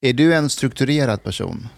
Är 0.00 0.12
du 0.12 0.34
en 0.34 0.50
strukturerad 0.50 1.22
person? 1.22 1.68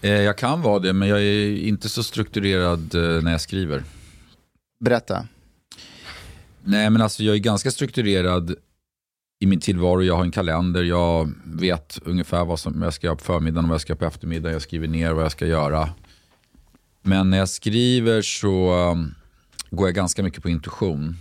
Eh, 0.00 0.10
Jag 0.10 0.38
kan 0.38 0.62
vara 0.62 0.78
det, 0.78 0.92
men 0.92 1.08
jag 1.08 1.22
är 1.22 1.56
inte 1.56 1.88
så 1.88 2.02
strukturerad 2.02 2.94
eh, 2.94 3.22
när 3.22 3.30
jag 3.32 3.40
skriver. 3.40 3.82
Berätta. 4.80 5.26
Nej, 6.64 6.90
men 6.90 7.02
alltså 7.02 7.22
jag 7.22 7.34
är 7.34 7.38
ganska 7.38 7.70
strukturerad 7.70 8.54
i 9.40 9.46
min 9.46 9.60
tillvaro. 9.60 10.02
Jag 10.02 10.16
har 10.16 10.22
en 10.24 10.30
kalender, 10.30 10.82
jag 10.82 11.32
vet 11.44 11.98
ungefär 12.04 12.44
vad 12.44 12.60
som 12.60 12.82
jag 12.82 12.94
ska 12.94 13.06
göra 13.06 13.16
på 13.16 13.24
förmiddagen 13.24 13.64
och 13.64 13.68
vad 13.68 13.74
jag 13.74 13.80
ska 13.80 13.90
göra 13.90 13.98
på 13.98 14.04
eftermiddagen. 14.04 14.52
Jag 14.52 14.62
skriver 14.62 14.88
ner 14.88 15.12
vad 15.12 15.24
jag 15.24 15.32
ska 15.32 15.46
göra. 15.46 15.88
Men 17.02 17.30
när 17.30 17.38
jag 17.38 17.48
skriver 17.48 18.22
så 18.22 18.74
um, 18.90 19.14
går 19.70 19.88
jag 19.88 19.94
ganska 19.94 20.22
mycket 20.22 20.42
på 20.42 20.48
intuition. 20.48 21.16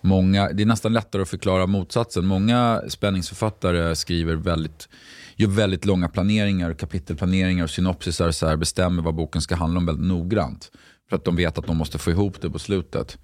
Många, 0.00 0.52
det 0.52 0.62
är 0.62 0.66
nästan 0.66 0.92
lättare 0.92 1.22
att 1.22 1.28
förklara 1.28 1.66
motsatsen. 1.66 2.26
Många 2.26 2.82
spänningsförfattare 2.88 3.96
skriver 3.96 4.34
väldigt, 4.34 4.88
gör 5.36 5.48
väldigt 5.48 5.84
långa 5.84 6.08
planeringar, 6.08 6.74
kapitelplaneringar 6.74 7.64
och 7.64 7.70
synopsisar. 7.70 8.30
Så 8.30 8.46
här, 8.46 8.56
bestämmer 8.56 9.02
vad 9.02 9.14
boken 9.14 9.42
ska 9.42 9.54
handla 9.54 9.78
om 9.78 9.86
väldigt 9.86 10.06
noggrant. 10.06 10.70
För 11.08 11.16
att 11.16 11.24
de 11.24 11.36
vet 11.36 11.58
att 11.58 11.66
de 11.66 11.76
måste 11.76 11.98
få 11.98 12.10
ihop 12.10 12.40
det 12.40 12.50
på 12.50 12.58
slutet. 12.58 13.18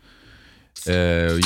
Eh, 0.88 0.94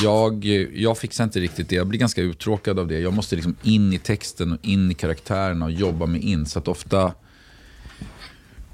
jag, 0.03 0.45
jag 0.75 0.99
fixar 0.99 1.25
inte 1.25 1.41
riktigt 1.41 1.69
det. 1.69 1.77
Jag 1.77 1.87
blir 1.87 1.99
ganska 1.99 2.23
uttråkad 2.23 2.79
av 2.79 2.89
det. 2.89 2.99
Jag 2.99 3.13
måste 3.13 3.35
liksom 3.35 3.57
in 3.63 3.93
i 3.93 3.99
texten 3.99 4.53
och 4.53 4.59
in 4.63 4.91
i 4.91 4.95
karaktärerna 4.95 5.65
och 5.65 5.73
jobba 5.73 6.07
mig 6.07 6.21
in. 6.21 6.47
Så 6.47 6.59
att 6.59 6.69
ofta 6.69 7.13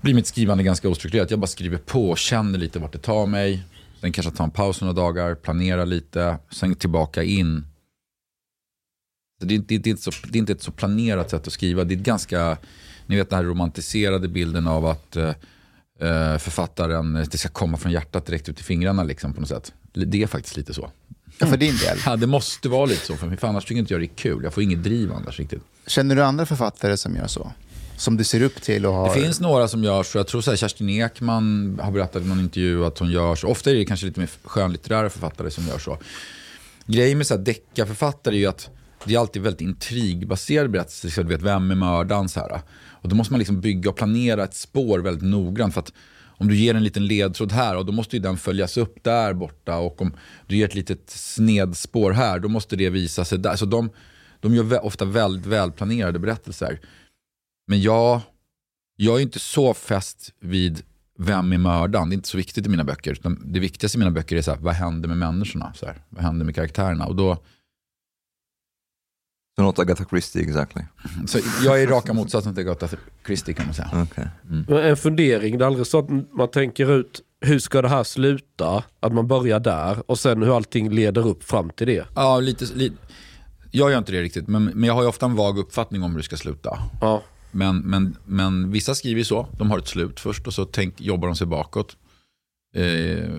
blir 0.01 0.15
mitt 0.15 0.27
skrivande 0.27 0.65
ganska 0.65 0.89
ostrukturerat. 0.89 1.31
Jag 1.31 1.41
bara 1.41 1.47
skriver 1.47 1.79
på 1.79 2.11
och 2.11 2.19
känner 2.19 2.59
lite 2.59 2.79
vart 2.79 2.93
det 2.93 2.99
tar 2.99 3.27
mig. 3.27 3.63
Sen 4.07 4.13
kanske 4.13 4.33
ta 4.33 4.45
en 4.45 4.51
paus 4.51 4.81
några 4.81 4.93
dagar, 4.95 5.35
planera 5.35 5.85
lite, 5.85 6.39
sen 6.51 6.75
tillbaka 6.75 7.23
in. 7.23 7.65
Det, 9.41 9.55
är, 9.55 9.57
inte- 9.57 9.79
det, 9.79 9.89
är 9.89 9.91
inte 9.91 10.03
så, 10.03 10.11
det 10.29 10.39
är 10.39 10.41
inte 10.41 10.53
ett 10.53 10.63
så 10.63 10.71
planerat 10.73 11.31
sätt 11.31 11.47
att 11.47 11.53
skriva. 11.53 11.85
Det 11.85 11.95
är 11.95 11.97
ganska, 11.99 12.59
ni 13.07 13.17
vet 13.17 13.31
den 13.31 13.37
här 13.37 13.45
romantiserade 13.45 14.29
bilden 14.29 14.67
av 14.67 14.87
att 14.87 15.17
eh, 15.17 15.29
eh, 16.01 16.39
författaren, 16.39 17.13
det 17.31 17.39
ska 17.39 17.49
komma 17.49 17.77
från 17.77 17.93
hjärtat 17.93 18.27
direkt 18.27 18.49
ut 18.49 18.61
i 18.61 18.63
fingrarna 18.63 19.03
liksom 19.05 19.33
på 19.33 19.41
något 19.41 19.49
sätt. 19.49 19.73
Det 19.93 20.23
är 20.23 20.27
faktiskt 20.27 20.57
lite 20.57 20.75
så. 20.75 20.91
Ja, 21.39 21.47
för 21.47 21.57
din 21.57 21.77
del. 21.77 21.99
Ja, 22.07 22.17
det 22.17 22.27
måste 22.27 22.69
vara 22.69 22.87
lite 22.87 23.07
så, 23.07 23.17
för 23.17 23.27
mig, 23.27 23.37
för 23.37 23.49
annars 23.49 23.65
tycker 23.65 23.79
inte 23.79 23.95
jag 23.95 24.01
det 24.01 24.07
är 24.07 24.17
kul. 24.17 24.45
Jag 24.45 24.55
får 24.55 24.63
inget 24.63 24.83
driv 24.83 25.13
annars 25.13 25.39
riktigt. 25.39 25.63
Känner 25.87 26.17
du 26.17 26.23
andra 26.23 26.47
författare 26.47 26.97
som 26.97 27.17
gör 27.17 27.27
så? 27.27 27.53
Som 27.97 28.17
du 28.17 28.25
ser 28.25 28.43
upp 28.43 28.63
till 28.63 28.87
och 28.87 28.93
har... 28.93 29.15
Det 29.15 29.21
finns 29.21 29.41
några 29.41 29.69
som 29.69 29.85
gör 29.85 30.03
så. 30.03 30.19
Jag 30.19 30.27
tror 30.27 30.41
så 30.41 30.51
här, 30.51 30.57
Kerstin 30.57 30.89
Ekman 30.89 31.79
har 31.83 31.93
berättat 31.93 32.23
i 32.23 32.27
någon 32.27 32.41
intervju 32.41 32.85
att 32.85 32.99
hon 32.99 33.11
gör 33.11 33.35
så. 33.35 33.49
Ofta 33.49 33.71
är 33.71 33.75
det 33.75 33.85
kanske 33.85 34.07
lite 34.07 34.21
mer 34.21 34.31
skönlitterära 34.45 35.11
författare 35.11 35.51
som 35.51 35.67
gör 35.67 35.79
så. 35.79 35.99
Grejen 36.87 37.19
med 37.19 37.27
så 37.27 37.37
här 37.37 37.43
deckarförfattare 37.43 38.35
är 38.35 38.39
ju 38.39 38.47
att 38.47 38.71
det 39.05 39.15
är 39.15 39.19
alltid 39.19 39.43
väldigt 39.43 39.61
intrigbaserad 39.61 40.71
berättelse. 40.71 41.11
Så 41.11 41.23
du 41.23 41.29
vet, 41.29 41.43
vem 41.43 41.71
är 41.71 41.75
mördaren? 41.75 42.29
Så 42.29 42.41
här. 42.41 42.61
Och 42.89 43.09
då 43.09 43.17
måste 43.17 43.33
man 43.33 43.39
liksom 43.39 43.61
bygga 43.61 43.91
och 43.91 43.97
planera 43.97 44.45
ett 44.45 44.55
spår 44.55 44.99
väldigt 44.99 45.25
noggrant. 45.25 45.75
För 45.75 45.81
att 45.81 45.93
om 46.39 46.49
du 46.49 46.57
ger 46.57 46.75
en 46.75 46.85
liten 46.85 47.07
ledtråd 47.07 47.53
här, 47.53 47.77
och 47.77 47.87
då 47.87 47.93
måste 47.93 48.17
ju 48.17 48.23
den 48.23 48.37
följas 48.37 48.77
upp 48.77 49.05
där 49.05 49.33
borta. 49.33 49.77
Och 49.77 50.03
om 50.03 50.15
du 50.47 50.57
ger 50.57 50.65
ett 50.65 50.75
litet 50.75 51.11
snedspår 51.11 52.11
här, 52.11 52.39
då 52.39 52.49
måste 52.49 52.77
det 52.77 52.91
visa 52.91 53.25
sig 53.25 53.39
där. 53.39 53.57
Så 53.57 53.67
de, 53.67 53.91
de 54.41 54.55
gör 54.55 54.85
ofta 54.85 55.05
väldigt 55.05 55.47
välplanerade 55.47 56.19
berättelser. 56.19 56.81
Men 57.67 57.83
jag, 57.83 58.21
jag 58.97 59.17
är 59.17 59.21
inte 59.21 59.39
så 59.39 59.75
fäst 59.75 60.33
vid 60.41 60.83
vem 61.19 61.53
är 61.53 61.59
mördaren. 61.59 62.09
Det 62.09 62.13
är 62.13 62.17
inte 62.17 62.29
så 62.29 62.37
viktigt 62.37 62.67
i 62.67 62.69
mina 62.69 62.85
böcker. 62.85 63.13
Utan 63.13 63.43
det 63.45 63.61
viktigaste 63.61 63.99
i 63.99 64.01
mina 64.01 64.11
böcker 64.11 64.37
är 64.37 64.43
så 64.43 64.51
här, 64.51 64.59
vad 64.59 64.75
händer 64.75 65.09
med 65.09 65.19
människorna? 65.19 65.73
Så 65.75 65.87
här, 65.87 66.03
vad 66.09 66.25
händer 66.25 66.45
med 66.45 66.55
karaktärerna? 66.55 67.07
Och 67.07 67.17
då, 67.17 67.39
So 69.57 69.63
not 69.63 69.79
Agatha 69.79 70.05
Christie 70.05 70.43
exactly. 70.43 70.83
så 71.27 71.39
jag 71.65 71.83
är 71.83 71.87
raka 71.87 72.13
motsatsen 72.13 72.55
till 72.55 72.69
Agatha 72.69 72.97
Christie 73.27 73.55
kan 73.55 73.67
man 73.67 73.75
säga. 73.75 74.03
Okay. 74.03 74.25
Men 74.43 74.79
En 74.79 74.97
fundering, 74.97 75.59
det 75.59 75.65
är 75.65 75.67
aldrig 75.67 75.87
så 75.87 75.99
att 75.99 76.09
man 76.33 76.51
tänker 76.51 76.93
ut 76.93 77.23
hur 77.41 77.59
ska 77.59 77.83
det 77.83 77.89
här 77.89 78.05
sluta? 78.05 78.85
Att 79.01 79.13
man 79.13 79.27
börjar 79.27 79.61
där 79.61 80.11
och 80.11 80.19
sen 80.19 80.43
hur 80.43 80.57
allting 80.57 80.91
leder 80.91 81.27
upp 81.27 81.45
fram 81.45 81.71
till 81.71 81.87
det. 81.87 82.07
Ja, 82.15 82.41
lite, 82.41 82.65
lite, 82.75 82.97
jag 83.71 83.91
gör 83.91 83.99
inte 83.99 84.13
det 84.13 84.23
riktigt, 84.23 84.49
men, 84.49 84.65
men 84.65 84.85
jag 84.85 84.95
har 84.95 85.03
ju 85.03 85.09
ofta 85.09 85.27
en 85.27 85.35
vag 85.35 85.59
uppfattning 85.59 86.03
om 86.03 86.11
hur 86.11 86.19
det 86.19 86.25
ska 86.25 86.37
sluta. 86.37 86.79
Ja. 87.01 87.23
Men, 87.51 87.79
men, 87.79 88.17
men 88.25 88.71
vissa 88.71 88.95
skriver 88.95 89.19
ju 89.19 89.25
så, 89.25 89.49
de 89.59 89.71
har 89.71 89.79
ett 89.79 89.89
slut 89.89 90.21
först 90.21 90.47
och 90.47 90.55
så 90.55 90.65
tänk, 90.65 91.01
jobbar 91.01 91.29
de 91.29 91.37
sig 91.37 91.47
bakåt. 91.47 91.97
Eh, 92.75 93.35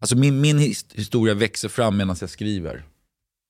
alltså 0.00 0.16
min, 0.16 0.40
min 0.40 0.58
historia 0.94 1.34
växer 1.34 1.68
fram 1.68 1.96
medan 1.96 2.16
jag 2.20 2.30
skriver. 2.30 2.84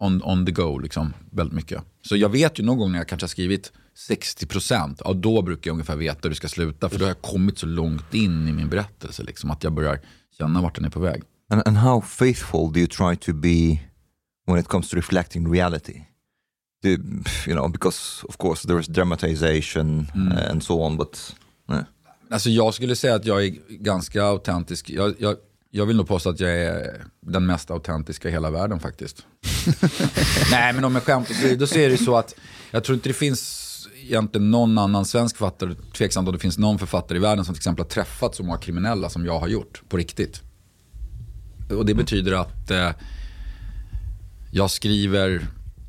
On, 0.01 0.23
on 0.23 0.47
the 0.47 0.53
go, 0.53 0.79
liksom, 0.79 1.13
väldigt 1.31 1.55
mycket. 1.55 1.83
Så 2.03 2.17
jag 2.17 2.29
vet 2.29 2.59
ju 2.59 2.65
någon 2.65 2.79
gång 2.79 2.93
när 2.93 2.99
jag 2.99 3.09
kanske 3.09 3.25
har 3.25 3.29
skrivit 3.29 3.73
60 3.95 4.47
procent, 4.47 5.03
ja, 5.05 5.13
då 5.13 5.43
brukar 5.43 5.69
jag 5.69 5.73
ungefär 5.73 5.97
veta 5.97 6.19
hur 6.23 6.31
det 6.31 6.37
ska 6.37 6.49
sluta. 6.49 6.89
För 6.89 6.99
då 6.99 7.05
har 7.05 7.11
jag 7.11 7.23
kommit 7.23 7.59
så 7.59 7.67
långt 7.67 8.15
in 8.15 8.49
i 8.49 8.53
min 8.53 8.69
berättelse, 8.69 9.23
liksom, 9.23 9.51
att 9.51 9.65
jag 9.65 9.73
börjar 9.73 10.01
känna 10.39 10.63
vart 10.63 10.75
den 10.75 10.85
är 10.85 10.91
på 10.91 11.01
väg. 11.01 11.23
And, 11.51 11.63
and 11.67 11.77
how 11.77 12.01
faithful 12.01 12.73
do 12.73 12.79
you 12.79 12.87
try 12.87 13.17
to 13.17 13.33
be 13.33 13.81
when 14.47 14.59
it 14.59 14.69
comes 14.69 14.91
to 14.91 14.97
reflecting 14.97 15.53
reality? 15.53 16.01
Do, 16.83 16.89
you 16.89 17.55
know, 17.55 17.69
because 17.69 18.27
of 18.29 18.39
course 18.39 18.69
there 18.69 18.81
is 18.81 18.87
dramatization 18.87 20.07
uh, 20.17 20.51
and 20.51 20.63
so 20.63 20.83
on, 20.83 20.97
but 20.97 21.37
uh, 21.71 21.81
Alltså 22.31 22.51
jag 22.51 22.75
skulle 22.75 22.97
säga 22.97 23.15
att 23.15 23.25
jag 23.25 23.45
är 23.45 23.55
ganska 23.69 24.25
autentisk. 24.25 24.91
Jag, 24.91 25.15
jag, 25.19 25.37
jag 25.71 25.87
vill 25.87 25.97
nog 25.97 26.09
påstå 26.09 26.31
att 26.31 26.41
jag 26.41 26.51
är 26.51 27.05
den 27.21 27.47
mest 27.47 27.71
autentiska 27.71 28.29
i 28.29 28.33
hela 28.33 28.51
världen 28.51 28.81
faktiskt. 28.81 29.27
Nej 30.51 30.73
men 30.73 30.85
om 30.85 30.95
jag 30.95 31.05
skämt 31.05 31.31
åsido 31.31 31.67
så 31.67 31.79
är 31.79 31.91
det 31.91 31.99
så 31.99 32.17
att 32.17 32.35
jag 32.71 32.85
tror 32.85 32.95
inte 32.95 33.09
det 33.09 33.15
finns 33.15 33.65
egentligen 34.03 34.51
någon 34.51 34.79
annan 34.79 35.05
svensk 35.05 35.37
författare, 35.37 35.75
tveksamt 35.97 36.29
om 36.29 36.35
det 36.35 36.41
finns 36.41 36.59
någon 36.59 36.79
författare 36.79 37.19
i 37.19 37.21
världen 37.21 37.45
som 37.45 37.55
till 37.55 37.61
exempel 37.61 37.85
har 37.85 37.91
träffat 37.91 38.35
så 38.35 38.43
många 38.43 38.59
kriminella 38.59 39.09
som 39.09 39.25
jag 39.25 39.39
har 39.39 39.49
gjort 39.49 39.83
på 39.89 39.97
riktigt. 39.97 40.43
och 41.71 41.87
det 41.87 41.95
betyder 41.95 42.33
att 42.33 42.71
eh, 42.71 42.91
jag 44.53 44.71
skriver 44.71 45.47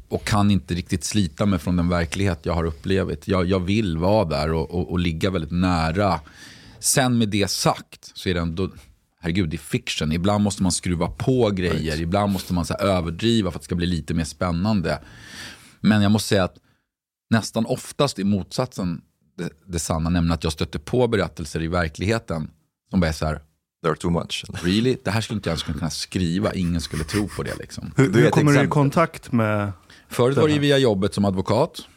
och 0.10 0.24
kan 0.24 0.52
inte 0.52 0.74
riktigt 0.74 1.04
slita 1.04 1.46
mig 1.46 1.60
från 1.60 1.76
den 1.76 1.90
verklighet 1.90 2.40
jag 2.44 2.54
har 2.54 2.64
upplevt. 2.64 3.28
Jag, 3.28 3.46
jag 3.46 3.60
vill 3.60 3.98
vara 3.98 4.26
där 4.26 4.52
och, 4.52 4.72
och, 4.72 4.92
och 4.92 5.00
ligga 5.00 5.30
väldigt 5.30 5.52
nära. 5.52 6.20
Sen 6.80 7.18
med 7.18 7.30
det 7.30 7.52
sagt 7.52 8.12
så 8.14 8.30
är 8.30 8.34
det 8.34 8.40
ändå, 8.40 8.70
herregud, 9.22 9.50
det 9.50 9.56
är 9.56 9.58
fiction. 9.58 10.12
Ibland 10.12 10.44
måste 10.44 10.64
man 10.64 10.72
skruva 10.72 11.08
på 11.08 11.50
grejer, 11.50 11.80
right. 11.80 12.00
ibland 12.00 12.34
måste 12.34 12.54
man 12.54 12.66
så 12.66 12.74
här, 12.74 12.86
överdriva 12.86 13.52
för 13.52 13.58
att 13.58 13.62
det 13.62 13.66
ska 13.66 13.76
bli 13.76 13.88
lite 13.88 14.14
mer 14.14 14.24
spännande. 14.24 15.02
Men 15.82 16.02
jag 16.02 16.12
måste 16.12 16.30
säga 16.30 16.44
att 16.44 16.58
nästan 17.30 17.66
oftast 17.66 18.20
är 18.20 18.24
motsatsen 18.24 19.02
det, 19.38 19.50
det 19.66 19.80
sanna, 19.80 20.10
nämligen 20.10 20.34
att 20.34 20.44
jag 20.44 20.54
stöter 20.54 20.80
på 20.80 21.08
berättelser 21.08 21.62
i 21.62 21.68
verkligheten 21.68 22.50
som 22.90 23.00
bara 23.00 23.08
är 23.08 23.14
så 23.14 23.26
här, 23.26 23.42
They're 23.86 23.96
too 23.96 24.12
much. 24.12 24.46
Really? 24.64 24.98
Det 25.04 25.12
här 25.12 25.22
skulle 25.22 25.38
inte 25.38 25.50
jag 25.50 25.54
ens 25.54 25.80
kunna 25.80 25.90
skriva, 25.90 26.54
ingen 26.54 26.82
skulle 26.82 27.04
tro 27.04 27.28
på 27.28 27.44
det. 27.44 27.56
Liksom. 27.56 27.92
Hur, 27.96 28.14
hur 28.14 28.30
kommer 28.30 28.52
du 28.52 28.64
i 28.64 28.68
kontakt 28.68 29.32
med 29.32 29.72
Förut 30.10 30.38
var 30.38 30.48
det 30.48 30.60
via 30.60 30.78
jobbet 30.78 31.14
som 31.14 31.26
advokat. 31.26 31.88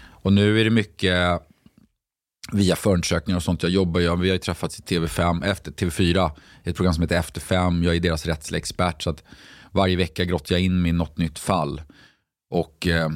Och 0.00 0.32
nu 0.32 0.60
är 0.60 0.64
det 0.64 0.70
mycket 0.70 1.42
via 2.52 2.76
förundersökningar 2.76 3.36
och 3.36 3.42
sånt 3.42 3.62
jag 3.62 3.72
jobbar. 3.72 4.00
Jag, 4.00 4.16
vi 4.16 4.28
har 4.28 4.34
ju 4.34 4.38
träffats 4.38 4.78
i 4.78 4.82
TV5, 4.82 5.44
efter, 5.44 5.72
TV4, 5.72 6.30
ett 6.64 6.76
program 6.76 6.94
som 6.94 7.02
heter 7.02 7.18
Efter 7.18 7.40
fem. 7.40 7.84
Jag 7.84 7.96
är 7.96 8.00
deras 8.00 8.26
rättsliga 8.26 8.58
expert. 8.58 9.02
Så 9.02 9.10
att 9.10 9.24
varje 9.70 9.96
vecka 9.96 10.24
grottar 10.24 10.54
jag 10.54 10.62
in 10.62 10.82
mig 10.82 10.88
i 10.88 10.92
något 10.92 11.18
nytt 11.18 11.38
fall. 11.38 11.82
Och 12.50 12.86
eh, 12.86 13.08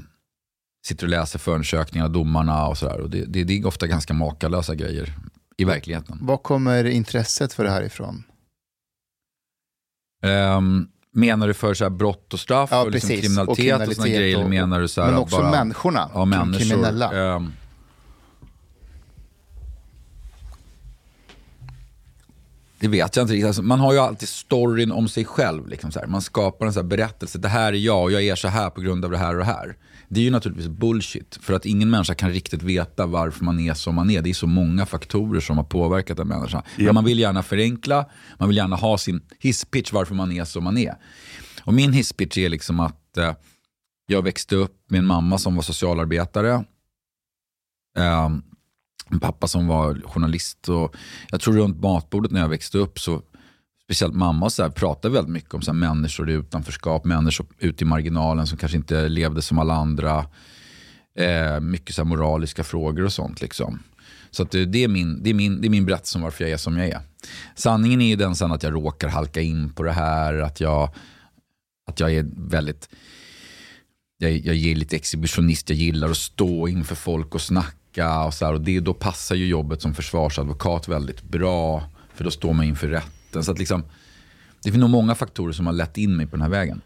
sitter 0.87 1.07
och 1.07 1.11
läser 1.11 1.39
förundersökningarna, 1.39 2.09
domarna 2.09 2.67
och 2.67 2.79
sådär. 2.79 3.01
Och 3.01 3.11
det, 3.11 3.25
det, 3.25 3.45
det 3.45 3.59
är 3.59 3.67
ofta 3.67 3.87
ganska 3.87 4.15
makalösa 4.15 4.75
grejer 4.75 5.15
i 5.57 5.65
verkligheten. 5.65 6.19
Var 6.23 6.37
kommer 6.37 6.85
intresset 6.85 7.53
för 7.53 7.65
det 7.65 7.71
här 7.71 7.83
ifrån? 7.83 8.25
Um, 10.25 10.92
Menar 11.15 11.49
du 11.49 11.55
för 11.55 11.75
så 11.75 11.91
brott 11.91 12.33
och 12.35 12.41
straff 12.41 12.69
ja, 12.73 12.83
och, 12.83 12.91
liksom 12.91 13.09
kriminalitet 13.09 13.49
och, 13.49 13.57
kriminalitet 13.57 13.89
och 13.89 13.97
sådana 13.97 14.19
grejer? 14.19 14.39
Eller 14.39 14.49
menar 14.49 14.81
du 14.81 14.89
så 14.89 15.01
men 15.01 15.17
också 15.17 15.37
bara, 15.37 15.51
människorna, 15.51 16.11
ja, 16.15 16.25
människor, 16.25 16.59
kriminella. 16.59 17.35
Um, 17.37 17.53
det 22.79 22.89
vet 22.89 23.17
jag 23.17 23.25
inte 23.25 23.33
riktigt. 23.35 23.47
Alltså, 23.47 23.63
man 23.63 23.81
har 23.81 23.93
ju 23.93 23.99
alltid 23.99 24.29
storyn 24.29 24.93
om 24.93 25.09
sig 25.09 25.25
själv. 25.25 25.69
Liksom. 25.69 25.91
Man 26.07 26.23
skapar 26.23 26.67
en 26.67 26.73
så 26.73 26.83
berättelse. 26.83 27.39
Det 27.39 27.49
här 27.49 27.73
är 27.73 27.77
jag 27.77 28.03
och 28.03 28.13
jag 28.13 28.23
är 28.23 28.35
så 28.35 28.49
här 28.49 28.71
på 28.71 28.81
grund 28.81 29.05
av 29.05 29.11
det 29.11 29.19
här 29.19 29.33
och 29.33 29.39
det 29.39 29.45
här. 29.45 29.77
Det 30.13 30.21
är 30.21 30.25
ju 30.25 30.31
naturligtvis 30.31 30.69
bullshit. 30.69 31.39
För 31.43 31.55
att 31.55 31.67
ingen 31.67 31.91
människa 31.91 32.15
kan 32.15 32.31
riktigt 32.31 32.63
veta 32.63 33.07
varför 33.07 33.45
man 33.45 33.61
är 33.61 33.75
som 33.75 33.95
man 33.95 34.11
är. 34.11 34.23
Det 34.23 34.31
är 34.31 34.35
så 34.35 34.47
många 34.47 34.87
faktorer 34.87 35.41
som 35.41 35.57
har 35.57 35.65
påverkat 35.65 36.19
en 36.19 36.29
människa. 36.29 36.59
Yep. 36.59 36.87
Men 36.87 36.95
man 36.95 37.05
vill 37.05 37.19
gärna 37.19 37.43
förenkla, 37.43 38.11
man 38.39 38.49
vill 38.49 38.57
gärna 38.57 38.77
ha 38.77 38.99
sin 38.99 39.21
hisspitch 39.39 39.93
varför 39.93 40.15
man 40.15 40.33
är 40.33 40.45
som 40.45 40.65
man 40.65 40.79
är. 40.79 40.95
Och 41.65 41.75
min 41.75 41.93
hisspitch 41.93 42.39
är 42.39 42.49
liksom 42.49 42.81
att 42.81 43.17
eh, 43.17 43.35
jag 44.07 44.23
växte 44.23 44.57
upp 44.57 44.91
med 44.91 44.99
en 44.99 45.07
mamma 45.07 45.39
som 45.39 45.55
var 45.57 45.63
socialarbetare. 45.63 46.65
Eh, 47.99 48.31
en 49.11 49.21
pappa 49.21 49.47
som 49.47 49.67
var 49.67 50.03
journalist. 50.05 50.69
Och 50.69 50.97
jag 51.31 51.41
tror 51.41 51.55
runt 51.55 51.83
matbordet 51.83 52.33
när 52.33 52.41
jag 52.41 52.49
växte 52.49 52.79
upp 52.79 52.99
så 52.99 53.23
speciellt 53.93 54.15
mamma 54.15 54.51
så 54.51 54.63
här, 54.63 54.71
pratade 54.71 55.15
väldigt 55.15 55.33
mycket 55.33 55.55
om 55.55 55.63
så 55.63 55.71
här, 55.71 55.79
människor 55.79 56.31
i 56.31 56.33
utanförskap, 56.33 57.05
människor 57.05 57.47
ute 57.59 57.85
i 57.85 57.87
marginalen 57.87 58.47
som 58.47 58.59
kanske 58.59 58.79
inte 58.79 59.09
levde 59.09 59.43
som 59.43 59.59
alla 59.59 59.75
andra. 59.75 60.27
Eh, 61.19 61.61
mycket 61.61 61.95
så 61.95 62.03
här, 62.03 62.09
moraliska 62.09 62.65
frågor 62.65 63.05
och 63.05 63.13
sånt. 63.13 63.41
Liksom. 63.41 63.83
Så 64.31 64.45
det, 64.45 64.61
eh, 64.61 64.67
det, 64.67 64.85
är 64.85 64.89
min, 64.89 65.23
det, 65.23 65.31
är 65.31 65.35
min, 65.35 65.61
det 65.61 65.69
är 65.69 65.71
min 65.71 65.87
berättelse 65.87 66.19
om 66.19 66.23
varför 66.23 66.45
jag 66.45 66.51
är 66.51 66.57
som 66.57 66.77
jag 66.77 66.89
är. 66.89 67.01
Sanningen 67.55 68.01
är 68.01 68.07
ju 68.07 68.17
den 68.17 68.37
sen 68.37 68.53
att 68.53 68.63
jag 68.63 68.75
råkar 68.75 69.09
halka 69.09 69.41
in 69.41 69.71
på 69.73 69.83
det 69.83 69.93
här, 69.93 70.35
att 70.35 70.61
jag, 70.61 70.95
att 71.89 72.01
jag 72.01 72.13
är 72.13 72.27
väldigt 72.37 72.89
jag, 74.19 74.33
jag 74.33 74.57
är 74.57 74.75
lite 74.75 74.97
exhibitionist, 74.97 75.71
jag 75.71 75.79
gillar 75.79 76.11
att 76.11 76.17
stå 76.17 76.69
inför 76.69 76.95
folk 76.95 77.35
och 77.35 77.41
snacka. 77.41 78.25
Och 78.25 78.35
så 78.35 78.47
här, 78.47 78.53
och 78.53 78.61
det, 78.61 78.81
då 78.81 78.95
passar 78.95 79.35
ju 79.35 79.47
jobbet 79.47 79.83
som 79.83 79.95
försvarsadvokat 79.95 80.89
väldigt 80.89 81.23
bra. 81.23 81.83
För 82.15 82.25
då 82.25 82.31
står 82.31 82.53
man 82.53 82.65
inför 82.67 82.89
rätt 82.89 83.22
rätten. 83.33 83.45
Så 83.45 83.53
att 83.53 83.59
liksom, 83.59 83.83
det 84.63 84.71
finns 84.71 84.81
nog 84.81 84.91
många 84.91 85.15
faktorer 85.15 85.53
som 85.53 85.67
har 85.67 85.73
lett 85.73 85.99
in 85.99 86.17
mig 86.17 86.27
på 86.27 86.37
den 86.37 86.43
här 86.43 86.51
vägen. 86.51 86.83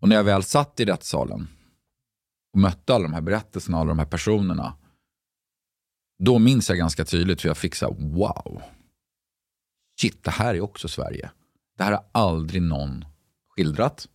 Och 0.00 0.08
när 0.08 0.16
jag 0.16 0.24
väl 0.24 0.42
satt 0.42 0.80
i 0.80 0.84
rättssalen 0.84 1.48
och 2.52 2.60
mötte 2.60 2.94
alla 2.94 3.02
de 3.02 3.12
här 3.12 3.20
berättelserna, 3.20 3.78
alla 3.78 3.88
de 3.88 3.98
här 3.98 4.06
personerna. 4.06 4.76
Då 6.18 6.38
minns 6.38 6.68
jag 6.68 6.78
ganska 6.78 7.04
tydligt 7.04 7.44
hur 7.44 7.50
jag 7.50 7.56
fick 7.56 7.74
så 7.74 7.86
här, 7.86 7.94
wow. 7.94 8.62
Shit, 10.00 10.24
det 10.24 10.30
här 10.30 10.54
är 10.54 10.60
också 10.60 10.88
Sverige. 10.88 11.30
Det 11.76 11.84
här 11.84 11.92
har 11.92 12.04
aldrig 12.12 12.62
någon 12.62 13.04
skildrat 13.48 14.08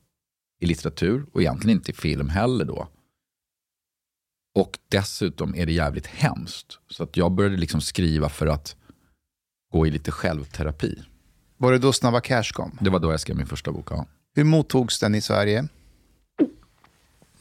i 0.62 0.66
litteratur 0.66 1.26
och 1.34 1.42
egentligen 1.42 1.78
inte 1.78 1.92
i 1.92 1.94
film 1.94 2.30
heller 2.30 2.66
då. 2.66 2.88
Och 4.56 4.80
dessutom 4.90 5.56
är 5.56 5.66
det 5.66 5.72
jävligt 5.72 6.08
hemskt. 6.08 6.80
Så 6.90 7.04
att 7.04 7.18
jag 7.18 7.32
började 7.32 7.58
liksom 7.58 7.82
skriva 7.82 8.30
för 8.30 8.48
att 8.48 8.76
gå 9.72 9.88
i 9.88 9.92
lite 9.92 10.12
självterapi. 10.12 11.04
Var 11.62 11.72
det 11.72 11.78
då 11.78 11.94
Snabba 11.94 12.22
Cash 12.22 12.52
kom? 12.54 12.78
Det 12.82 12.90
var 12.90 13.00
då 13.00 13.12
jag 13.12 13.20
skrev 13.20 13.38
min 13.38 13.48
första 13.48 13.72
bok, 13.72 13.88
ja. 13.92 14.06
Hur 14.36 14.44
mottogs 14.44 15.00
den 15.00 15.16
i 15.16 15.22
Sverige? 15.22 15.68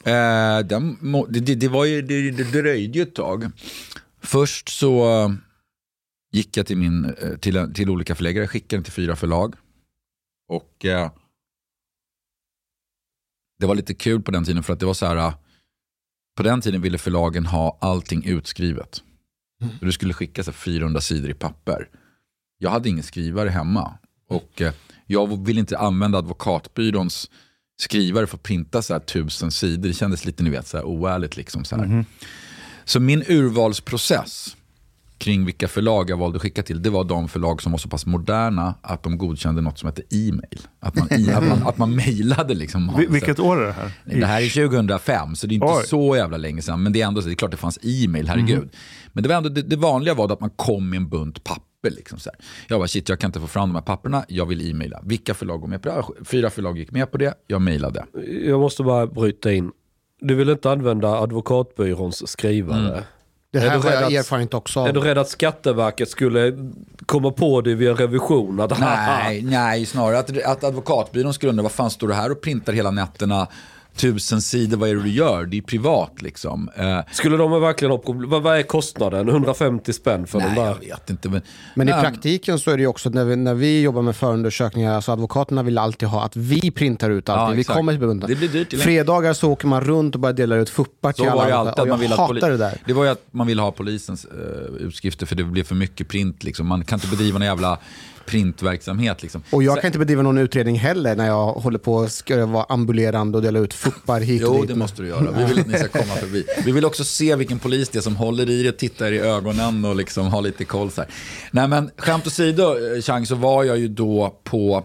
Eh, 0.04 0.58
den, 0.64 0.98
det, 1.28 1.40
det, 1.40 1.54
det, 1.54 1.68
var 1.68 1.84
ju, 1.84 2.02
det, 2.02 2.30
det 2.30 2.44
dröjde 2.44 2.98
ju 2.98 3.02
ett 3.02 3.14
tag. 3.14 3.50
Först 4.20 4.68
så 4.68 5.24
uh, 5.24 5.34
gick 6.32 6.56
jag 6.56 6.66
till, 6.66 6.76
min, 6.76 7.04
uh, 7.04 7.36
till, 7.36 7.74
till 7.74 7.90
olika 7.90 8.14
förläggare, 8.14 8.46
skickade 8.46 8.76
den 8.76 8.84
till 8.84 8.92
fyra 8.92 9.16
förlag. 9.16 9.54
Och 10.48 10.84
uh, 10.84 11.10
det 13.58 13.66
var 13.66 13.74
lite 13.74 13.94
kul 13.94 14.22
på 14.22 14.30
den 14.30 14.44
tiden 14.44 14.62
för 14.62 14.72
att 14.72 14.80
det 14.80 14.86
var 14.86 14.94
så 14.94 15.06
här, 15.06 15.32
på 16.36 16.42
den 16.42 16.60
tiden 16.60 16.80
ville 16.80 16.98
förlagen 16.98 17.46
ha 17.46 17.78
allting 17.80 18.24
utskrivet. 18.24 19.02
Mm. 19.62 19.74
Du 19.80 19.92
skulle 19.92 20.14
skicka 20.14 20.44
så 20.44 20.52
400 20.52 21.00
sidor 21.00 21.30
i 21.30 21.34
papper. 21.34 21.88
Jag 22.58 22.70
hade 22.70 22.88
ingen 22.88 23.02
skrivare 23.02 23.48
hemma. 23.48 23.98
Och 24.28 24.62
eh, 24.62 24.72
jag 25.06 25.46
ville 25.46 25.60
inte 25.60 25.78
använda 25.78 26.18
advokatbyråns 26.18 27.30
skrivare 27.80 28.26
för 28.26 28.36
att 28.36 28.42
printa 28.42 28.82
så 28.82 28.92
här 28.92 29.00
tusen 29.00 29.50
sidor. 29.50 29.88
Det 29.88 29.94
kändes 29.94 30.24
lite 30.24 30.42
ni 30.42 30.50
vet, 30.50 30.66
så 30.66 30.76
här 30.76 30.84
oärligt. 30.84 31.36
Liksom, 31.36 31.64
så, 31.64 31.76
här. 31.76 31.84
Mm. 31.84 32.04
så 32.84 33.00
min 33.00 33.22
urvalsprocess 33.28 34.56
kring 35.18 35.44
vilka 35.44 35.68
förlag 35.68 36.10
jag 36.10 36.16
valde 36.16 36.36
att 36.36 36.42
skicka 36.42 36.62
till, 36.62 36.82
det 36.82 36.90
var 36.90 37.04
de 37.04 37.28
förlag 37.28 37.62
som 37.62 37.72
var 37.72 37.78
så 37.78 37.88
pass 37.88 38.06
moderna 38.06 38.74
att 38.82 39.02
de 39.02 39.18
godkände 39.18 39.62
något 39.62 39.78
som 39.78 39.86
hette 39.86 40.02
e-mail. 40.10 40.60
Att 40.80 40.94
man, 40.94 41.08
att 41.34 41.48
man, 41.48 41.68
att 41.68 41.78
man 41.78 41.96
mejlade. 41.96 42.54
Liksom, 42.54 43.06
Vilket 43.08 43.38
år 43.38 43.62
är 43.62 43.66
det 43.66 43.72
här? 43.72 43.92
Det 44.04 44.26
här 44.26 44.42
är 44.42 44.68
2005, 44.68 45.36
så 45.36 45.46
det 45.46 45.52
är 45.52 45.54
inte 45.54 45.66
Oj. 45.66 45.86
så 45.86 46.16
jävla 46.16 46.36
länge 46.36 46.62
sedan. 46.62 46.82
Men 46.82 46.92
det 46.92 47.02
är 47.02 47.06
ändå 47.06 47.20
det 47.20 47.30
är 47.30 47.34
klart 47.34 47.50
det 47.50 47.56
fanns 47.56 47.78
e-mail, 47.82 48.28
herregud. 48.28 48.58
Mm. 48.58 48.70
Men 49.12 49.22
det, 49.22 49.28
var 49.28 49.36
ändå, 49.36 49.48
det, 49.48 49.62
det 49.62 49.76
vanliga 49.76 50.14
var 50.14 50.32
att 50.32 50.40
man 50.40 50.50
kom 50.50 50.90
med 50.90 50.96
en 50.96 51.08
bunt 51.08 51.44
papper 51.44 51.67
papper. 51.82 51.96
Liksom 51.96 52.18
så 52.18 52.30
här. 52.30 52.38
Jag 52.68 52.80
bara, 52.80 52.88
shit 52.88 53.08
jag 53.08 53.18
kan 53.18 53.28
inte 53.28 53.40
få 53.40 53.46
fram 53.46 53.68
de 53.68 53.74
här 53.74 53.82
papperna, 53.82 54.24
jag 54.28 54.46
vill 54.46 54.70
e-maila. 54.70 55.00
Vilka 55.04 55.34
förlag 55.34 55.60
går 55.60 55.68
med 55.68 55.82
på 55.82 55.88
det? 55.88 56.24
Fyra 56.24 56.50
förlag 56.50 56.78
gick 56.78 56.90
med 56.90 57.10
på 57.10 57.18
det, 57.18 57.34
jag 57.46 57.62
mejlade. 57.62 58.04
Jag 58.44 58.60
måste 58.60 58.82
bara 58.82 59.06
bryta 59.06 59.52
in. 59.52 59.72
Du 60.20 60.34
vill 60.34 60.48
inte 60.48 60.70
använda 60.70 61.08
advokatbyråns 61.08 62.28
skrivare? 62.30 62.88
Mm. 62.88 63.02
Det 63.50 63.58
här 63.58 63.78
har 63.78 63.90
jag 63.90 64.12
erfarenhet 64.12 64.54
också 64.54 64.80
av. 64.80 64.88
Är 64.88 64.92
du 64.92 65.00
rädd 65.00 65.18
att 65.18 65.28
Skatteverket 65.28 66.08
skulle 66.08 66.52
komma 67.06 67.30
på 67.30 67.60
det 67.60 67.74
via 67.74 67.92
revision? 67.92 68.60
Att, 68.60 68.80
nej, 68.80 69.42
nej, 69.42 69.86
snarare 69.86 70.18
att, 70.18 70.42
att 70.42 70.64
advokatbyrån 70.64 71.34
skulle 71.34 71.50
undra 71.50 71.62
vad 71.62 71.72
fan 71.72 71.90
står 71.90 72.08
du 72.08 72.14
här 72.14 72.30
och 72.32 72.40
printar 72.40 72.72
hela 72.72 72.90
nätterna 72.90 73.48
tusen 73.98 74.42
sidor, 74.42 74.76
vad 74.76 74.88
är 74.88 74.94
det 74.94 75.02
du 75.02 75.10
gör? 75.10 75.46
Det 75.46 75.58
är 75.58 75.62
privat 75.62 76.22
liksom. 76.22 76.70
Eh, 76.76 77.00
Skulle 77.12 77.36
de 77.36 77.60
verkligen 77.60 77.92
ha 77.92 77.98
problem? 77.98 78.30
Vad, 78.30 78.58
är 78.58 78.62
kostnaden? 78.62 79.28
150 79.28 79.92
spänn 79.92 80.26
för 80.26 80.38
nej, 80.38 80.46
den 80.46 80.56
där? 80.56 80.64
jag 80.64 80.96
vet 80.96 81.10
inte. 81.10 81.28
Men, 81.28 81.42
men 81.74 81.88
i 81.88 81.92
praktiken 81.92 82.58
så 82.58 82.70
är 82.70 82.76
det 82.76 82.80
ju 82.80 82.86
också 82.86 83.10
när 83.10 83.24
vi, 83.24 83.36
när 83.36 83.54
vi 83.54 83.82
jobbar 83.82 84.02
med 84.02 84.16
förundersökningar, 84.16 84.94
alltså 84.94 85.12
advokaterna 85.12 85.62
vill 85.62 85.78
alltid 85.78 86.08
ha 86.08 86.24
att 86.24 86.36
vi 86.36 86.70
printar 86.70 87.10
ut 87.10 87.28
allting. 87.28 87.54
Ja, 87.54 87.56
vi 87.56 87.64
kommer 87.64 87.92
till 87.92 88.00
bebundna. 88.00 88.26
Det 88.26 88.34
blir 88.34 88.48
dyrt. 88.48 88.82
Fredagar 88.82 89.32
så 89.32 89.52
åker 89.52 89.66
man 89.66 89.80
runt 89.80 90.14
och 90.14 90.20
bara 90.20 90.32
delar 90.32 90.58
ut 90.58 90.70
fuppar 90.70 91.12
till 91.12 91.28
alla. 91.28 91.54
Alltid, 91.54 91.82
och 91.82 91.88
jag 91.88 91.98
man 91.98 92.18
hatar 92.18 92.50
det 92.50 92.56
där. 92.56 92.78
Det 92.84 92.92
var 92.92 93.04
ju 93.04 93.10
att 93.10 93.22
man 93.30 93.46
ville 93.46 93.62
ha 93.62 93.72
polisens 93.72 94.26
uh, 94.26 94.86
utskrifter 94.86 95.26
för 95.26 95.36
det 95.36 95.44
blev 95.44 95.64
för 95.64 95.74
mycket 95.74 96.08
print. 96.08 96.44
Liksom. 96.44 96.66
Man 96.66 96.84
kan 96.84 96.96
inte 96.96 97.08
bedriva 97.08 97.38
någon 97.38 97.46
jävla 97.46 97.78
printverksamhet. 98.28 99.22
Liksom. 99.22 99.42
Och 99.50 99.62
jag 99.62 99.80
kan 99.80 99.86
inte 99.86 99.98
bedriva 99.98 100.22
någon 100.22 100.38
utredning 100.38 100.78
heller 100.78 101.16
när 101.16 101.26
jag 101.26 101.52
håller 101.52 101.78
på 101.78 102.00
att 102.00 102.30
vara 102.48 102.66
ambulerande 102.68 103.38
och 103.38 103.42
dela 103.42 103.58
ut 103.58 103.74
fuppar 103.74 104.20
hit 104.20 104.44
och 104.44 104.52
dit. 104.52 104.60
Jo, 104.60 104.66
det 104.66 104.74
måste 104.74 105.02
du 105.02 105.08
göra. 105.08 105.30
Vi 105.30 105.44
vill 105.44 105.60
att 105.60 105.66
ni 105.66 105.78
ska 105.78 105.88
komma 105.88 106.14
förbi. 106.14 106.44
Vi 106.64 106.72
vill 106.72 106.84
också 106.84 107.04
se 107.04 107.36
vilken 107.36 107.58
polis 107.58 107.88
det 107.88 107.98
är 107.98 108.02
som 108.02 108.16
håller 108.16 108.50
i 108.50 108.62
det, 108.62 108.72
tittar 108.72 109.12
i 109.12 109.18
ögonen 109.18 109.84
och 109.84 109.96
liksom 109.96 110.26
har 110.26 110.42
lite 110.42 110.64
koll. 110.64 110.90
Så 110.90 111.00
här. 111.00 111.10
Nej, 111.50 111.68
men 111.68 111.90
skämt 111.96 112.26
åsido, 112.26 112.62
eh, 112.62 113.02
Chang, 113.02 113.26
så 113.26 113.34
var 113.34 113.64
jag 113.64 113.78
ju 113.78 113.88
då 113.88 114.40
på 114.44 114.84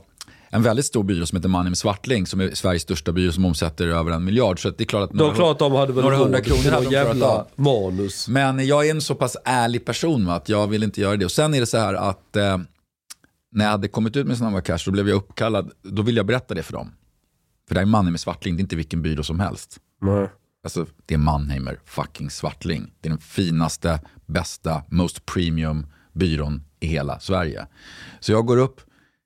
en 0.49 0.63
väldigt 0.63 0.85
stor 0.85 1.03
byrå 1.03 1.25
som 1.25 1.35
heter 1.35 1.49
Manim 1.49 1.75
Swartling 1.75 2.27
som 2.27 2.41
är 2.41 2.51
Sveriges 2.53 2.81
största 2.81 3.11
byrå 3.11 3.31
som 3.31 3.45
omsätter 3.45 3.87
över 3.87 4.11
en 4.11 4.25
miljard. 4.25 4.61
Så 4.61 4.69
det 4.69 4.83
är 4.83 4.85
klart 4.85 5.09
att 5.09 5.13
några, 5.13 5.35
klart 5.35 5.59
de 5.59 5.71
hade 5.71 5.93
väl 5.93 6.03
några 6.03 6.17
hundra 6.17 6.41
kronor 6.41 6.71
hade 6.71 6.85
de 6.85 6.91
jävla 6.91 7.45
manus. 7.55 8.27
Men 8.27 8.67
jag 8.67 8.87
är 8.87 8.91
en 8.91 9.01
så 9.01 9.15
pass 9.15 9.37
ärlig 9.45 9.85
person 9.85 10.25
va, 10.25 10.33
att 10.33 10.49
jag 10.49 10.67
vill 10.67 10.83
inte 10.83 11.01
göra 11.01 11.17
det. 11.17 11.25
Och 11.25 11.31
sen 11.31 11.53
är 11.53 11.59
det 11.59 11.65
så 11.65 11.77
här 11.77 11.93
att 11.93 12.35
eh, 12.35 12.57
när 13.53 13.65
jag 13.65 13.71
hade 13.71 13.87
kommit 13.87 14.15
ut 14.15 14.27
med 14.27 14.37
Snabba 14.37 14.61
Cash 14.61 14.77
då 14.85 14.91
blev 14.91 15.09
jag 15.09 15.15
uppkallad, 15.15 15.71
då 15.81 16.01
ville 16.01 16.19
jag 16.19 16.25
berätta 16.25 16.53
det 16.53 16.63
för 16.63 16.73
dem. 16.73 16.91
För 17.67 17.75
det 17.75 17.79
här 17.79 17.85
är 17.85 17.89
Mannheimer 17.89 18.17
Svartling, 18.17 18.55
det 18.55 18.59
är 18.59 18.63
inte 18.63 18.75
vilken 18.75 19.01
byrå 19.01 19.23
som 19.23 19.39
helst. 19.39 19.79
Nej. 20.01 20.29
Alltså 20.63 20.85
det 21.05 21.13
är 21.13 21.17
Mannheimer 21.17 21.79
fucking 21.85 22.29
Svartling. 22.29 22.93
Det 23.01 23.07
är 23.07 23.09
den 23.09 23.19
finaste, 23.19 23.99
bästa, 24.25 24.83
most 24.89 25.25
premium 25.25 25.87
byrån 26.13 26.63
i 26.79 26.87
hela 26.87 27.19
Sverige. 27.19 27.67
Så 28.19 28.31
jag 28.31 28.45
går 28.45 28.57
upp 28.57 28.81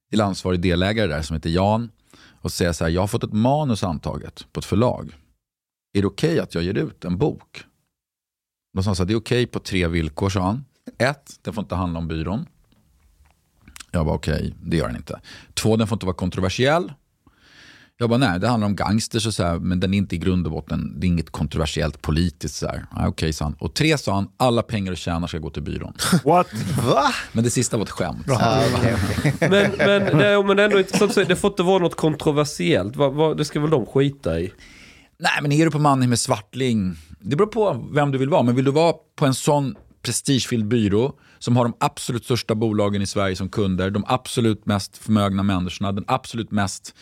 till 0.10 0.22
ansvarig 0.22 0.60
delägare 0.60 1.08
där 1.08 1.22
som 1.22 1.34
heter 1.34 1.50
Jan 1.50 1.90
och 2.42 2.52
säger 2.52 2.74
så 2.74 2.84
här, 2.84 2.92
jag 2.92 3.02
har 3.02 3.08
fått 3.08 3.24
ett 3.24 3.34
manus 3.34 3.84
antaget 3.84 4.48
på 4.54 4.60
ett 4.60 4.66
förlag. 4.66 5.16
Är 5.94 6.02
det 6.02 6.08
okej 6.08 6.40
att 6.40 6.56
jag 6.56 6.64
ger 6.64 6.78
ut 6.78 7.06
en 7.06 7.18
bok? 7.18 7.64
De 8.74 8.84
sa 8.84 8.96
så 8.96 9.04
här, 9.04 9.08
det 9.08 9.14
är 9.14 9.20
okej 9.20 9.48
på 9.48 9.60
tre 9.60 9.88
villkor, 9.88 10.30
sa 10.30 10.42
han. 10.42 10.66
Ett, 10.98 11.40
den 11.42 11.54
får 11.54 11.62
inte 11.62 11.76
handla 11.76 12.00
om 12.00 12.08
byrån. 12.08 12.46
Jag 13.98 14.06
var 14.06 14.14
okej, 14.14 14.54
det 14.64 14.78
gör 14.78 14.88
den 14.88 14.96
inte. 14.96 15.20
Två, 15.54 15.76
den 15.76 15.88
får 15.88 15.96
inte 15.96 16.06
vara 16.06 16.16
kontroversiell. 16.16 16.94
Jag 18.00 18.10
bara, 18.10 18.18
nej, 18.18 18.40
det 18.40 18.48
handlar 18.48 18.68
om 18.68 18.76
gangsters 18.76 19.28
och 19.28 19.34
så 19.34 19.44
här, 19.44 19.60
men 19.60 19.80
den 19.80 19.94
är 19.94 19.98
inte 19.98 20.16
i 20.16 20.18
grund 20.18 20.46
och 20.46 20.52
botten, 20.52 21.00
det 21.00 21.06
är 21.06 21.08
inget 21.08 21.30
kontroversiellt 21.30 22.02
politiskt. 22.02 22.56
Så 22.56 22.68
här. 22.68 22.86
Okej, 23.08 23.34
sa 23.34 23.46
han. 23.46 23.54
Och 23.60 23.74
tre, 23.74 23.98
sa 23.98 24.16
han, 24.16 24.28
alla 24.38 24.62
pengar 24.62 24.92
du 24.92 24.96
tjänar 24.96 25.28
ska 25.28 25.38
gå 25.38 25.50
till 25.50 25.64
byrån. 25.64 25.94
What? 26.26 26.48
Va? 26.86 27.04
Men 27.32 27.44
det 27.44 27.50
sista 27.50 27.78
var 27.78 27.84
ett 27.84 27.90
skämt. 27.90 28.30
Ah, 28.30 28.62
okej, 28.76 28.96
okej. 29.04 29.34
Men, 29.40 29.72
men, 29.78 30.18
nej, 30.18 30.44
men 30.44 30.60
ändå 30.60 31.10
säga, 31.10 31.28
det 31.28 31.36
får 31.36 31.50
inte 31.50 31.64
vara 31.64 31.80
något 31.80 31.96
kontroversiellt. 31.96 32.96
Vad, 32.96 33.14
vad, 33.14 33.38
det 33.38 33.46
ska 33.46 33.60
väl 33.60 33.70
de 33.70 33.86
skita 33.86 34.40
i? 34.40 34.54
Nej, 35.20 35.42
men 35.42 35.52
är 35.52 35.66
du 35.66 35.72
på 35.72 35.80
Mannheim 35.80 36.10
med 36.10 36.20
Svartling, 36.20 36.96
det 37.20 37.36
beror 37.36 37.48
på 37.48 37.88
vem 37.94 38.12
du 38.12 38.18
vill 38.18 38.30
vara. 38.30 38.44
Men 38.44 38.56
vill 38.56 38.66
du 38.66 38.72
vara 38.72 38.94
på 39.16 39.26
en 39.26 39.34
sån 39.34 39.76
prestigefylld 40.02 40.68
byrå 40.68 41.14
som 41.40 41.58
har 41.58 41.64
de 41.64 41.74
absolut 41.80 42.26
största 42.26 42.56
bolagen 42.56 43.02
i 43.02 43.06
Sverige 43.06 43.36
som 43.36 43.50
kunder, 43.50 43.90
de 43.90 44.04
absolut 44.08 44.66
mest 44.66 44.98
förmögna 44.98 45.44
människorna, 45.44 45.92
den 45.92 46.06
absolut 46.08 46.52
mest 46.52 46.96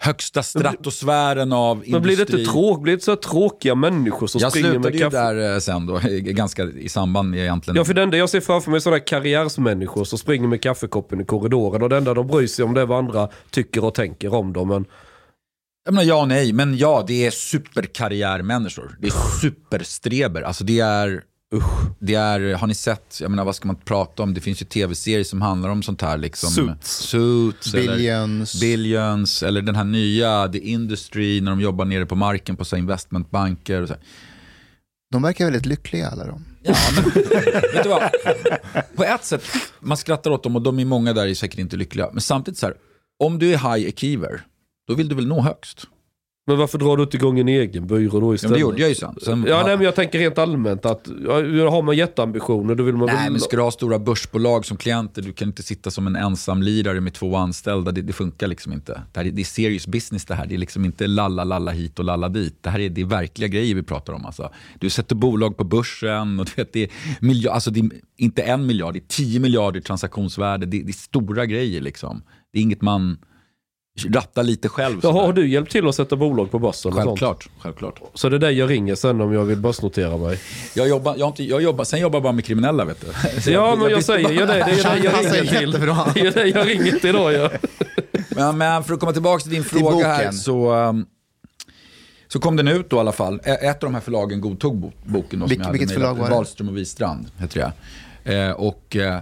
högsta 0.00 0.42
stratosfären 0.42 1.52
av 1.52 1.76
industri. 1.76 1.92
Men 1.92 2.02
blir 2.02 2.16
det 2.16 2.22
inte 2.32 2.52
tråk, 2.52 2.82
blir 2.82 2.96
det 2.96 3.02
så 3.02 3.16
tråkiga 3.16 3.74
människor 3.74 4.26
som 4.26 4.40
Jag 4.40 4.52
springer 4.52 4.70
slutade 4.70 4.90
med 4.90 4.94
ju 4.94 5.04
kaffe? 5.04 5.16
där 5.16 5.54
eh, 5.54 5.58
sen 5.58 5.86
då, 5.86 6.00
ganska 6.20 6.64
i 6.64 6.88
samband 6.88 7.30
med 7.30 7.40
egentligen. 7.40 7.76
Ja 7.76 7.84
för 7.84 7.94
det 7.94 8.02
enda 8.02 8.16
jag 8.16 8.30
ser 8.30 8.40
framför 8.40 8.70
mig 8.70 8.76
är 8.76 8.80
sådana 8.80 9.00
karriärsmänniskor 9.00 10.04
som 10.04 10.18
springer 10.18 10.48
med 10.48 10.62
kaffekoppen 10.62 11.20
i 11.20 11.24
korridoren 11.24 11.82
och 11.82 11.88
det 11.88 11.96
enda 11.96 12.14
de 12.14 12.26
bryr 12.26 12.46
sig 12.46 12.64
om 12.64 12.74
det 12.74 12.80
är 12.80 12.86
vad 12.86 12.98
andra 12.98 13.28
tycker 13.50 13.84
och 13.84 13.94
tänker 13.94 14.34
om 14.34 14.52
dem. 14.52 14.68
Men 14.68 14.84
Jag 15.84 15.94
menar, 15.94 16.08
ja 16.08 16.20
och 16.20 16.28
nej, 16.28 16.52
men 16.52 16.76
ja, 16.76 17.04
det 17.06 17.26
är 17.26 17.30
superkarriärmänniskor. 17.30 18.96
Det 19.00 19.06
är 19.06 19.40
superstreber. 19.40 20.42
Alltså 20.42 20.64
det 20.64 20.80
är, 20.80 21.22
usch, 21.54 21.90
det 21.98 22.14
är, 22.14 22.54
har 22.54 22.66
ni 22.66 22.74
sett, 22.74 23.18
jag 23.20 23.30
menar 23.30 23.44
vad 23.44 23.56
ska 23.56 23.66
man 23.66 23.76
prata 23.76 24.22
om? 24.22 24.34
Det 24.34 24.40
finns 24.40 24.62
ju 24.62 24.66
tv-serier 24.66 25.24
som 25.24 25.42
handlar 25.42 25.68
om 25.68 25.82
sånt 25.82 26.02
här. 26.02 26.18
Liksom, 26.18 26.50
Suits. 26.50 26.90
Suits 26.90 27.72
Billions. 27.72 28.54
Eller, 28.54 28.60
billions. 28.60 29.42
Eller 29.42 29.62
den 29.62 29.76
här 29.76 29.84
nya, 29.84 30.48
The 30.48 30.58
Industry, 30.58 31.40
när 31.40 31.50
de 31.50 31.60
jobbar 31.60 31.84
nere 31.84 32.06
på 32.06 32.14
marken 32.14 32.56
på 32.56 32.64
så 32.64 32.76
här 32.76 32.80
investmentbanker. 32.80 33.82
Och 33.82 33.88
så 33.88 33.94
här. 33.94 34.02
De 35.10 35.22
verkar 35.22 35.44
väldigt 35.44 35.66
lyckliga 35.66 36.08
alla 36.08 36.26
de. 36.26 36.44
Ja, 36.62 36.74
men, 36.94 37.04
vet 37.74 37.82
du 37.82 37.88
vad? 37.88 38.02
På 38.96 39.04
ett 39.04 39.24
sätt, 39.24 39.44
man 39.80 39.96
skrattar 39.96 40.30
åt 40.30 40.42
dem 40.42 40.56
och 40.56 40.62
de 40.62 40.78
är 40.78 40.84
många 40.84 41.12
där 41.12 41.26
är 41.26 41.34
säkert 41.34 41.58
inte 41.58 41.76
lyckliga. 41.76 42.08
Men 42.12 42.20
samtidigt 42.20 42.58
så 42.58 42.66
här, 42.66 42.76
om 43.18 43.38
du 43.38 43.54
är 43.54 43.58
high 43.58 43.88
achiever, 43.88 44.42
då 44.88 44.94
vill 44.94 45.08
du 45.08 45.14
väl 45.14 45.26
nå 45.26 45.40
högst? 45.40 45.86
Men 46.48 46.58
varför 46.58 46.78
drar 46.78 46.96
du 46.96 47.02
inte 47.02 47.16
igång 47.16 47.38
en 47.38 47.48
egen 47.48 47.86
byrå 47.86 48.20
då 48.20 48.30
Ja, 48.30 48.34
istället? 48.34 48.54
det 48.54 48.60
gjorde 48.60 48.80
jag 48.80 48.88
ju 48.88 48.94
sen. 48.94 49.14
sen 49.22 49.44
Ja, 49.48 49.62
nej, 49.66 49.76
men 49.76 49.84
jag 49.84 49.94
tänker 49.94 50.18
rent 50.18 50.38
allmänt 50.38 50.86
att 50.86 51.08
ja, 51.24 51.32
har 51.70 51.82
man 51.82 51.96
jätteambitioner 51.96 52.74
då 52.74 52.82
vill 52.84 52.96
man 52.96 53.06
Nej, 53.06 53.16
väl... 53.16 53.32
men 53.32 53.40
ska 53.40 53.56
du 53.56 53.62
ha 53.62 53.70
stora 53.70 53.98
börsbolag 53.98 54.64
som 54.66 54.76
klienter, 54.76 55.22
du 55.22 55.32
kan 55.32 55.48
inte 55.48 55.62
sitta 55.62 55.90
som 55.90 56.06
en 56.06 56.16
ensamlirare 56.16 57.00
med 57.00 57.14
två 57.14 57.36
anställda. 57.36 57.92
Det, 57.92 58.02
det 58.02 58.12
funkar 58.12 58.46
liksom 58.46 58.72
inte. 58.72 59.02
Det, 59.12 59.20
här, 59.20 59.26
är- 59.26 59.30
det 59.30 59.42
är 59.42 59.44
serious 59.44 59.86
business 59.86 60.24
det 60.24 60.34
här. 60.34 60.46
Det 60.46 60.54
är 60.54 60.58
liksom 60.58 60.84
inte 60.84 61.06
lalla, 61.06 61.44
lalla 61.44 61.70
hit 61.70 61.98
och 61.98 62.04
lalla 62.04 62.28
dit. 62.28 62.58
Det 62.60 62.70
här 62.70 62.80
är, 62.80 62.88
det 62.88 63.00
är 63.00 63.04
verkliga 63.04 63.48
grejer 63.48 63.74
vi 63.74 63.82
pratar 63.82 64.12
om. 64.12 64.26
Alltså. 64.26 64.50
Du 64.78 64.90
sätter 64.90 65.14
bolag 65.16 65.56
på 65.56 65.64
börsen 65.64 66.40
och 66.40 66.46
du 66.46 66.52
vet, 66.56 66.72
det, 66.72 66.82
är 66.82 66.90
miljard, 67.20 67.54
alltså 67.54 67.70
det 67.70 67.80
är 67.80 67.90
inte 68.16 68.42
en 68.42 68.66
miljard, 68.66 68.94
det 68.94 68.98
är 68.98 69.08
tio 69.08 69.40
miljarder 69.40 69.80
i 69.80 69.82
transaktionsvärde. 69.82 70.66
Det, 70.66 70.82
det 70.82 70.90
är 70.90 70.92
stora 70.92 71.46
grejer 71.46 71.80
liksom. 71.80 72.22
Det 72.52 72.58
är 72.58 72.62
inget 72.62 72.82
man 72.82 73.18
rattar 74.06 74.42
lite 74.42 74.68
själv. 74.68 75.00
Sådär. 75.00 75.20
har 75.20 75.32
du 75.32 75.48
hjälpt 75.48 75.72
till 75.72 75.88
att 75.88 75.94
sätta 75.94 76.16
bolag 76.16 76.50
på 76.50 76.58
börsen? 76.58 76.88
och 76.92 76.94
sånt? 76.96 77.06
Självklart, 77.06 77.48
självklart. 77.58 78.00
Så 78.14 78.28
det 78.28 78.36
är 78.36 78.40
dig 78.40 78.58
jag 78.58 78.70
ringer 78.70 78.94
sen 78.94 79.20
om 79.20 79.32
jag 79.32 79.44
vill 79.44 79.58
börsnotera 79.58 80.16
mig? 80.16 80.40
Jag 80.74 80.88
jobbar, 80.88 81.14
jag 81.18 81.28
inte, 81.28 81.44
jag 81.44 81.62
jobbar, 81.62 81.84
sen 81.84 82.00
jobbar 82.00 82.16
jag 82.16 82.22
bara 82.22 82.32
med 82.32 82.44
kriminella 82.44 82.84
vet 82.84 83.00
du. 83.00 83.40
Så 83.40 83.50
Ja, 83.50 83.76
men 83.76 83.90
jag 83.90 84.04
säger 84.04 84.30
ju 84.30 84.36
det. 84.38 84.46
Det 84.46 84.52
är 84.54 84.66
det 84.66 85.04
jag 85.04 85.14
ringer 85.34 85.58
till. 85.58 85.70
Det 86.14 86.20
är 86.20 86.32
det 86.32 86.46
jag 86.46 86.68
ringer 86.68 86.98
till 86.98 87.12
då 87.14 87.32
ja. 87.32 87.50
Men, 88.36 88.58
men 88.58 88.84
för 88.84 88.94
att 88.94 89.00
komma 89.00 89.12
tillbaka 89.12 89.42
till 89.42 89.50
din 89.52 89.64
fråga 89.64 90.06
här 90.06 90.18
boken. 90.18 90.32
så, 90.32 90.74
um, 90.74 91.06
så 92.28 92.40
kom 92.40 92.56
den 92.56 92.68
ut 92.68 92.90
då 92.90 92.96
i 92.96 93.00
alla 93.00 93.12
fall. 93.12 93.40
Ett 93.44 93.74
av 93.82 93.88
de 93.88 93.94
här 93.94 94.00
förlagen 94.00 94.40
godtog 94.40 94.76
bo- 94.76 94.92
boken. 95.04 95.40
Då, 95.40 95.48
som 95.48 95.56
jag 95.56 95.64
hade 95.64 95.78
vilket 95.78 95.94
förlag 95.94 96.14
var 96.14 96.28
det? 96.28 96.34
Wahlström 96.34 96.68
och 96.68 96.76
Wistrand 96.76 97.26
heter 97.38 97.72
det. 98.24 98.34
Eh, 98.34 98.50
och 98.50 98.96
eh, 98.96 99.20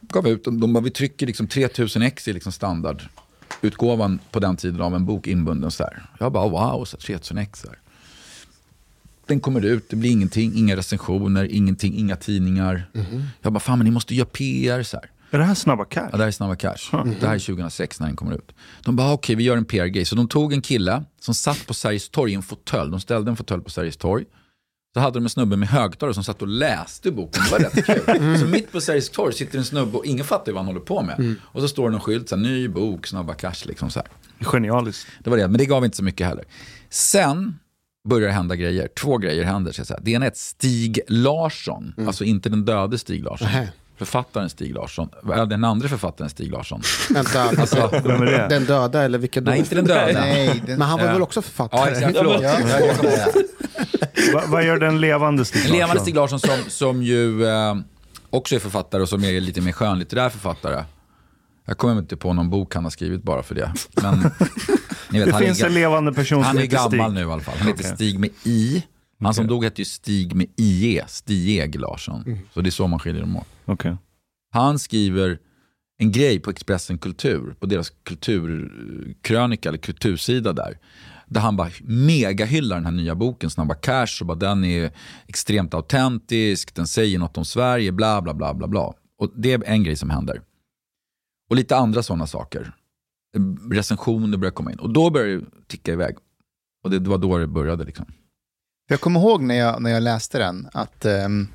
gav 0.00 0.28
ut, 0.28 0.44
de, 0.44 0.60
de 0.60 0.84
vi 0.84 0.90
trycker 0.90 1.26
liksom 1.26 1.46
3000 1.46 2.02
ex 2.02 2.28
i 2.28 2.32
liksom 2.32 2.52
standardutgåvan 3.60 4.18
på 4.30 4.40
den 4.40 4.56
tiden 4.56 4.80
av 4.80 4.94
en 4.94 5.06
bok 5.06 5.26
inbunden 5.26 5.70
så 5.70 5.82
här. 5.82 6.02
Jag 6.18 6.32
bara 6.32 6.48
wow, 6.48 6.84
så 6.84 6.96
3000 6.96 7.38
ex. 7.38 7.60
Så 7.60 7.68
här. 7.68 7.78
Den 9.26 9.40
kommer 9.40 9.64
ut, 9.64 9.90
det 9.90 9.96
blir 9.96 10.10
ingenting, 10.10 10.52
inga 10.54 10.76
recensioner, 10.76 11.44
ingenting, 11.44 11.94
inga 11.94 12.16
tidningar. 12.16 12.90
Mhm. 12.94 13.22
Jag 13.42 13.52
bara, 13.52 13.60
fan 13.60 13.78
men 13.78 13.84
ni 13.84 13.90
måste 13.90 14.14
göra 14.14 14.28
PR 14.28 14.82
så 14.82 14.96
här. 14.96 15.10
Är 15.32 15.38
det 15.38 15.44
här 15.44 15.54
Snabba 15.54 15.84
Cash? 15.84 16.08
Ja, 16.12 16.16
det 16.16 16.22
här 16.22 16.26
är 16.26 16.32
Snabba 16.32 16.56
Cash. 16.56 16.90
Det 17.20 17.26
här 17.26 17.34
är 17.34 17.38
2006 17.38 18.00
när 18.00 18.06
den 18.06 18.16
kommer 18.16 18.34
ut. 18.34 18.52
De 18.84 18.96
bara, 18.96 19.12
okej 19.12 19.36
vi 19.36 19.44
gör 19.44 19.56
en 19.56 19.64
PR-grej. 19.64 20.04
Så 20.04 20.16
de 20.16 20.28
tog 20.28 20.52
en 20.52 20.62
kille 20.62 21.04
som 21.20 21.34
satt 21.34 21.66
på 21.66 21.74
Sergels 21.74 22.08
torg 22.08 22.32
i 22.32 22.34
en 22.34 22.42
fåtölj. 22.42 22.90
De 22.90 23.00
ställde 23.00 23.30
en 23.30 23.36
fåtölj 23.36 23.62
på 23.62 23.70
Sergels 23.70 23.96
torg. 23.96 24.24
Så 24.94 25.00
hade 25.00 25.18
de 25.18 25.24
en 25.24 25.30
snubbe 25.30 25.56
med 25.56 25.68
högtalare 25.68 26.14
som 26.14 26.24
satt 26.24 26.42
och 26.42 26.48
läste 26.48 27.10
boken. 27.10 27.42
Det 27.44 27.50
var 27.52 27.58
rätt 27.58 27.86
kul. 27.86 28.38
Så 28.40 28.46
mitt 28.46 28.72
på 28.72 28.80
Sergels 28.80 29.10
torg 29.10 29.34
sitter 29.34 29.58
en 29.58 29.64
snubbe 29.64 29.98
och 29.98 30.06
ingen 30.06 30.24
fattar 30.24 30.52
vad 30.52 30.58
han 30.60 30.66
håller 30.66 30.80
på 30.80 31.02
med. 31.02 31.34
Och 31.42 31.60
så 31.60 31.68
står 31.68 31.84
det 31.84 31.90
någon 31.92 32.00
skylt, 32.00 32.28
så 32.28 32.36
här, 32.36 32.42
ny 32.42 32.68
bok, 32.68 33.06
Snabba 33.06 33.34
Cash. 33.34 33.54
Liksom, 33.66 33.90
så 33.90 33.98
här. 34.00 34.08
Genialiskt. 34.52 35.06
Det 35.24 35.30
var 35.30 35.36
det, 35.36 35.48
men 35.48 35.58
det 35.58 35.66
gav 35.66 35.84
inte 35.84 35.96
så 35.96 36.04
mycket 36.04 36.26
heller. 36.26 36.44
Sen 36.90 37.58
börjar 38.08 38.26
det 38.28 38.34
hända 38.34 38.56
grejer. 38.56 38.88
Två 39.00 39.18
grejer 39.18 39.44
händer. 39.44 39.72
Så 39.72 39.80
jag 39.80 39.86
säga. 39.86 40.00
Det 40.02 40.10
ena 40.10 40.24
är 40.26 40.30
att 40.30 40.36
Stig 40.36 41.00
Larsson, 41.08 41.94
alltså 42.06 42.24
inte 42.24 42.48
den 42.48 42.64
döde 42.64 42.98
Stig 42.98 43.24
Larsson, 43.24 43.48
Nähä. 43.48 43.68
författaren 43.98 44.50
Stig 44.50 44.74
Larsson, 44.74 45.08
den 45.48 45.64
andra 45.64 45.88
författaren 45.88 46.30
Stig 46.30 46.50
Larsson. 46.52 46.82
Vänta, 47.10 47.42
alltså, 47.58 47.90
Vem 48.04 48.22
är 48.22 48.26
det? 48.26 48.46
den 48.50 48.64
döda 48.64 49.02
eller 49.02 49.18
vilka 49.18 49.40
då? 49.40 49.50
Nej, 49.50 49.58
inte 49.58 49.74
den 49.74 49.84
döda. 49.84 50.20
Nej, 50.20 50.62
den, 50.66 50.78
Men 50.78 50.88
han 50.88 50.98
var 50.98 51.06
Ja. 51.06 51.12
väl 51.12 51.22
också 51.22 51.38
Ja, 51.38 51.42
författare? 51.42 51.90
exakt. 51.90 52.16
Förlåt. 52.16 52.42
ja, 52.42 52.58
Va, 54.34 54.42
vad 54.46 54.64
gör 54.66 54.78
den 54.78 55.00
levande 55.00 55.44
Stig 55.44 55.64
En 55.64 55.70
levande 55.72 55.86
Larsson? 55.94 56.02
Stig 56.04 56.14
Larsson 56.14 56.40
som, 56.40 56.58
som 56.68 57.02
ju 57.02 57.44
eh, 57.46 57.74
också 58.30 58.54
är 58.54 58.58
författare 58.58 59.02
och 59.02 59.08
som 59.08 59.24
är 59.24 59.40
lite 59.40 59.60
mer 59.60 59.72
skönlitterär 59.72 60.28
författare. 60.28 60.84
Jag 61.66 61.78
kommer 61.78 61.98
inte 61.98 62.16
på 62.16 62.32
någon 62.32 62.50
bok 62.50 62.74
han 62.74 62.84
har 62.84 62.90
skrivit 62.90 63.22
bara 63.22 63.42
för 63.42 63.54
det. 63.54 63.72
Men, 64.02 64.20
vet, 64.22 64.32
Det 65.10 65.32
han 65.32 65.42
är 65.42 65.46
finns 65.46 65.62
ga- 65.62 65.66
en 65.66 65.74
levande 65.74 66.12
person 66.12 66.42
Han 66.42 66.52
som 66.52 66.58
är 66.58 66.62
heter 66.62 66.76
Stig. 66.78 66.98
gammal 66.98 67.12
nu 67.12 67.20
i 67.20 67.24
alla 67.24 67.40
fall. 67.42 67.54
Han 67.58 67.66
heter 67.66 67.84
Okej. 67.84 67.94
Stig 67.94 68.18
med 68.18 68.30
I. 68.44 68.84
Han 69.22 69.34
som 69.34 69.44
Okej. 69.44 69.48
dog 69.48 69.64
hette 69.64 69.80
ju 69.80 69.84
Stig 69.84 70.34
med 70.34 70.46
IE, 70.56 71.04
Stieg 71.08 71.80
Larsson. 71.80 72.38
Så 72.54 72.60
det 72.60 72.68
är 72.68 72.70
så 72.70 72.86
man 72.86 72.98
skiljer 72.98 73.20
dem 73.20 73.36
åt. 73.36 73.46
Okej. 73.64 73.96
Han 74.52 74.78
skriver 74.78 75.38
en 75.98 76.12
grej 76.12 76.40
på 76.40 76.50
Expressen 76.50 76.98
Kultur, 76.98 77.54
på 77.60 77.66
deras 77.66 77.92
kulturkrönika 78.04 79.68
eller 79.68 79.78
kultursida 79.78 80.52
där. 80.52 80.78
Där 81.30 81.40
han 81.40 81.56
bara 81.56 81.70
megahyllar 81.80 82.76
den 82.76 82.84
här 82.84 82.92
nya 82.92 83.14
boken, 83.14 83.50
Snabba 83.50 83.74
Cash, 83.74 84.20
och 84.20 84.26
bara 84.26 84.38
den 84.38 84.64
är 84.64 84.90
extremt 85.26 85.74
autentisk, 85.74 86.74
den 86.74 86.86
säger 86.86 87.18
något 87.18 87.38
om 87.38 87.44
Sverige, 87.44 87.92
bla 87.92 88.22
bla 88.22 88.34
bla 88.34 88.54
bla 88.54 88.68
bla. 88.68 88.94
Och 89.18 89.32
det 89.36 89.52
är 89.52 89.64
en 89.64 89.84
grej 89.84 89.96
som 89.96 90.10
händer. 90.10 90.42
Och 91.50 91.56
lite 91.56 91.76
andra 91.76 92.02
sådana 92.02 92.26
saker. 92.26 92.72
Recensioner 93.70 94.38
börjar 94.38 94.52
komma 94.52 94.72
in. 94.72 94.78
Och 94.78 94.92
då 94.92 95.10
börjar 95.10 95.36
det 95.36 95.44
ticka 95.68 95.92
iväg. 95.92 96.16
Och 96.84 96.90
det, 96.90 96.98
det 96.98 97.10
var 97.10 97.18
då 97.18 97.38
det 97.38 97.46
började 97.46 97.84
liksom. 97.84 98.06
Jag 98.88 99.00
kommer 99.00 99.20
ihåg 99.20 99.42
när 99.42 99.54
jag, 99.54 99.82
när 99.82 99.90
jag 99.90 100.02
läste 100.02 100.38
den 100.38 100.68
att 100.72 101.04
ehm, 101.04 101.48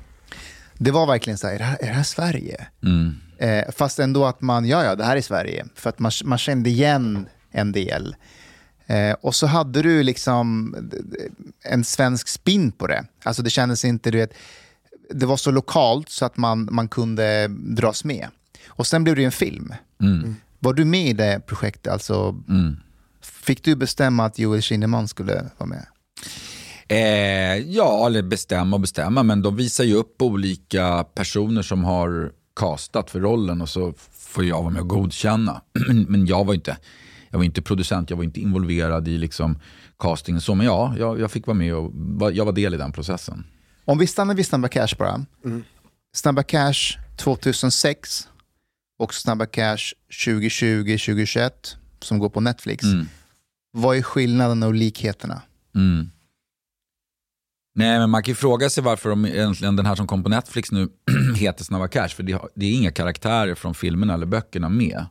det 0.74 0.90
var 0.90 1.06
verkligen 1.06 1.38
så 1.38 1.46
här, 1.46 1.54
är 1.54 1.58
det 1.58 1.64
här, 1.64 1.78
är 1.80 1.86
det 1.86 1.92
här 1.92 2.02
Sverige? 2.02 2.66
Mm. 2.82 3.14
Eh, 3.38 3.72
fast 3.72 3.98
ändå 3.98 4.24
att 4.26 4.40
man, 4.40 4.66
ja 4.66 4.84
ja, 4.84 4.94
det 4.94 5.04
här 5.04 5.16
är 5.16 5.20
Sverige. 5.20 5.66
För 5.74 5.90
att 5.90 5.98
man, 5.98 6.12
man 6.24 6.38
kände 6.38 6.70
igen 6.70 7.28
en 7.50 7.72
del. 7.72 8.16
Eh, 8.86 9.12
och 9.20 9.34
så 9.34 9.46
hade 9.46 9.82
du 9.82 10.02
liksom 10.02 10.74
d- 10.90 10.96
en 11.64 11.84
svensk 11.84 12.28
spin 12.28 12.72
på 12.72 12.86
det. 12.86 13.04
Alltså 13.24 13.42
det 13.42 13.50
kändes 13.50 13.84
inte, 13.84 14.10
du 14.10 14.18
vet, 14.18 14.32
det 15.10 15.26
var 15.26 15.36
så 15.36 15.50
lokalt 15.50 16.08
så 16.08 16.24
att 16.24 16.36
man, 16.36 16.68
man 16.72 16.88
kunde 16.88 17.48
dras 17.48 18.04
med. 18.04 18.28
Och 18.68 18.86
sen 18.86 19.04
blev 19.04 19.16
det 19.16 19.22
ju 19.22 19.26
en 19.26 19.32
film. 19.32 19.74
Mm. 20.02 20.36
Var 20.58 20.72
du 20.74 20.84
med 20.84 21.08
i 21.08 21.12
det 21.12 21.40
projektet? 21.46 21.92
Alltså, 21.92 22.36
Mm. 22.48 22.76
fick 23.22 23.64
du 23.64 23.76
bestämma 23.76 24.24
att 24.24 24.38
Joel 24.38 24.62
Kinnaman 24.62 25.08
skulle 25.08 25.44
vara 25.58 25.68
med? 25.68 25.86
Eh, 26.88 27.56
ja, 27.56 28.06
eller 28.06 28.22
bestämma 28.22 28.76
och 28.76 28.80
bestämma, 28.80 29.22
men 29.22 29.42
de 29.42 29.56
visar 29.56 29.84
ju 29.84 29.94
upp 29.94 30.22
olika 30.22 31.04
personer 31.14 31.62
som 31.62 31.84
har 31.84 32.32
castat 32.60 33.10
för 33.10 33.20
rollen 33.20 33.60
och 33.62 33.68
så 33.68 33.94
får 34.12 34.44
jag 34.44 34.62
vara 34.62 34.70
med 34.70 34.82
och 34.82 34.88
godkänna. 34.88 35.60
men 36.08 36.26
jag 36.26 36.44
var 36.44 36.54
inte, 36.54 36.76
jag 37.30 37.38
var 37.38 37.44
inte 37.44 37.62
producent, 37.62 38.10
jag 38.10 38.16
var 38.16 38.24
inte 38.24 38.40
involverad 38.40 39.08
i 39.08 39.18
liksom 39.18 39.58
castingen. 39.98 40.40
Så, 40.40 40.54
men 40.54 40.66
ja, 40.66 40.94
jag, 40.98 41.20
jag 41.20 41.30
fick 41.30 41.46
vara 41.46 41.54
med 41.56 41.74
och 41.74 41.90
var- 41.94 42.30
jag 42.30 42.44
var 42.44 42.52
del 42.52 42.74
i 42.74 42.76
den 42.76 42.92
processen. 42.92 43.44
Om 43.84 43.98
vi 43.98 44.06
stannar 44.06 44.34
vid 44.34 44.46
Snabba 44.46 44.68
Cash 44.68 44.88
bara. 44.98 45.26
Snabba 46.14 46.42
Cash 46.42 46.98
2006 47.16 48.28
och 48.98 49.14
Snabba 49.14 49.46
Cash 49.46 49.78
2020-2021 50.12 51.50
som 52.02 52.18
går 52.18 52.28
på 52.28 52.40
Netflix. 52.40 52.84
Mm. 52.84 53.06
Vad 53.72 53.96
är 53.96 54.02
skillnaden 54.02 54.62
och 54.62 54.74
likheterna? 54.74 55.42
Mm. 55.74 56.10
Nej, 57.74 57.98
men 57.98 58.10
man 58.10 58.22
kan 58.22 58.30
ju 58.30 58.34
fråga 58.34 58.70
sig 58.70 58.82
varför 58.84 59.08
de 59.10 59.26
egentligen 59.26 59.76
den 59.76 59.86
här 59.86 59.94
som 59.94 60.06
kom 60.06 60.22
på 60.22 60.28
Netflix 60.28 60.72
nu 60.72 60.88
heter 61.36 61.64
Snabba 61.64 61.88
Cash. 61.88 62.08
För 62.08 62.22
det, 62.22 62.40
det 62.54 62.66
är 62.66 62.72
inga 62.72 62.90
karaktärer 62.92 63.54
från 63.54 63.74
filmerna 63.74 64.14
eller 64.14 64.26
böckerna 64.26 64.68
med. 64.68 65.06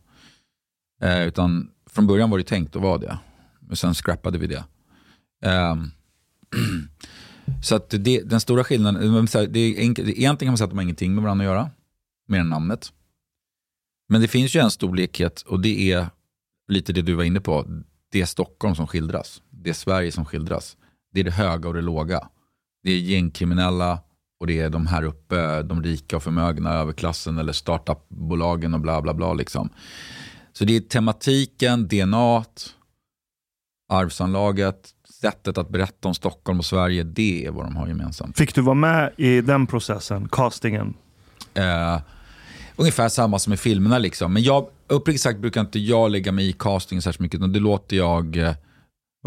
Eh, 1.02 1.22
utan 1.28 1.70
från 1.96 2.08
början 2.08 2.30
var 2.30 2.38
det 2.38 2.44
tänkt 2.44 2.76
att 2.76 2.82
vara 2.82 2.98
det. 2.98 3.18
Men 3.60 3.76
sen 3.76 3.94
scrappade 3.94 4.38
vi 4.38 4.48
det. 4.48 4.64
Um, 5.46 5.92
så 7.64 7.76
att 7.76 7.90
det, 7.90 8.22
den 8.22 8.40
stora 8.40 8.64
skillnaden, 8.64 9.28
det 9.50 9.60
är 9.60 9.80
enkelt, 9.80 10.10
egentligen 10.10 10.38
kan 10.38 10.48
man 10.48 10.58
säga 10.58 10.66
att 10.66 10.72
de 10.72 10.78
har 10.78 10.84
ingenting 10.84 11.16
med 11.16 11.24
varandra 11.24 11.46
att 11.46 11.52
göra. 11.52 11.70
Mer 12.28 12.40
än 12.40 12.50
namnet. 12.50 12.94
Men 14.10 14.22
det 14.22 14.28
finns 14.28 14.56
ju 14.56 14.60
en 14.60 14.72
stor 14.72 14.96
likhet 14.96 15.42
och 15.42 15.60
det 15.60 15.92
är 15.92 16.08
lite 16.68 16.94
det 16.94 17.02
du 17.02 17.14
var 17.14 17.24
inne 17.24 17.42
på. 17.42 17.66
Det 18.12 18.22
är 18.22 18.26
Stockholm 18.26 18.76
som 18.76 18.88
skildras. 18.88 19.42
Det 19.50 19.70
är 19.70 19.74
Sverige 19.74 20.12
som 20.12 20.26
skildras. 20.26 20.78
Det 21.14 21.20
är 21.20 21.24
det 21.24 21.32
höga 21.32 21.68
och 21.68 21.74
det 21.74 21.82
låga. 21.82 22.30
Det 22.84 22.92
är 22.92 23.00
gängkriminella 23.00 24.00
och 24.40 24.48
det 24.48 24.60
är 24.60 24.70
de 24.70 24.88
här 24.88 25.04
uppe, 25.04 25.62
de 25.64 25.84
rika 25.84 26.16
och 26.16 26.24
förmögna, 26.24 26.74
överklassen 26.74 27.38
eller 27.38 27.54
startupbolagen 27.54 28.74
och 28.74 28.80
bla 28.80 29.02
bla 29.02 29.14
bla. 29.14 29.34
Liksom. 29.34 29.70
Så 30.58 30.66
det 30.66 30.76
är 30.76 30.80
tematiken, 30.80 31.88
DNA, 31.88 32.46
arvsanlaget, 33.90 34.90
sättet 35.22 35.58
att 35.58 35.70
berätta 35.70 36.08
om 36.08 36.14
Stockholm 36.14 36.60
och 36.60 36.66
Sverige, 36.66 37.04
det 37.04 37.46
är 37.46 37.52
vad 37.52 37.66
de 37.66 37.76
har 37.76 37.88
gemensamt. 37.88 38.38
Fick 38.38 38.56
du 38.56 38.62
vara 38.62 38.76
med 38.76 39.12
i 39.18 39.42
den 39.42 39.68
processen, 39.68 40.30
castingen? 40.32 40.94
Eh, 41.54 42.02
ungefär 42.76 43.10
samma 43.10 43.40
som 43.40 43.54
i 43.54 43.58
filmerna 43.58 43.98
liksom. 43.98 44.34
Men 44.34 44.44
jag, 44.44 44.68
uppriktigt 44.88 45.24
sagt 45.24 45.40
brukar 45.40 45.62
inte 45.62 45.80
jag 45.80 46.12
lägga 46.12 46.32
mig 46.32 46.50
i 46.50 46.54
castingen 46.54 47.02
särskilt 47.02 47.20
mycket, 47.20 47.38
utan 47.38 47.54
det 47.54 47.60
låter 47.60 47.98
jag 47.98 48.38
eh, 48.38 48.54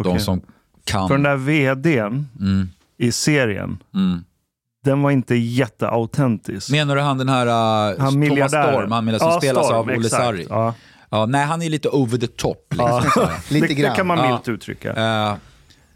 de 0.03 0.09
Okej. 0.09 0.21
som 0.21 0.41
kan. 0.85 1.09
För 1.09 1.15
den 1.15 1.23
där 1.23 1.37
vdn 1.37 2.29
Mm, 2.41 2.69
i 2.99 3.13
serien, 3.13 3.83
mm. 3.95 4.25
den 4.85 5.03
var 5.03 5.11
inte 5.11 5.35
jätteautentisk. 5.35 6.71
Menar 6.71 6.97
du 6.97 7.03
han 7.03 7.19
den 7.19 7.29
här 7.29 7.47
uh, 7.47 8.01
Han 8.01 8.29
Thomas. 8.29 8.51
Storm, 8.51 8.93
han 8.93 9.19
som 9.19 9.29
Ja, 9.29 9.39
spelas 9.41 9.67
Storm, 9.67 9.79
av 9.79 9.89
Olle. 9.89 10.09
Sarri? 10.09 10.47
Ja. 10.51 10.75
Ja, 11.11 11.27
nej, 11.27 11.47
han 11.47 11.63
är 11.63 11.71
lite 11.71 11.89
over 11.89 12.19
the 12.19 12.27
top. 12.27 12.67
Liksom. 12.71 13.29
Lite 13.51 13.75
grann. 13.75 13.91
det 13.91 13.97
kan 13.97 14.07
man 14.07 14.19
Ja. 14.19 14.31
milt 14.31 14.49
uttrycka. 14.49 14.93
Eh, 14.93 15.35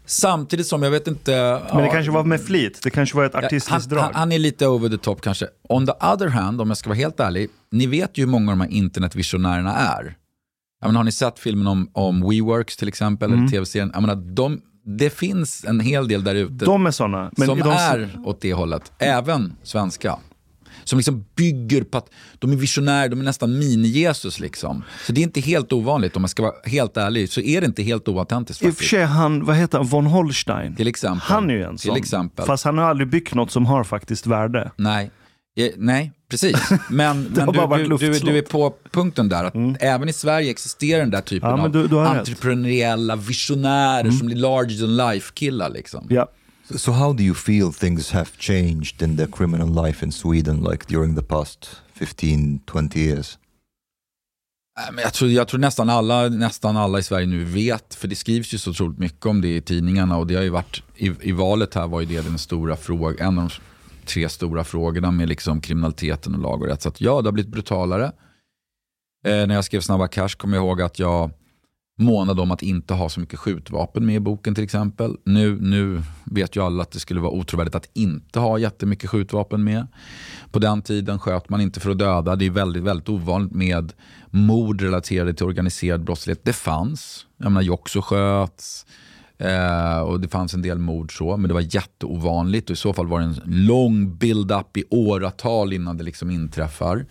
samtidigt 0.05 0.67
som, 0.67 0.83
jag 0.83 0.91
vet 0.91 1.07
inte... 1.07 1.61
Men 1.73 1.83
det 1.83 1.89
kanske 1.89 2.11
var 2.11 2.23
med 2.23 2.41
flit. 2.41 2.79
Det 2.83 2.89
kanske 2.89 3.17
var 3.17 3.25
ett 3.25 3.35
artistiskt 3.35 3.69
han, 3.69 3.81
drag. 3.81 4.01
han, 4.01 4.15
han 4.15 4.31
är 4.31 4.39
lite 4.39 4.67
over 4.67 4.89
the 4.89 4.97
top 4.97 5.21
kanske. 5.21 5.47
On 5.69 5.85
the 5.85 5.91
other 6.13 6.27
hand, 6.27 6.61
om 6.61 6.67
jag 6.67 6.77
ska 6.77 6.89
vara 6.89 6.97
helt 6.97 7.19
ärlig, 7.19 7.49
ni 7.71 7.85
vet 7.87 8.17
ju 8.17 8.23
hur 8.25 8.31
många 8.31 8.51
av 8.51 8.57
de 8.57 8.63
här 8.63 8.71
internetvisionärerna 8.71 9.75
är. 9.75 10.15
Jag 10.81 10.87
menar, 10.87 10.99
har 10.99 11.03
ni 11.03 11.11
sett 11.11 11.39
filmen 11.39 11.67
om, 11.67 11.89
om 11.93 12.29
WeWorks 12.29 12.77
till 12.77 12.87
exempel, 12.87 13.29
Mm. 13.29 13.39
eller 13.39 13.51
tv-serien? 13.51 13.91
Jag 13.93 14.01
menar, 14.01 14.15
de, 14.15 14.61
det 14.85 15.09
finns 15.09 15.65
en 15.65 15.79
hel 15.79 16.07
del 16.07 16.23
där 16.23 16.35
ute 16.35 16.65
de 16.65 16.85
är 16.85 16.91
sådana. 16.91 17.31
Men 17.37 17.47
som 17.47 17.59
de, 17.59 17.69
är 17.69 18.19
åt 18.25 18.41
det 18.41 18.53
hållet, 18.53 18.91
även 18.99 19.55
svenska. 19.63 20.17
Som 20.83 20.99
liksom 20.99 21.25
bygger 21.35 21.83
på 21.83 21.97
att 21.97 22.09
de 22.39 22.51
är 22.51 22.55
visionärer, 22.55 23.09
de 23.09 23.19
är 23.19 23.23
nästan 23.23 23.61
mini-Jesus 23.61 24.41
liksom. 24.41 24.83
Så 25.05 25.11
det 25.11 25.21
är 25.21 25.23
inte 25.23 25.41
helt 25.41 25.73
ovanligt, 25.73 26.15
om 26.15 26.23
jag 26.23 26.29
ska 26.29 26.43
vara 26.43 26.53
helt 26.63 26.97
ärlig, 26.97 27.29
så 27.29 27.41
är 27.41 27.61
det 27.61 27.67
inte 27.67 27.83
helt 27.83 28.07
oautentiskt 28.07 28.63
I 28.63 28.69
och 28.69 28.75
för 28.77 28.83
sig, 28.83 29.03
han, 29.03 29.45
vad 29.45 29.55
heter 29.55 29.77
han, 29.77 29.87
von 29.87 30.05
Holstein. 30.05 30.75
Till 30.75 30.87
exempel. 30.87 31.21
Han 31.21 31.49
är 31.49 31.53
ju 31.53 31.63
en 31.63 31.77
Till 31.77 31.87
sån. 31.87 31.97
exempel. 31.97 32.45
Fast 32.45 32.65
han 32.65 32.77
har 32.77 32.85
aldrig 32.85 33.09
byggt 33.09 33.33
något 33.33 33.51
som 33.51 33.65
har 33.65 33.83
faktiskt 33.83 34.27
värde. 34.27 34.71
Nej, 34.77 35.11
eh, 35.57 35.69
nej 35.77 36.11
precis. 36.29 36.69
Men, 36.89 37.23
men 37.23 37.47
du, 37.53 37.87
du, 37.87 37.97
du, 37.97 38.19
du 38.19 38.37
är 38.37 38.41
på 38.41 38.73
punkten 38.91 39.29
där, 39.29 39.43
att 39.43 39.53
även 39.79 40.09
i 40.09 40.13
Sverige 40.13 40.51
existerar 40.51 40.99
den 40.99 41.11
där 41.11 41.21
typen 41.21 41.49
Ja, 41.49 41.97
av 41.99 42.17
entreprenöriella 42.17 43.15
visionärer 43.15 44.11
som 44.11 44.27
är 44.31 44.35
larger 44.35 44.79
than 44.79 44.97
life-killar. 44.97 45.69
Liksom. 45.69 46.07
Ja. 46.09 46.27
So, 46.63 46.77
so 46.77 46.91
how 46.91 47.13
do 47.13 47.23
you 47.23 47.33
feel 47.33 47.71
things 47.71 48.11
have 48.11 48.31
changed 48.37 49.01
in 49.01 49.17
the 49.17 49.27
criminal 49.27 49.85
life 49.85 50.05
in 50.05 50.11
Sweden, 50.11 50.63
like 50.63 50.85
during 50.87 51.15
the 51.15 51.21
past 51.21 51.81
15, 51.93 52.61
20 52.65 52.99
years? 52.99 53.37
Äh, 54.79 55.01
jag, 55.01 55.13
tror, 55.13 55.31
jag 55.31 55.47
tror 55.47 55.59
nästan 55.59 55.89
alla, 55.89 56.29
nästan 56.29 56.77
alla 56.77 56.99
i 56.99 57.03
Sverige 57.03 57.27
nu 57.27 57.43
vet, 57.43 57.95
för 57.95 58.07
det 58.07 58.15
skrivs 58.15 58.53
ju 58.53 58.57
så 58.57 58.71
otroligt 58.71 58.99
mycket 58.99 59.25
om 59.25 59.41
det 59.41 59.55
i 59.55 59.61
tidningarna 59.61 60.17
och 60.17 60.27
det 60.27 60.35
har 60.35 60.43
ju 60.43 60.49
varit, 60.49 60.83
i, 60.95 61.11
i 61.21 61.31
valet 61.31 61.73
här 61.73 61.87
var 61.87 61.99
ju 61.99 62.05
det 62.05 62.21
den 62.21 62.37
stora 62.37 62.75
frågan, 62.75 63.27
en 63.27 63.39
av 63.39 63.49
de 63.49 64.05
tre 64.05 64.29
stora 64.29 64.63
frågorna 64.63 65.11
med 65.11 65.29
liksom 65.29 65.61
kriminaliteten 65.61 66.35
och 66.35 66.41
lag 66.41 66.61
och 66.61 66.67
rätt. 66.67 66.81
Så 66.81 66.89
att 66.89 67.01
ja, 67.01 67.21
det 67.21 67.27
har 67.27 67.31
blivit 67.31 67.51
brutalare. 67.51 68.11
Eh, 69.25 69.47
när 69.47 69.55
jag 69.55 69.65
skrev 69.65 69.81
Snabba 69.81 70.07
Cash 70.07 70.35
kom 70.37 70.53
jag 70.53 70.63
ihåg 70.63 70.81
att 70.81 70.99
jag 70.99 71.31
månad 71.97 72.39
om 72.39 72.51
att 72.51 72.61
inte 72.61 72.93
ha 72.93 73.09
så 73.09 73.19
mycket 73.19 73.39
skjutvapen 73.39 74.05
med 74.05 74.15
i 74.15 74.19
boken 74.19 74.55
till 74.55 74.63
exempel. 74.63 75.17
Nu, 75.25 75.57
nu 75.61 76.01
vet 76.23 76.55
ju 76.55 76.63
alla 76.63 76.83
att 76.83 76.91
det 76.91 76.99
skulle 76.99 77.19
vara 77.19 77.31
otrovärdigt 77.31 77.75
att 77.75 77.89
inte 77.93 78.39
ha 78.39 78.57
jättemycket 78.57 79.09
skjutvapen 79.09 79.63
med. 79.63 79.87
På 80.51 80.59
den 80.59 80.81
tiden 80.81 81.19
sköt 81.19 81.49
man 81.49 81.61
inte 81.61 81.79
för 81.79 81.91
att 81.91 81.97
döda. 81.97 82.35
Det 82.35 82.45
är 82.45 82.49
väldigt, 82.49 82.83
väldigt 82.83 83.09
ovanligt 83.09 83.51
med 83.51 83.93
mord 84.29 84.81
relaterade 84.81 85.33
till 85.33 85.45
organiserad 85.45 86.03
brottslighet. 86.03 86.41
Det 86.43 86.53
fanns. 86.53 87.25
Jag 87.37 87.51
menar, 87.51 87.61
Joxo 87.61 88.01
sköts. 88.01 88.85
Eh, 89.37 89.99
och 89.99 90.19
det 90.19 90.27
fanns 90.27 90.53
en 90.53 90.61
del 90.61 90.77
mord 90.77 91.17
så, 91.17 91.37
men 91.37 91.47
det 91.47 91.53
var 91.53 91.75
jätteovanligt 91.75 92.69
och 92.69 92.73
i 92.73 92.77
så 92.77 92.93
fall 92.93 93.07
var 93.07 93.19
det 93.19 93.25
en 93.25 93.41
lång 93.45 94.17
build-up 94.17 94.77
i 94.77 94.83
åratal 94.89 95.73
innan 95.73 95.97
det 95.97 96.03
liksom 96.03 96.31
inträffar. 96.31 97.05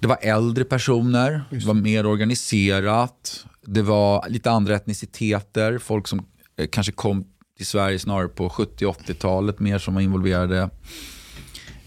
Det 0.00 0.06
var 0.06 0.18
äldre 0.22 0.64
personer, 0.64 1.42
det 1.50 1.64
var 1.64 1.74
mer 1.74 2.06
organiserat, 2.06 3.46
det 3.66 3.82
var 3.82 4.28
lite 4.28 4.50
andra 4.50 4.74
etniciteter, 4.76 5.78
folk 5.78 6.08
som 6.08 6.26
eh, 6.56 6.68
kanske 6.72 6.92
kom 6.92 7.24
till 7.56 7.66
Sverige 7.66 7.98
snarare 7.98 8.28
på 8.28 8.48
70 8.50 8.86
80-talet 8.86 9.60
mer 9.60 9.78
som 9.78 9.94
var 9.94 10.00
involverade. 10.00 10.58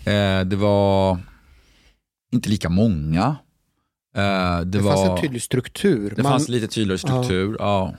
Eh, 0.06 0.42
det 0.46 0.56
var 0.56 1.20
inte 2.34 2.50
lika 2.50 2.70
många. 2.70 3.36
Eh, 4.16 4.60
det, 4.60 4.66
Det, 4.66 4.80
var, 4.80 4.96
fanns 4.96 5.10
en 5.10 5.22
tydlig 5.22 5.42
struktur. 5.42 6.14
det 6.16 6.24
Man- 6.24 6.32
fanns 6.32 6.50
lite 6.50 6.68
tydligare 6.68 6.98
struktur. 6.98 7.56
Ja. 7.60 7.94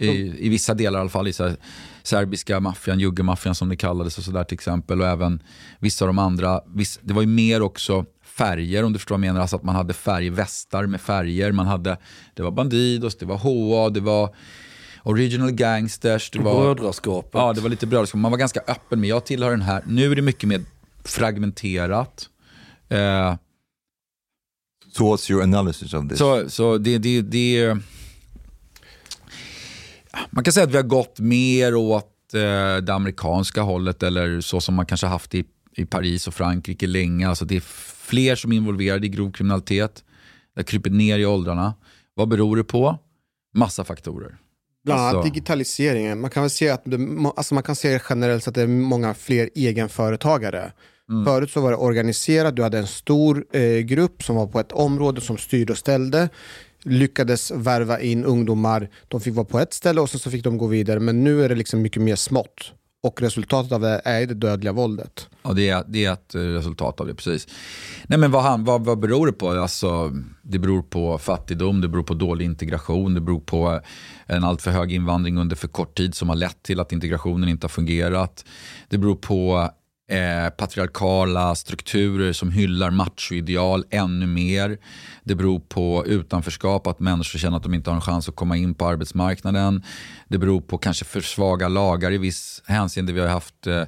I, 0.00 0.06
I 0.46 0.48
vissa 0.48 0.74
delar 0.74 0.98
i 0.98 1.00
alla 1.00 1.10
fall, 1.10 1.28
i 1.28 1.32
så 1.32 1.54
serbiska 2.02 2.60
maffian, 2.60 3.00
juggemaffian 3.00 3.54
som 3.54 3.68
det 3.68 3.76
kallades 3.76 4.18
och 4.18 4.24
sådär 4.24 4.44
till 4.44 4.54
exempel. 4.54 5.00
Och 5.00 5.06
även 5.06 5.42
vissa 5.78 6.04
av 6.04 6.06
de 6.06 6.18
andra, 6.18 6.60
det 7.02 7.12
var 7.14 7.20
ju 7.22 7.28
mer 7.28 7.62
också 7.62 8.04
färger 8.38 8.84
om 8.84 8.92
du 8.92 8.98
förstår 8.98 9.14
vad 9.14 9.24
jag 9.24 9.28
menar. 9.32 9.40
Alltså 9.40 9.56
att 9.56 9.62
man 9.62 9.74
hade 9.74 9.94
färgvästar 9.94 10.86
med 10.86 11.00
färger. 11.00 11.52
Man 11.52 11.66
hade, 11.66 11.96
det 12.34 12.42
var 12.42 12.50
Bandidos, 12.50 13.16
det 13.18 13.26
var 13.26 13.36
HA, 13.36 13.90
det 13.90 14.00
var 14.00 14.34
Original 15.02 15.50
Gangsters. 15.52 16.30
Det 16.30 16.38
var, 16.38 16.74
Brödraskapet. 16.74 17.30
Ja, 17.34 17.52
det 17.52 17.60
var 17.60 17.68
lite 17.68 17.86
brödraskap. 17.86 18.20
Man 18.20 18.30
var 18.30 18.38
ganska 18.38 18.60
öppen 18.66 19.00
med, 19.00 19.08
jag 19.08 19.24
tillhör 19.24 19.50
den 19.50 19.62
här. 19.62 19.82
Nu 19.86 20.12
är 20.12 20.16
det 20.16 20.22
mycket 20.22 20.48
mer 20.48 20.60
fragmenterat. 21.04 22.28
Eh, 22.88 23.34
So, 24.92 25.04
what's 25.04 25.30
your 25.30 25.42
analysis 25.42 25.94
of 25.94 26.08
this? 26.08 26.18
så, 26.18 26.50
så 26.50 26.78
det, 26.78 26.98
det, 26.98 27.22
det... 27.22 27.76
Man 30.30 30.44
kan 30.44 30.52
säga 30.52 30.64
att 30.64 30.72
vi 30.72 30.76
har 30.76 30.82
gått 30.82 31.20
mer 31.20 31.74
åt 31.74 32.34
eh, 32.34 32.76
det 32.76 32.94
amerikanska 32.94 33.62
hållet 33.62 34.02
eller 34.02 34.40
så 34.40 34.60
som 34.60 34.74
man 34.74 34.86
kanske 34.86 35.06
haft 35.06 35.34
i, 35.34 35.44
i 35.78 35.86
Paris 35.86 36.28
och 36.28 36.34
Frankrike 36.34 36.86
länge. 36.86 37.28
Alltså 37.28 37.44
det 37.44 37.56
är 37.56 37.60
fler 38.06 38.36
som 38.36 38.52
är 38.52 38.56
involverade 38.56 39.06
i 39.06 39.08
grov 39.08 39.32
kriminalitet. 39.32 40.04
Det 40.54 40.60
har 40.60 40.64
krypit 40.64 40.92
ner 40.92 41.18
i 41.18 41.26
åldrarna. 41.26 41.74
Vad 42.14 42.28
beror 42.28 42.56
det 42.56 42.64
på? 42.64 42.98
Massa 43.54 43.84
faktorer. 43.84 44.36
Bland 44.84 45.00
annat 45.00 45.14
Alltså- 45.14 45.32
digitaliseringen. 45.32 46.20
Man 46.20 46.30
kan 46.30 46.42
väl 46.42 46.50
se 46.50 46.68
att 46.68 46.82
det, 46.84 46.98
alltså 47.36 47.54
man 47.54 47.62
kan 47.62 47.76
se 47.76 48.00
generellt 48.10 48.44
sett 48.44 48.48
att 48.48 48.54
det 48.54 48.62
är 48.62 48.66
många 48.66 49.14
fler 49.14 49.50
egenföretagare. 49.54 50.72
Mm. 51.10 51.24
Förut 51.24 51.50
så 51.50 51.60
var 51.60 51.70
det 51.70 51.76
organiserat, 51.76 52.56
du 52.56 52.62
hade 52.62 52.78
en 52.78 52.86
stor 52.86 53.44
eh, 53.52 53.78
grupp 53.78 54.22
som 54.22 54.36
var 54.36 54.46
på 54.46 54.60
ett 54.60 54.72
område 54.72 55.20
som 55.20 55.36
styrde 55.38 55.72
och 55.72 55.78
ställde. 55.78 56.28
Lyckades 56.84 57.50
värva 57.50 58.00
in 58.00 58.24
ungdomar, 58.24 58.90
de 59.08 59.20
fick 59.20 59.34
vara 59.34 59.46
på 59.46 59.58
ett 59.58 59.72
ställe 59.72 60.00
och 60.00 60.10
sen 60.10 60.20
så 60.20 60.30
fick 60.30 60.44
de 60.44 60.58
gå 60.58 60.66
vidare. 60.66 61.00
Men 61.00 61.24
nu 61.24 61.44
är 61.44 61.48
det 61.48 61.54
liksom 61.54 61.82
mycket 61.82 62.02
mer 62.02 62.16
smått. 62.16 62.72
Och 63.02 63.22
resultatet 63.22 63.72
av 63.72 63.80
det 63.80 64.00
är 64.04 64.26
det 64.26 64.34
dödliga 64.34 64.72
våldet. 64.72 65.28
Ja, 65.42 65.52
det 65.52 65.68
är, 65.68 65.84
det 65.88 66.04
är 66.04 66.12
ett 66.12 66.34
eh, 66.34 66.40
resultat 66.40 67.00
av 67.00 67.06
det, 67.06 67.14
precis. 67.14 67.48
Nej, 68.06 68.18
men 68.18 68.30
vad, 68.30 68.42
han, 68.42 68.64
vad, 68.64 68.84
vad 68.84 68.98
beror 68.98 69.26
det 69.26 69.32
på? 69.32 69.50
Alltså, 69.50 70.12
det 70.42 70.58
beror 70.58 70.82
på 70.82 71.18
fattigdom, 71.18 71.80
det 71.80 71.88
beror 71.88 72.02
på 72.02 72.14
dålig 72.14 72.44
integration, 72.44 73.14
det 73.14 73.20
beror 73.20 73.40
på 73.40 73.72
eh, 73.72 74.36
en 74.36 74.44
alltför 74.44 74.70
hög 74.70 74.92
invandring 74.92 75.38
under 75.38 75.56
för 75.56 75.68
kort 75.68 75.96
tid 75.96 76.14
som 76.14 76.28
har 76.28 76.36
lett 76.36 76.62
till 76.62 76.80
att 76.80 76.92
integrationen 76.92 77.48
inte 77.48 77.64
har 77.64 77.68
fungerat. 77.68 78.44
Det 78.88 78.98
beror 78.98 79.16
på 79.16 79.70
eh, 80.08 80.50
patriarkala 80.56 81.54
strukturer 81.54 82.32
som 82.32 82.50
hyllar 82.50 82.90
machoideal 82.90 83.84
ännu 83.90 84.26
mer. 84.26 84.78
Det 85.24 85.34
beror 85.34 85.60
på 85.60 86.04
utanförskap, 86.06 86.86
att 86.86 87.00
människor 87.00 87.38
känner 87.38 87.56
att 87.56 87.62
de 87.62 87.74
inte 87.74 87.90
har 87.90 87.94
en 87.94 88.00
chans 88.00 88.28
att 88.28 88.36
komma 88.36 88.56
in 88.56 88.74
på 88.74 88.86
arbetsmarknaden. 88.86 89.82
Det 90.28 90.38
beror 90.38 90.60
på 90.60 90.78
kanske 90.78 91.04
för 91.04 91.20
svaga 91.20 91.68
lagar 91.68 92.12
i 92.12 92.18
viss 92.18 92.62
hänseende. 92.66 93.12
Vi 93.12 93.20
har 93.20 93.28
haft 93.28 93.66
eh, 93.66 93.82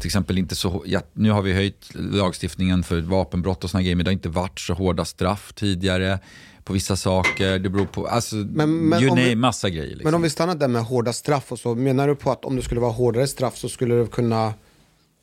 till 0.00 0.06
exempel 0.08 0.38
inte 0.38 0.56
så, 0.56 0.82
ja, 0.86 1.00
nu 1.12 1.30
har 1.30 1.42
vi 1.42 1.52
höjt 1.52 1.88
lagstiftningen 1.94 2.82
för 2.82 3.00
vapenbrott 3.00 3.64
och 3.64 3.70
såna 3.70 3.82
grejer, 3.82 3.96
men 3.96 4.04
det 4.04 4.08
har 4.08 4.12
inte 4.12 4.28
varit 4.28 4.60
så 4.60 4.74
hårda 4.74 5.04
straff 5.04 5.52
tidigare 5.54 6.18
på 6.64 6.72
vissa 6.72 6.96
saker. 6.96 7.58
Det 7.58 7.68
beror 7.68 7.86
på, 7.86 8.06
alltså, 8.06 8.36
Men- 8.36 8.76
men 8.88 9.00
you 9.02 9.10
om 9.10 9.16
vi- 9.16 9.22
name, 9.24 9.34
massa 9.36 9.70
grejer. 9.70 9.86
Liksom. 9.90 10.04
Men 10.04 10.14
om 10.14 10.22
vi 10.22 10.30
stannar 10.30 10.54
där 10.54 10.68
med 10.68 10.82
hårda 10.84 11.12
straff 11.12 11.52
och 11.52 11.58
så, 11.58 11.74
menar 11.74 12.08
du 12.08 12.14
på 12.16 12.30
att 12.32 12.44
om 12.44 12.56
det 12.56 12.62
skulle 12.62 12.80
vara 12.80 12.92
hårdare 12.92 13.26
straff 13.26 13.56
så 13.56 13.68
skulle 13.68 13.94
det 13.94 14.06
kunna 14.06 14.54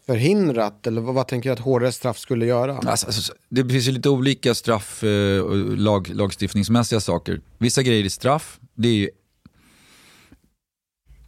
förhindrat? 0.10 0.88
Eller 0.88 1.02
vad, 1.02 1.16
vad 1.16 1.28
tänker 1.28 1.50
du 1.50 1.54
att 1.54 1.60
hårdare 1.60 1.92
straff 1.92 2.18
skulle 2.18 2.46
göra? 2.46 2.78
Alltså, 2.78 3.06
alltså, 3.06 3.34
det 3.50 3.70
finns 3.70 3.88
ju 3.88 3.92
lite 3.92 4.10
olika 4.10 4.56
straff 4.56 5.04
eh, 5.04 5.42
och 5.42 5.78
lag, 5.78 6.08
lagstiftningsmässiga 6.10 7.00
saker. 7.00 7.42
Vissa 7.58 7.84
grejer 7.84 8.06
är 8.06 8.10
straff, 8.10 8.60
det 8.76 8.88
är 8.88 8.94
ju, 8.94 9.10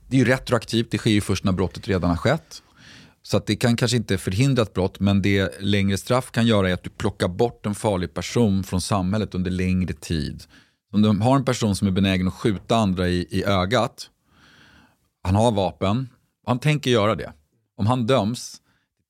det 0.07 0.15
är 0.15 0.19
ju 0.19 0.25
retroaktivt, 0.25 0.91
det 0.91 0.97
sker 0.97 1.11
ju 1.11 1.21
först 1.21 1.43
när 1.43 1.51
brottet 1.51 1.87
redan 1.87 2.09
har 2.09 2.17
skett. 2.17 2.61
Så 3.23 3.37
att 3.37 3.45
det 3.45 3.55
kan 3.55 3.75
kanske 3.75 3.97
inte 3.97 4.17
förhindra 4.17 4.63
ett 4.63 4.73
brott, 4.73 4.99
men 4.99 5.21
det 5.21 5.61
längre 5.61 5.97
straff 5.97 6.31
kan 6.31 6.47
göra 6.47 6.69
är 6.69 6.73
att 6.73 6.83
du 6.83 6.89
plockar 6.89 7.27
bort 7.27 7.65
en 7.65 7.75
farlig 7.75 8.13
person 8.13 8.63
från 8.63 8.81
samhället 8.81 9.35
under 9.35 9.51
längre 9.51 9.93
tid. 9.93 10.43
Om 10.93 11.01
du 11.01 11.09
har 11.09 11.35
en 11.35 11.45
person 11.45 11.75
som 11.75 11.87
är 11.87 11.91
benägen 11.91 12.27
att 12.27 12.33
skjuta 12.33 12.75
andra 12.75 13.09
i, 13.09 13.27
i 13.29 13.43
ögat, 13.43 14.09
han 15.23 15.35
har 15.35 15.51
vapen, 15.51 16.09
han 16.45 16.59
tänker 16.59 16.91
göra 16.91 17.15
det. 17.15 17.33
Om 17.77 17.87
han 17.87 18.07
döms 18.07 18.60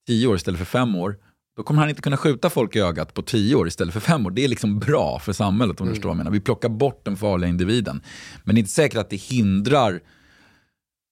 10 0.07 0.27
år 0.27 0.35
istället 0.35 0.57
för 0.57 0.65
5 0.65 0.95
år, 0.95 1.17
då 1.57 1.63
kommer 1.63 1.81
han 1.81 1.89
inte 1.89 2.01
kunna 2.01 2.17
skjuta 2.17 2.49
folk 2.49 2.75
i 2.75 2.79
ögat 2.79 3.13
på 3.13 3.21
10 3.21 3.55
år 3.55 3.67
istället 3.67 3.93
för 3.93 3.99
5 3.99 4.25
år. 4.25 4.31
Det 4.31 4.43
är 4.43 4.47
liksom 4.47 4.79
bra 4.79 5.19
för 5.19 5.33
samhället 5.33 5.81
om 5.81 5.87
du 5.87 5.93
förstår 5.93 6.09
vad 6.09 6.13
jag 6.13 6.17
menar. 6.17 6.31
Vi 6.31 6.39
plockar 6.39 6.69
bort 6.69 7.05
den 7.05 7.17
farliga 7.17 7.49
individen. 7.49 8.01
Men 8.43 8.55
det 8.55 8.59
är 8.59 8.61
inte 8.61 8.71
säkert 8.71 8.99
att 8.99 9.09
det 9.09 9.15
hindrar 9.15 10.01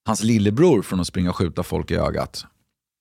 hans 0.05 0.23
lillebror 0.23 0.81
från 0.81 0.99
att 0.99 1.07
springa 1.07 1.29
och 1.29 1.35
skjuta 1.35 1.63
folk 1.63 1.91
i 1.91 1.95
ögat. 1.95 2.45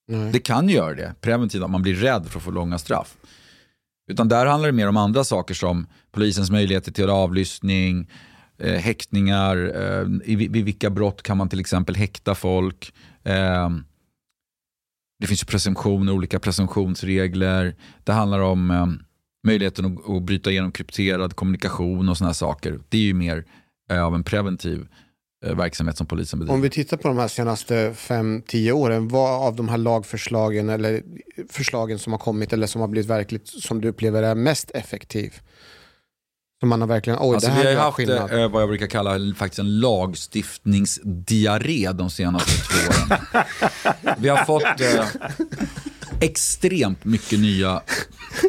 Nej. 0.09 0.33
Det 0.33 0.38
kan 0.38 0.68
ju 0.68 0.74
göra 0.74 0.94
det, 0.94 1.14
preventivt, 1.20 1.62
att 1.62 1.70
man 1.70 1.83
blir 1.83 1.94
rädd 1.94 2.27
för 2.27 2.38
att 2.38 2.44
få 2.44 2.51
långa 2.51 2.79
straff. 2.79 3.16
Utan 4.11 4.29
där 4.29 4.46
handlar 4.46 4.68
det 4.68 4.72
mer 4.72 4.88
om 4.88 4.96
andra 4.96 5.24
saker 5.24 5.55
som 5.55 5.87
polisens 6.12 6.51
möjligheter 6.51 6.92
till 6.92 7.11
avlyssning, 7.11 8.11
eh, 8.59 8.74
häktningar, 8.74 9.57
eh, 9.57 10.07
i, 10.24 10.37
vid 10.37 10.64
vilka 10.64 10.90
brott 10.90 11.22
kan 11.22 11.37
man 11.37 11.48
till 11.48 11.61
exempel 11.61 11.96
häkta 11.96 12.35
folk. 12.35 12.92
Eh, 13.24 13.68
det 15.20 15.26
finns 15.26 15.42
ju 15.42 15.46
presumtioner, 15.46 16.12
olika 16.12 16.38
presumtionsregler. 16.38 17.76
Det 18.04 18.12
handlar 18.12 18.40
om 18.40 18.70
eh, 18.70 18.87
möjligheten 19.46 19.85
att, 19.85 20.11
att 20.11 20.22
bryta 20.22 20.50
igenom 20.50 20.72
krypterad 20.72 21.37
kommunikation 21.37 22.09
och 22.09 22.16
sådana 22.16 22.35
saker. 22.35 22.81
Det 22.88 22.98
är 22.98 23.02
ju 23.02 23.14
mer 23.14 23.44
eh, 23.90 24.04
av 24.04 24.14
en 24.14 24.24
preventiv 24.24 24.87
eh, 25.46 25.57
verksamhet 25.57 25.96
som 25.96 26.07
polisen 26.07 26.38
bedriver. 26.38 26.54
Om 26.54 26.61
vi 26.61 26.70
tittar 26.70 26.96
på 26.96 27.09
de 27.09 27.18
här 27.18 27.28
senaste 27.28 27.90
5-10 27.90 28.72
åren, 28.72 29.09
vad 29.09 29.46
av 29.46 29.57
de 29.57 29.68
här 29.68 29.78
lagförslagen 29.78 30.68
eller 30.68 31.02
förslagen 31.48 31.98
som 31.98 32.12
har 32.12 32.20
kommit 32.20 32.52
eller 32.52 32.66
som 32.66 32.81
har 32.81 32.88
blivit 32.88 33.11
verkligt 33.11 33.48
som 33.48 33.81
du 33.81 33.88
upplever 33.88 34.22
är 34.22 34.35
mest 34.35 34.70
effektiv? 34.70 35.35
Som 36.61 36.68
man 36.68 36.81
har 36.81 36.88
verkligen, 36.88 37.18
oj 37.23 37.35
Alltså, 37.35 37.49
det 37.51 37.55
här 37.55 37.68
vi 37.71 37.75
har 37.75 37.85
haft 37.85 37.97
skillnad. 37.97 38.42
eh, 38.42 38.49
vad 38.51 38.62
jag 38.62 38.68
brukar 38.68 38.87
kalla 38.87 39.35
faktiskt 39.37 39.59
en 39.59 39.81
lagstiftningsdiarré 39.81 41.92
de 41.92 42.11
senaste 42.11 42.51
två 42.53 42.79
åren. 42.88 43.09
Vi 44.18 44.29
har 44.29 44.44
fått 44.44 44.81
eh, 44.81 45.05
extremt 46.21 47.05
mycket 47.05 47.38
nya 47.40 47.83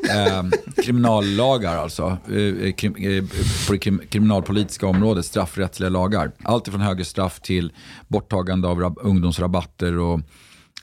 eh, 0.10 0.44
kriminallagar 0.84 1.78
alltså. 1.78 2.18
Eh, 2.32 2.74
krim, 2.74 2.96
eh, 2.96 3.24
på 3.68 3.74
det 3.74 3.80
krim, 3.80 4.02
kriminalpolitiska 4.10 4.88
området, 4.88 5.26
straffrättsliga 5.26 5.90
lagar. 5.90 6.32
Allt 6.44 6.68
ifrån 6.68 6.82
högre 6.82 7.06
straff 7.06 7.40
till 7.40 7.72
borttagande 8.08 8.68
av 8.68 8.80
rab- 8.80 9.00
ungdomsrabatter 9.02 9.98
och 9.98 10.20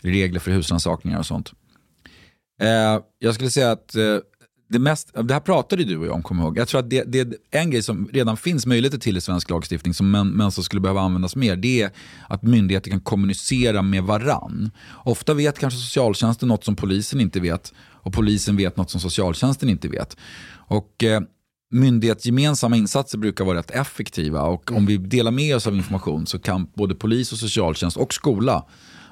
regler 0.02 0.40
för 0.40 0.50
husrannsakningar 0.50 1.18
och 1.18 1.26
sånt. 1.26 1.52
Eh, 2.62 2.98
jag 3.18 3.34
skulle 3.34 3.50
säga 3.50 3.70
att 3.70 3.94
eh, 3.94 4.16
det, 4.68 4.78
mest, 4.78 5.10
det 5.24 5.34
här 5.34 5.40
pratade 5.40 5.84
du 5.84 5.96
och 5.96 6.06
jag 6.06 6.14
om, 6.14 6.22
kommer 6.22 6.42
ihåg. 6.42 6.58
Jag 6.58 6.68
tror 6.68 6.80
att 6.80 6.90
det, 6.90 7.02
det 7.02 7.18
är 7.18 7.34
en 7.50 7.70
grej 7.70 7.82
som 7.82 8.08
redan 8.12 8.36
finns 8.36 8.66
möjligheter 8.66 8.98
till 8.98 9.16
i 9.16 9.20
svensk 9.20 9.50
lagstiftning 9.50 9.94
som 9.94 10.10
men, 10.10 10.28
men 10.28 10.50
som 10.50 10.64
skulle 10.64 10.80
behöva 10.80 11.00
användas 11.00 11.36
mer. 11.36 11.56
Det 11.56 11.82
är 11.82 11.90
att 12.28 12.42
myndigheter 12.42 12.90
kan 12.90 13.00
kommunicera 13.00 13.82
med 13.82 14.02
varann. 14.02 14.70
Ofta 15.04 15.34
vet 15.34 15.58
kanske 15.58 15.80
socialtjänsten 15.80 16.48
något 16.48 16.64
som 16.64 16.76
polisen 16.76 17.20
inte 17.20 17.40
vet 17.40 17.72
och 17.78 18.12
polisen 18.12 18.56
vet 18.56 18.76
något 18.76 18.90
som 18.90 19.00
socialtjänsten 19.00 19.68
inte 19.68 19.88
vet. 19.88 20.16
Och 20.68 21.04
eh, 21.04 21.20
myndighetsgemensamma 21.70 22.76
insatser 22.76 23.18
brukar 23.18 23.44
vara 23.44 23.58
rätt 23.58 23.70
effektiva 23.70 24.42
och 24.42 24.72
om 24.72 24.86
vi 24.86 24.96
delar 24.96 25.30
med 25.30 25.56
oss 25.56 25.66
av 25.66 25.76
information 25.76 26.26
så 26.26 26.38
kan 26.38 26.66
både 26.74 26.94
polis 26.94 27.32
och 27.32 27.38
socialtjänst 27.38 27.96
och 27.96 28.14
skola 28.14 28.64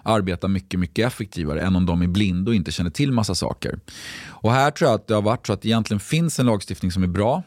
arbeta 0.05 0.49
mycket, 0.49 0.81
mycket 0.81 1.07
effektivare 1.07 1.61
än 1.61 1.77
om 1.77 1.87
de 1.87 2.03
är 2.03 2.07
blinda 2.07 2.51
och 2.51 2.55
inte 2.55 2.73
känner 2.73 2.91
till 2.91 3.13
massa 3.13 3.35
saker. 3.35 3.79
Och 4.27 4.53
här 4.53 4.71
tror 4.71 4.91
jag 4.91 4.95
att 4.95 5.07
det 5.07 5.15
har 5.15 5.23
varit 5.23 5.47
så 5.47 5.53
att 5.53 5.63
det 5.63 5.69
egentligen 5.69 6.01
finns 6.01 6.39
en 6.41 6.47
lagstiftning 6.47 6.93
som 6.93 7.03
är 7.03 7.07
bra, 7.07 7.43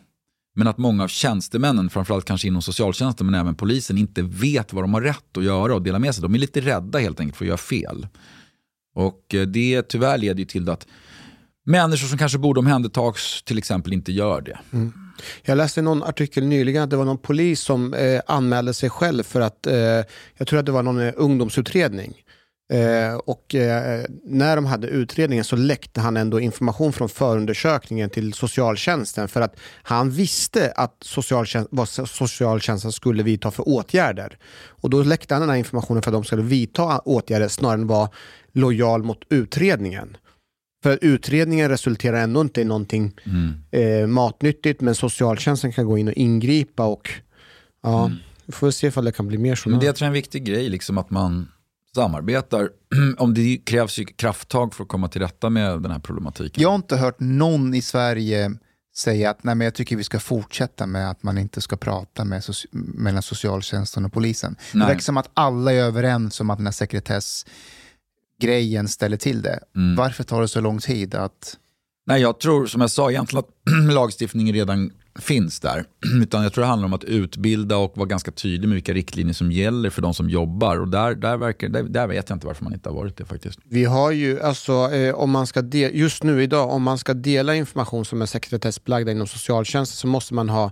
men 0.56 0.67
att 0.67 0.78
många 0.78 1.04
av 1.04 1.08
tjänstemännen, 1.08 1.89
framförallt 1.89 2.26
kanske 2.26 2.48
inom 2.48 2.62
socialtjänsten 2.62 3.26
men 3.26 3.36
även 3.36 3.56
polisen, 3.56 3.98
inte 3.98 4.22
vet 4.22 4.74
vad 4.74 4.84
de 4.84 4.93
har 4.93 5.02
rätt 5.02 5.38
att 5.38 5.43
göra 5.43 5.76
och 5.76 5.82
dela 5.82 6.00
med 6.00 6.15
sig. 6.15 6.22
De 6.22 6.36
är 6.36 6.39
lite 6.39 6.62
rädda 6.62 7.00
helt 7.00 7.20
enkelt 7.20 7.38
för 7.38 7.46
att 7.46 7.48
göra 7.48 7.58
fel. 7.58 8.08
Och 8.96 9.36
eh, 9.36 9.41
det 9.41 9.82
tyvärr 9.82 10.17
leder 10.17 10.39
ju 10.39 10.46
till 10.46 10.70
att 10.70 10.88
människor 11.65 12.08
som 12.08 12.17
kanske 12.17 12.38
borde 12.38 12.60
omhändertas 12.60 13.43
till 13.46 13.58
exempel 13.58 13.93
inte 13.93 14.12
gör 14.12 14.41
det. 14.41 14.60
Mm. 14.74 14.93
Jag 15.43 15.58
läste 15.58 15.82
någon 15.82 16.04
artikel 16.04 16.46
nyligen 16.46 16.84
att 16.84 16.89
det 16.89 16.96
var 16.96 17.06
någon 17.06 17.17
polis 17.17 17.62
som 17.62 17.93
eh, 17.93 18.22
anmälde 18.28 18.74
sig 18.74 18.89
själv 18.89 19.24
för 19.24 19.41
att, 19.41 19.67
eh, 19.67 19.76
jag 20.38 20.48
tror 20.48 20.60
att 20.60 20.65
det 20.65 20.72
var 20.72 20.84
någon 20.84 21.00
eh, 21.00 21.13
ungdomsutredning. 21.15 22.13
Eh, 22.70 23.16
och 23.16 23.56
eh, 23.56 24.06
när 24.24 24.56
de 24.56 24.66
hade 24.66 24.88
utredningen 24.88 25.44
så 25.46 25.56
läckte 25.56 26.02
han 26.02 26.18
ändå 26.18 26.40
information 26.40 26.94
från 26.94 27.10
förundersökningen 27.10 28.10
till 28.10 28.34
socialtjänsten 28.34 29.28
för 29.28 29.42
att 29.42 29.56
han 29.84 30.12
visste 30.12 30.72
att 30.76 30.96
socialtjänst, 31.02 31.70
vad 31.72 31.90
socialtjänsten 31.90 32.92
skulle 32.92 33.24
vidta 33.24 33.52
för 33.52 33.70
åtgärder. 33.70 34.38
Och 34.68 34.90
då 34.90 35.04
läckte 35.04 35.34
han 35.34 35.42
den 35.42 35.50
här 35.50 35.58
informationen 35.58 36.02
för 36.02 36.12
att 36.12 36.16
de 36.16 36.24
skulle 36.24 36.42
vidta 36.42 37.00
åtgärder 37.00 37.48
snarare 37.48 37.82
än 37.82 37.88
vara 37.88 38.10
lojal 38.52 39.04
mot 39.04 39.24
utredningen. 39.30 40.18
För 40.84 41.00
utredningen 41.02 41.70
resulterar 41.70 42.18
ändå 42.18 42.42
inte 42.42 42.62
i 42.62 42.66
någonting 42.66 43.14
eh, 43.72 44.08
matnyttigt 44.08 44.82
men 44.82 44.96
socialtjänsten 44.96 45.74
kan 45.74 45.86
gå 45.86 45.98
in 45.98 46.08
och 46.08 46.14
ingripa 46.14 46.86
och 46.86 47.10
ja, 47.84 48.12
vi 48.46 48.54
får 48.54 48.72
se 48.72 48.88
ifall 48.88 49.06
det 49.06 49.12
kan 49.12 49.28
bli 49.28 49.38
mer 49.38 49.50
Men 49.50 49.58
sådana. 49.58 49.80
det 49.80 50.02
är 50.02 50.04
en 50.04 50.14
viktig 50.14 50.46
grej, 50.46 50.70
liksom 50.70 50.98
att 50.98 51.10
man 51.10 51.48
samarbetar. 51.98 52.70
Om 53.18 53.34
det 53.34 53.58
krävs 53.66 54.00
ju 54.00 54.06
krafttag 54.06 54.74
för 54.74 54.84
att 54.84 54.90
komma 54.90 55.08
till 55.08 55.22
rätta 55.22 55.50
med 55.50 55.82
den 55.82 55.92
här 55.92 56.00
problematiken. 56.00 56.62
Jag 56.62 56.70
har 56.70 56.76
inte 56.76 56.98
hört 56.98 57.20
någon 57.20 57.74
i 57.74 57.82
Sverige 57.82 58.52
säga 58.98 59.30
att 59.30 59.44
nej, 59.44 59.56
men 59.56 59.66
jag 59.66 59.74
tycker 59.74 59.96
vi 59.96 60.04
ska 60.04 60.20
fortsätta 60.20 60.86
med 60.86 61.10
att 61.10 61.24
man 61.24 61.38
inte 61.38 61.62
ska 61.62 61.78
prata 61.78 62.26
med 62.26 62.42
soci- 62.42 62.68
mellan 62.72 63.22
socialtjänsten 63.22 64.06
och 64.06 64.14
polisen. 64.14 64.56
Det 64.72 64.78
Nej. 64.78 64.88
verkar 64.88 65.02
som 65.02 65.18
att 65.18 65.30
alla 65.34 65.74
är 65.74 65.78
överens 65.78 66.42
om 66.42 66.50
att 66.50 66.58
den 66.58 66.68
här 66.68 66.72
sekretessgrejen 66.72 68.88
ställer 68.88 69.18
till 69.18 69.42
det. 69.42 69.60
Mm. 69.76 69.96
Varför 69.96 70.24
tar 70.24 70.42
det 70.42 70.48
så 70.48 70.62
lång 70.62 70.80
tid 70.80 71.16
att... 71.16 71.58
Nej, 72.06 72.22
jag 72.22 72.40
tror 72.40 72.66
som 72.66 72.82
jag 72.82 72.92
sa 72.92 73.10
egentligen 73.10 73.46
att 73.46 73.50
lagstiftningen 73.94 74.56
redan 74.56 74.92
finns 75.20 75.60
där. 75.60 75.86
Utan 76.22 76.44
jag 76.44 76.54
tror 76.54 76.62
det 76.62 76.68
handlar 76.68 76.86
om 76.86 76.94
att 76.94 77.04
utbilda 77.04 77.78
och 77.78 77.98
vara 77.98 78.08
ganska 78.08 78.32
tydlig 78.32 78.68
med 78.68 78.76
vilka 78.76 78.94
riktlinjer 78.94 79.34
som 79.34 79.52
gäller 79.52 79.90
för 79.90 80.02
de 80.02 80.14
som 80.14 80.30
jobbar. 80.30 80.78
Och 80.80 80.88
där, 80.88 81.16
där, 81.16 81.38
verkar, 81.38 81.70
där, 81.70 81.84
där 81.84 82.08
vet 82.08 82.30
jag 82.30 82.36
inte 82.36 82.48
varför 82.48 82.64
man 82.64 82.74
inte 82.74 82.90
har 82.90 82.96
varit 82.96 83.18
det 83.18 83.26
faktiskt. 83.26 83.60
Vi 83.64 83.86
har 83.86 84.12
ju, 84.12 84.42
alltså, 84.42 84.92
eh, 84.94 85.16
om 85.16 85.32
man 85.32 85.48
ska 85.48 85.62
de- 85.62 85.90
just 85.94 86.24
nu 86.24 86.44
idag, 86.44 86.70
om 86.72 86.84
man 86.84 86.98
ska 86.98 87.14
dela 87.14 87.56
information 87.56 88.06
som 88.06 88.22
är 88.22 88.26
sekretessbelagda 88.26 89.12
inom 89.12 89.28
socialtjänsten 89.28 89.96
så 89.98 90.08
måste 90.08 90.34
man 90.34 90.50
ha 90.50 90.72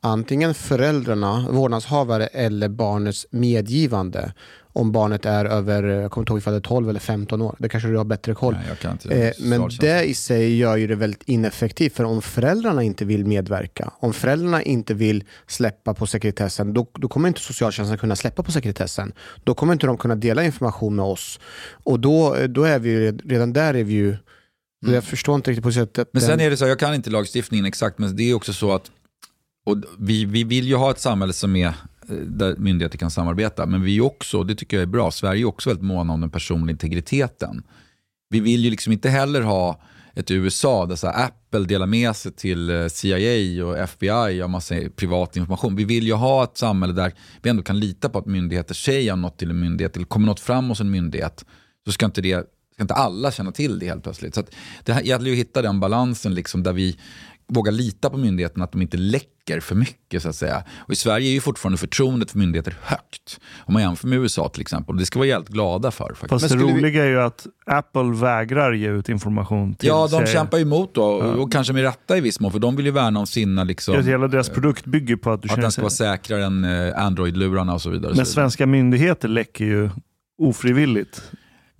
antingen 0.00 0.54
föräldrarna, 0.54 1.46
vårdnadshavare 1.50 2.26
eller 2.26 2.68
barnets 2.68 3.26
medgivande. 3.30 4.32
Om 4.72 4.92
barnet 4.92 5.26
är 5.26 5.44
över, 5.44 5.82
jag 5.82 6.10
kommer 6.10 6.22
inte 6.22 6.32
ihåg 6.32 6.38
ifall 6.38 6.52
det 6.52 6.58
är 6.58 6.60
12 6.60 6.90
eller 6.90 7.00
15 7.00 7.42
år, 7.42 7.56
det 7.58 7.68
kanske 7.68 7.88
du 7.88 7.96
har 7.96 8.04
bättre 8.04 8.34
koll. 8.34 8.54
Nej, 8.54 8.64
jag 8.68 8.78
kan 8.78 8.92
inte 8.92 9.08
Eh, 9.08 9.32
men 9.38 9.70
det 9.80 10.04
i 10.04 10.14
sig 10.14 10.56
gör 10.56 10.76
ju 10.76 10.86
det 10.86 10.94
väldigt 10.94 11.22
ineffektivt, 11.22 11.94
för 11.94 12.04
om 12.04 12.22
föräldrarna 12.22 12.82
inte 12.82 13.04
vill 13.04 13.26
medverka, 13.26 13.92
om 14.00 14.12
föräldrarna 14.12 14.62
inte 14.62 14.94
vill 14.94 15.24
släppa 15.46 15.94
på 15.94 16.06
sekretessen, 16.06 16.72
då, 16.72 16.86
då 16.94 17.08
kommer 17.08 17.28
inte 17.28 17.40
socialtjänsten 17.40 17.98
kunna 17.98 18.16
släppa 18.16 18.42
på 18.42 18.52
sekretessen. 18.52 19.12
Då 19.44 19.54
kommer 19.54 19.72
inte 19.72 19.86
de 19.86 19.96
kunna 19.96 20.14
dela 20.14 20.44
information 20.44 20.96
med 20.96 21.04
oss. 21.04 21.40
Och 21.72 22.00
då, 22.00 22.36
då 22.48 22.64
är 22.64 22.78
vi 22.78 22.90
ju, 22.90 23.18
redan 23.18 23.52
där 23.52 23.74
är 23.74 23.84
vi 23.84 23.92
ju, 23.92 24.16
så 24.86 24.92
jag 24.92 25.04
förstår 25.04 25.34
inte 25.34 25.50
riktigt 25.50 25.64
på 25.64 25.72
sättet. 25.72 25.98
Mm. 25.98 26.08
Men 26.12 26.22
sen 26.22 26.40
är 26.40 26.50
det 26.50 26.56
så, 26.56 26.66
jag 26.66 26.78
kan 26.78 26.94
inte 26.94 27.10
lagstiftningen 27.10 27.64
exakt, 27.66 27.98
men 27.98 28.16
det 28.16 28.30
är 28.30 28.34
också 28.34 28.52
så 28.52 28.72
att 28.72 28.90
och 29.64 29.76
vi, 29.98 30.24
vi 30.24 30.44
vill 30.44 30.66
ju 30.66 30.74
ha 30.74 30.90
ett 30.90 31.00
samhälle 31.00 31.32
som 31.32 31.56
är 31.56 31.66
eh, 31.66 31.74
där 32.26 32.56
myndigheter 32.56 32.98
kan 32.98 33.10
samarbeta, 33.10 33.66
men 33.66 33.82
vi 33.82 33.96
är 33.96 34.00
också, 34.00 34.42
det 34.42 34.54
tycker 34.54 34.76
jag 34.76 34.82
är 34.82 34.86
bra, 34.86 35.10
Sverige 35.10 35.42
är 35.42 35.48
också 35.48 35.70
väldigt 35.70 35.84
måna 35.84 36.12
om 36.12 36.20
den 36.20 36.30
personliga 36.30 36.72
integriteten 36.72 37.62
vi 38.30 38.40
vill 38.40 38.64
ju 38.64 38.70
liksom 38.70 38.92
inte 38.92 39.10
heller 39.10 39.42
ha 39.42 39.80
ett 40.14 40.30
USA 40.30 40.86
där 40.86 40.96
så 40.96 41.06
här 41.06 41.24
Apple 41.24 41.64
delar 41.64 41.86
med 41.86 42.16
sig 42.16 42.32
till 42.32 42.70
eh, 42.70 42.86
CIA 42.86 43.66
och 43.66 43.78
FBI 43.78 44.42
av 44.42 44.50
massa 44.50 44.74
privat 44.96 45.36
information. 45.36 45.76
Vi 45.76 45.84
vill 45.84 46.06
ju 46.06 46.12
ha 46.12 46.44
ett 46.44 46.56
samhälle 46.56 46.92
där 46.92 47.12
vi 47.42 47.50
ändå 47.50 47.62
kan 47.62 47.80
lita 47.80 48.08
på 48.08 48.18
att 48.18 48.26
myndigheter 48.26 48.74
säger 48.74 49.16
något 49.16 49.38
till 49.38 49.50
en 49.50 49.60
myndighet 49.60 49.96
eller 49.96 50.06
kommer 50.06 50.26
något 50.26 50.40
fram 50.40 50.68
hos 50.68 50.80
en 50.80 50.90
myndighet 50.90 51.44
så 51.84 51.92
ska 51.92 52.06
inte, 52.06 52.20
det, 52.20 52.46
ska 52.74 52.82
inte 52.82 52.94
alla 52.94 53.30
känna 53.30 53.52
till 53.52 53.78
det 53.78 53.86
helt 53.86 54.02
plötsligt. 54.02 54.34
Så 54.34 54.40
att 54.40 54.50
det 54.84 55.02
gäller 55.04 55.26
ju 55.26 55.32
att 55.32 55.38
hitta 55.38 55.62
den 55.62 55.80
balansen 55.80 56.34
liksom 56.34 56.62
där 56.62 56.72
vi 56.72 56.96
vågar 57.50 57.72
lita 57.72 58.10
på 58.10 58.16
myndigheterna 58.16 58.64
att 58.64 58.72
de 58.72 58.82
inte 58.82 58.96
läcker 58.96 59.60
för 59.60 59.74
mycket. 59.74 60.22
så 60.22 60.28
att 60.28 60.36
säga. 60.36 60.64
Och 60.78 60.92
I 60.92 60.96
Sverige 60.96 61.28
är 61.30 61.32
ju 61.32 61.40
fortfarande 61.40 61.78
förtroendet 61.78 62.30
för 62.30 62.38
myndigheter 62.38 62.76
högt. 62.82 63.40
Om 63.58 63.72
man 63.74 63.82
jämför 63.82 64.08
med 64.08 64.18
USA 64.18 64.48
till 64.48 64.60
exempel. 64.60 64.96
Det 64.96 65.06
ska 65.06 65.18
vi 65.18 65.20
vara 65.20 65.28
jävligt 65.28 65.48
glada 65.50 65.90
för. 65.90 66.04
Faktiskt. 66.04 66.30
Fast 66.30 66.42
det 66.42 66.48
skulle 66.48 66.64
vi- 66.66 66.72
roliga 66.72 67.04
är 67.04 67.08
ju 67.08 67.20
att 67.20 67.46
Apple 67.66 68.14
vägrar 68.14 68.72
ge 68.72 68.88
ut 68.90 69.08
information 69.08 69.74
till 69.74 69.88
Ja, 69.88 70.02
de 70.10 70.16
CIA. 70.18 70.26
kämpar 70.26 70.58
ju 70.58 70.62
emot 70.62 70.94
då, 70.94 71.02
och 71.04 71.52
kanske 71.52 71.72
med 71.72 71.82
rätta 71.82 72.16
i 72.16 72.20
viss 72.20 72.40
mån, 72.40 72.52
för 72.52 72.58
de 72.58 72.76
vill 72.76 72.86
ju 72.86 72.92
värna 72.92 73.20
om 73.20 73.26
sina... 73.26 73.64
Liksom, 73.64 73.94
Ja, 73.94 74.00
Hela 74.00 74.28
deras 74.28 74.48
produkt 74.48 74.86
bygger 74.86 75.16
på 75.16 75.30
att 75.32 75.42
du 75.42 75.46
att 75.46 75.50
känner 75.50 75.62
den 75.62 75.72
ska 75.72 75.82
vara 75.82 75.90
sig... 75.90 76.06
säkrare 76.06 76.44
än 76.44 76.64
eh, 76.64 77.04
Android-lurarna 77.04 77.72
och 77.74 77.82
så 77.82 77.90
vidare. 77.90 78.08
Men 78.08 78.12
vidare. 78.12 78.26
svenska 78.26 78.66
myndigheter 78.66 79.28
läcker 79.28 79.64
ju 79.64 79.90
ofrivilligt. 80.42 81.22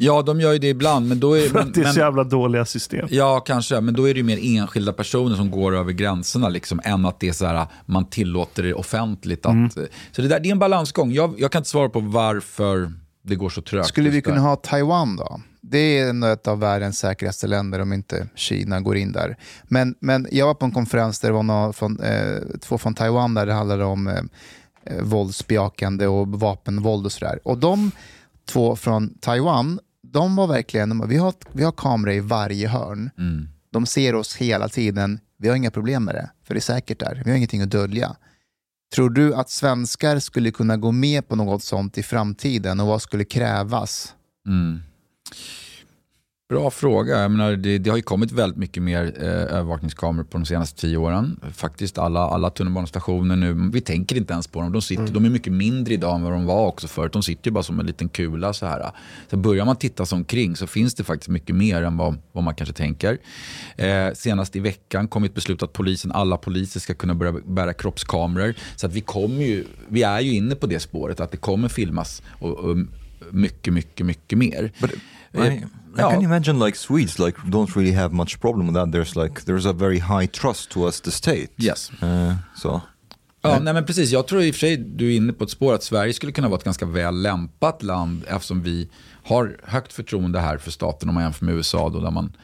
Ja, 0.02 0.22
de 0.22 0.40
gör 0.40 0.52
ju 0.52 0.58
det 0.58 0.68
ibland, 0.68 1.08
men 1.08 1.20
då 1.20 1.38
är... 1.38 1.48
För 1.48 1.58
att 1.58 1.74
det 1.74 1.80
är 1.80 1.84
så 1.84 1.88
men, 1.88 2.04
jävla 2.04 2.24
dåliga 2.24 2.64
system. 2.64 3.08
ja, 3.10 3.40
kanske, 3.40 3.80
men 3.80 3.94
då 3.94 4.08
är 4.08 4.14
det 4.14 4.18
ju 4.18 4.24
mer 4.24 4.38
enskilda 4.42 4.92
personer 4.92 5.36
som 5.36 5.50
går 5.50 5.76
över 5.76 5.92
gränserna, 5.92 6.48
liksom, 6.48 6.80
än 6.84 7.04
att 7.04 7.20
det 7.20 7.28
är 7.28 7.32
så 7.32 7.46
här, 7.46 7.66
man 7.86 8.06
tillåter 8.06 8.62
det 8.62 8.74
offentligt. 8.74 9.46
Att, 9.46 9.50
Mm. 9.52 9.70
Så 10.12 10.22
det, 10.22 10.28
där, 10.28 10.40
det 10.40 10.48
är 10.48 10.52
en 10.52 10.58
balansgång. 10.58 11.12
Jag, 11.12 11.34
jag 11.38 11.52
kan 11.52 11.60
inte 11.60 11.68
svara 11.68 11.88
på 11.88 12.00
varför 12.00 12.92
det 13.22 13.34
går 13.34 13.50
så 13.50 13.62
trögt. 13.62 13.88
Skulle 13.88 14.10
vi 14.10 14.22
kunna 14.22 14.40
ha 14.40 14.56
Taiwan 14.56 15.16
då? 15.16 15.40
Det 15.60 15.98
är 15.98 16.08
ändå 16.10 16.26
ett 16.26 16.48
av 16.48 16.60
världens 16.60 16.98
säkraste 16.98 17.46
länder 17.46 17.80
om 17.80 17.92
inte 17.92 18.28
Kina 18.34 18.80
går 18.80 18.96
in 18.96 19.12
där. 19.12 19.36
Men, 19.64 19.94
men 20.00 20.26
jag 20.30 20.46
var 20.46 20.54
på 20.54 20.64
en 20.64 20.72
konferens 20.72 21.20
där 21.20 21.28
det 21.28 21.34
var 21.34 21.42
några 21.42 21.72
från, 21.72 22.00
eh, 22.00 22.38
två 22.60 22.78
från 22.78 22.94
Taiwan 22.94 23.34
där 23.34 23.46
det 23.46 23.52
handlade 23.52 23.84
om 23.84 24.06
eh, 24.06 24.14
eh, 24.86 25.02
våldsbejakande 25.02 26.06
och 26.06 26.28
vapenvåld 26.28 27.06
och 27.06 27.12
sådär. 27.12 27.38
Och 27.44 27.58
de 27.58 27.90
två 28.48 28.76
från 28.76 29.14
Taiwan, 29.20 29.80
de 30.12 30.37
var 30.37 30.46
verkligen, 30.46 30.88
de, 30.88 31.09
vi, 31.09 31.16
har, 31.16 31.35
vi 31.53 31.64
har 31.64 31.73
kameror 31.73 32.14
i 32.14 32.20
varje 32.20 32.68
hörn. 32.68 33.11
Mm. 33.18 33.49
De 33.73 33.87
ser 33.87 34.14
oss 34.14 34.37
hela 34.37 34.68
tiden. 34.68 35.20
Vi 35.38 35.49
har 35.49 35.57
inga 35.57 35.70
problem 35.70 36.05
med 36.05 36.14
det, 36.14 36.31
för 36.44 36.55
det 36.55 36.59
är 36.59 36.62
säkert 36.62 36.99
där. 36.99 37.23
Vi 37.25 37.31
har 37.31 37.37
ingenting 37.37 37.62
att 37.62 37.70
dölja. 37.70 38.16
Tror 38.94 39.11
du 39.11 39.35
att 39.35 39.51
svenskar 39.51 40.18
skulle 40.18 40.51
kunna 40.51 40.77
gå 40.77 40.92
med 40.92 41.29
på 41.29 41.37
något 41.37 41.62
sånt 41.62 41.99
i 41.99 42.03
framtiden 42.03 42.81
och 42.81 42.87
vad 42.87 43.03
skulle 43.03 43.25
krävas? 43.25 44.14
Mm. 44.46 44.81
Bra 46.50 46.70
fråga. 46.70 47.20
Jag 47.20 47.30
menar, 47.30 47.56
det, 47.56 47.78
det 47.78 47.90
har 47.90 47.96
ju 47.96 48.02
kommit 48.02 48.32
väldigt 48.32 48.58
mycket 48.58 48.82
mer 48.82 49.14
eh, 49.18 49.28
övervakningskameror 49.28 50.24
på 50.24 50.38
de 50.38 50.46
senaste 50.46 50.80
tio 50.80 50.96
åren. 50.96 51.40
Faktiskt 51.52 51.98
alla, 51.98 52.20
alla 52.20 52.50
tunnelbanestationer 52.50 53.36
nu, 53.36 53.70
vi 53.72 53.80
tänker 53.80 54.16
inte 54.16 54.32
ens 54.32 54.46
på 54.46 54.60
dem. 54.60 54.72
De, 54.72 54.82
sitter, 54.82 55.06
de 55.06 55.24
är 55.24 55.30
mycket 55.30 55.52
mindre 55.52 55.94
idag 55.94 56.14
än 56.14 56.22
vad 56.22 56.32
de 56.32 56.46
var 56.46 56.66
också 56.66 56.88
förut. 56.88 57.12
De 57.12 57.22
sitter 57.22 57.50
ju 57.50 57.52
bara 57.52 57.62
som 57.62 57.80
en 57.80 57.86
liten 57.86 58.08
kula 58.08 58.52
så 58.52 58.66
här. 58.66 58.90
Så 59.30 59.36
börjar 59.36 59.64
man 59.64 59.76
titta 59.76 60.06
sig 60.06 60.16
omkring 60.16 60.56
så 60.56 60.66
finns 60.66 60.94
det 60.94 61.04
faktiskt 61.04 61.28
mycket 61.28 61.56
mer 61.56 61.82
än 61.82 61.96
vad, 61.96 62.18
vad 62.32 62.44
man 62.44 62.54
kanske 62.54 62.74
tänker. 62.74 63.18
Eh, 63.76 64.12
senast 64.14 64.56
i 64.56 64.60
veckan 64.60 65.08
kom 65.08 65.24
ett 65.24 65.34
beslut 65.34 65.62
att 65.62 65.72
polisen, 65.72 66.12
alla 66.12 66.36
poliser 66.36 66.80
ska 66.80 66.94
kunna 66.94 67.14
börja 67.14 67.32
bära 67.32 67.72
kroppskameror. 67.72 68.54
Så 68.76 68.86
att 68.86 68.92
vi, 68.92 69.00
kommer 69.00 69.44
ju, 69.44 69.64
vi 69.88 70.02
är 70.02 70.20
ju 70.20 70.32
inne 70.32 70.54
på 70.54 70.66
det 70.66 70.80
spåret 70.80 71.20
att 71.20 71.30
det 71.30 71.36
kommer 71.36 71.68
filmas 71.68 72.22
och, 72.40 72.58
och 72.58 72.76
mycket, 73.30 73.72
mycket, 73.72 74.06
mycket 74.06 74.38
mer. 74.38 74.72
But 74.80 74.90
Eh, 75.32 75.54
I, 75.94 76.00
can 76.00 76.22
imagine 76.22 76.66
like 76.66 76.79
Swedes 76.79 77.18
like 77.18 77.38
don't 77.44 77.76
really 77.76 77.92
have 77.92 78.14
much 78.14 78.40
problem 78.40 78.66
with 78.66 78.74
that. 78.74 78.92
There's 78.92 79.16
like 79.22 79.44
there's 79.44 79.66
a 79.66 79.72
very 79.72 79.98
high 79.98 80.26
trust 80.26 80.70
towards 80.70 81.00
the 81.00 81.11
state. 81.11 81.48
Yes. 81.59 81.90
Uh, 82.03 82.35
so 82.57 82.81
Ja, 83.42 83.59
nej 83.59 83.74
men 83.74 83.85
precis. 83.85 84.11
Jag 84.11 84.26
tror 84.26 84.42
i 84.42 84.50
och 84.50 84.55
för 84.55 84.61
sig 84.61 84.76
du 84.76 85.12
är 85.12 85.16
inne 85.16 85.33
på 85.33 85.44
ett 85.44 85.50
spår 85.50 85.74
att 85.74 85.83
Sverige 85.83 86.12
skulle 86.12 86.33
kunna 86.33 86.48
vara 86.48 86.59
ett 86.59 86.64
ganska 86.64 86.87
väl 86.87 87.22
lämpat 87.22 87.83
land 87.83 88.24
eftersom 88.29 88.62
vi 88.62 88.90
har 89.24 89.61
högt 89.64 89.92
förtroende 89.92 90.40
här 90.40 90.59
för 90.59 90.70
staten 90.70 91.09
om 91.09 91.14
man 91.14 91.24
jämför 91.24 91.44
med 91.44 91.55
USA 91.55 91.88
då, 91.88 92.00
där 92.00 92.11
man 92.11 92.37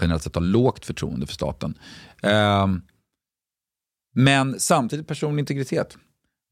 generellt 0.00 0.22
sett 0.22 0.34
har 0.34 0.42
lågt 0.42 0.86
förtroende 0.86 1.26
för 1.26 1.34
staten. 1.34 1.78
Ehm, 2.22 2.82
men 4.14 4.60
samtidigt 4.60 5.08
personlig 5.08 5.42
integritet. 5.42 5.96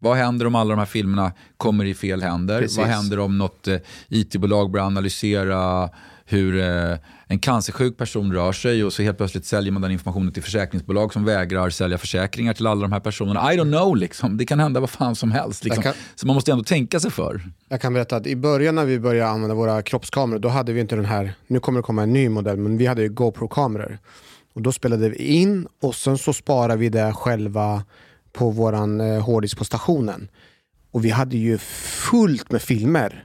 Vad 0.01 0.17
händer 0.17 0.47
om 0.47 0.55
alla 0.55 0.71
de 0.71 0.79
här 0.79 0.87
filmerna 0.87 1.33
kommer 1.57 1.85
i 1.85 1.95
fel 1.95 2.23
händer? 2.23 2.61
Precis. 2.61 2.79
Vad 2.79 2.87
händer 2.87 3.19
om 3.19 3.39
något 3.39 3.69
eh, 3.69 3.79
it-bolag 4.09 4.71
börjar 4.71 4.87
analysera 4.87 5.91
hur 6.33 6.61
eh, 6.61 6.99
en 7.27 7.39
cancersjuk 7.39 7.97
person 7.97 8.33
rör 8.33 8.53
sig 8.53 8.85
och 8.85 8.93
så 8.93 9.03
helt 9.03 9.17
plötsligt 9.17 9.45
säljer 9.45 9.73
man 9.73 9.83
den 9.83 9.91
informationen 9.91 10.33
till 10.33 10.43
försäkringsbolag 10.43 11.13
som 11.13 11.25
vägrar 11.25 11.71
sälja 11.71 11.99
försäkringar 11.99 12.53
till 12.55 12.67
alla 12.67 12.81
de 12.83 12.93
här 12.93 13.01
personerna. 13.01 13.53
I 13.55 13.57
don't 13.57 13.79
know, 13.79 13.97
liksom. 13.97 14.37
det 14.37 14.45
kan 14.45 14.61
hända 14.61 14.81
vad 14.81 14.91
fan 14.91 15.15
som 15.15 15.31
helst. 15.33 15.65
Liksom. 15.65 15.83
Kan- 15.83 15.95
Så 16.15 16.27
man 16.27 16.35
måste 16.37 16.53
ändå 16.53 16.65
tänka 16.65 17.01
sig 17.01 17.11
för. 17.11 17.41
Jag 17.69 17.81
kan 17.81 17.95
berätta 17.95 18.17
att 18.17 18.27
i 18.27 18.37
början 18.37 18.75
när 18.75 18.85
vi 18.85 18.99
började 19.01 19.31
använda 19.31 19.55
våra 19.55 19.83
kroppskameror, 19.83 20.39
då 20.39 20.49
hade 20.49 20.73
vi 20.73 20.81
inte 20.81 20.97
den 20.97 21.05
här, 21.05 21.33
nu 21.47 21.61
kommer 21.61 21.79
det 21.79 21.83
komma 21.83 22.03
en 22.03 22.13
ny 22.13 22.29
modell, 22.29 22.57
men 22.57 22.77
vi 22.79 22.87
hade 22.87 23.03
ju 23.03 23.09
GoPro-kameror. 23.09 23.99
Och 24.55 24.63
då 24.63 24.73
spelade 24.73 25.09
vi 25.09 25.17
in 25.17 25.67
och 25.83 25.95
sen 25.95 26.19
så 26.19 26.33
sparade 26.33 26.77
vi 26.77 26.89
det 26.89 27.13
själva 27.13 27.85
på 28.33 28.51
våran 28.51 29.01
eh, 29.01 29.21
hårddisk 29.23 29.59
på 29.59 29.65
stationen. 29.65 30.29
Och 30.91 31.05
vi 31.05 31.11
hade 31.11 31.37
ju 31.37 31.59
fullt 31.59 32.51
med 32.53 32.63
filmer. 32.63 33.25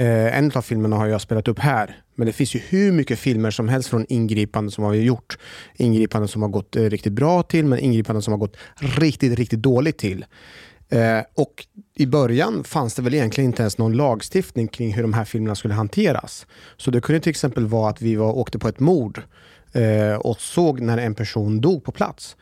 Eh, 0.00 0.38
en 0.38 0.52
av 0.54 0.62
filmerna 0.62 0.96
har 0.96 1.06
jag 1.06 1.20
spelat 1.20 1.48
upp 1.48 1.58
här. 1.58 1.96
Men 2.16 2.26
det 2.26 2.32
finns 2.32 2.54
ju 2.54 2.58
hur 2.58 2.92
mycket 2.92 3.18
filmer 3.18 3.50
som 3.50 3.68
helst 3.68 3.88
från 3.88 4.06
ingripanden 4.08 4.70
som 4.70 4.84
har 4.84 4.90
vi 4.90 5.02
gjort. 5.02 5.38
Ingripanden 5.76 6.28
som 6.28 6.42
har 6.42 6.48
gått 6.48 6.76
eh, 6.76 6.82
riktigt 6.82 7.12
bra 7.12 7.42
till, 7.42 7.64
men 7.64 7.78
ingripanden 7.78 8.22
som 8.22 8.32
har 8.32 8.38
gått 8.38 8.56
riktigt, 8.76 9.38
riktigt 9.38 9.62
dåligt 9.62 9.98
till. 9.98 10.24
Eh, 10.88 11.20
och 11.34 11.66
i 11.96 12.06
början 12.06 12.64
fanns 12.64 12.94
det 12.94 13.02
väl 13.02 13.14
egentligen 13.14 13.50
inte 13.50 13.62
ens 13.62 13.78
någon 13.78 13.92
lagstiftning 13.92 14.68
kring 14.68 14.94
hur 14.94 15.02
de 15.02 15.12
här 15.12 15.24
filmerna 15.24 15.54
skulle 15.54 15.74
hanteras. 15.74 16.46
Så 16.76 16.90
det 16.90 17.00
kunde 17.00 17.20
till 17.20 17.30
exempel 17.30 17.66
vara 17.66 17.90
att 17.90 18.02
vi 18.02 18.14
var, 18.14 18.32
åkte 18.32 18.58
på 18.58 18.68
ett 18.68 18.80
mord 18.80 19.22
eh, 19.72 20.16
och 20.16 20.40
såg 20.40 20.80
när 20.80 20.98
en 20.98 21.14
person 21.14 21.60
dog 21.60 21.84
på 21.84 21.92
plats. 21.92 22.36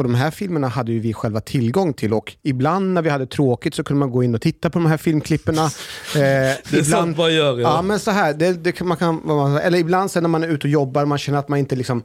Och 0.00 0.04
de 0.04 0.14
här 0.14 0.30
filmerna 0.30 0.68
hade 0.68 0.92
ju 0.92 1.00
vi 1.00 1.12
själva 1.14 1.40
tillgång 1.40 1.92
till 1.92 2.12
och 2.12 2.36
ibland 2.42 2.94
när 2.94 3.02
vi 3.02 3.10
hade 3.10 3.26
tråkigt 3.26 3.74
så 3.74 3.84
kunde 3.84 3.98
man 3.98 4.10
gå 4.10 4.22
in 4.24 4.34
och 4.34 4.40
titta 4.40 4.70
på 4.70 4.78
de 4.78 4.86
här 4.86 4.96
filmklipperna. 4.96 5.64
Eh, 5.64 5.70
Det 6.70 6.72
är 6.72 6.82
sånt 6.82 7.16
man 7.18 7.34
gör. 7.34 7.58
Ja, 7.58 7.74
Ja. 7.76 7.82
men 7.82 8.00
så 8.00 8.10
här. 8.10 8.34
Det, 8.34 8.52
det 8.52 8.72
kan, 8.72 8.88
man 8.88 8.96
kan, 8.96 9.56
eller 9.62 9.78
ibland 9.78 10.10
sen 10.10 10.22
när 10.22 10.28
man 10.28 10.42
är 10.44 10.48
ute 10.48 10.66
och 10.66 10.70
jobbar, 10.70 11.04
man 11.04 11.18
känner 11.18 11.38
att 11.38 11.48
man 11.48 11.58
inte 11.58 11.76
liksom... 11.76 12.02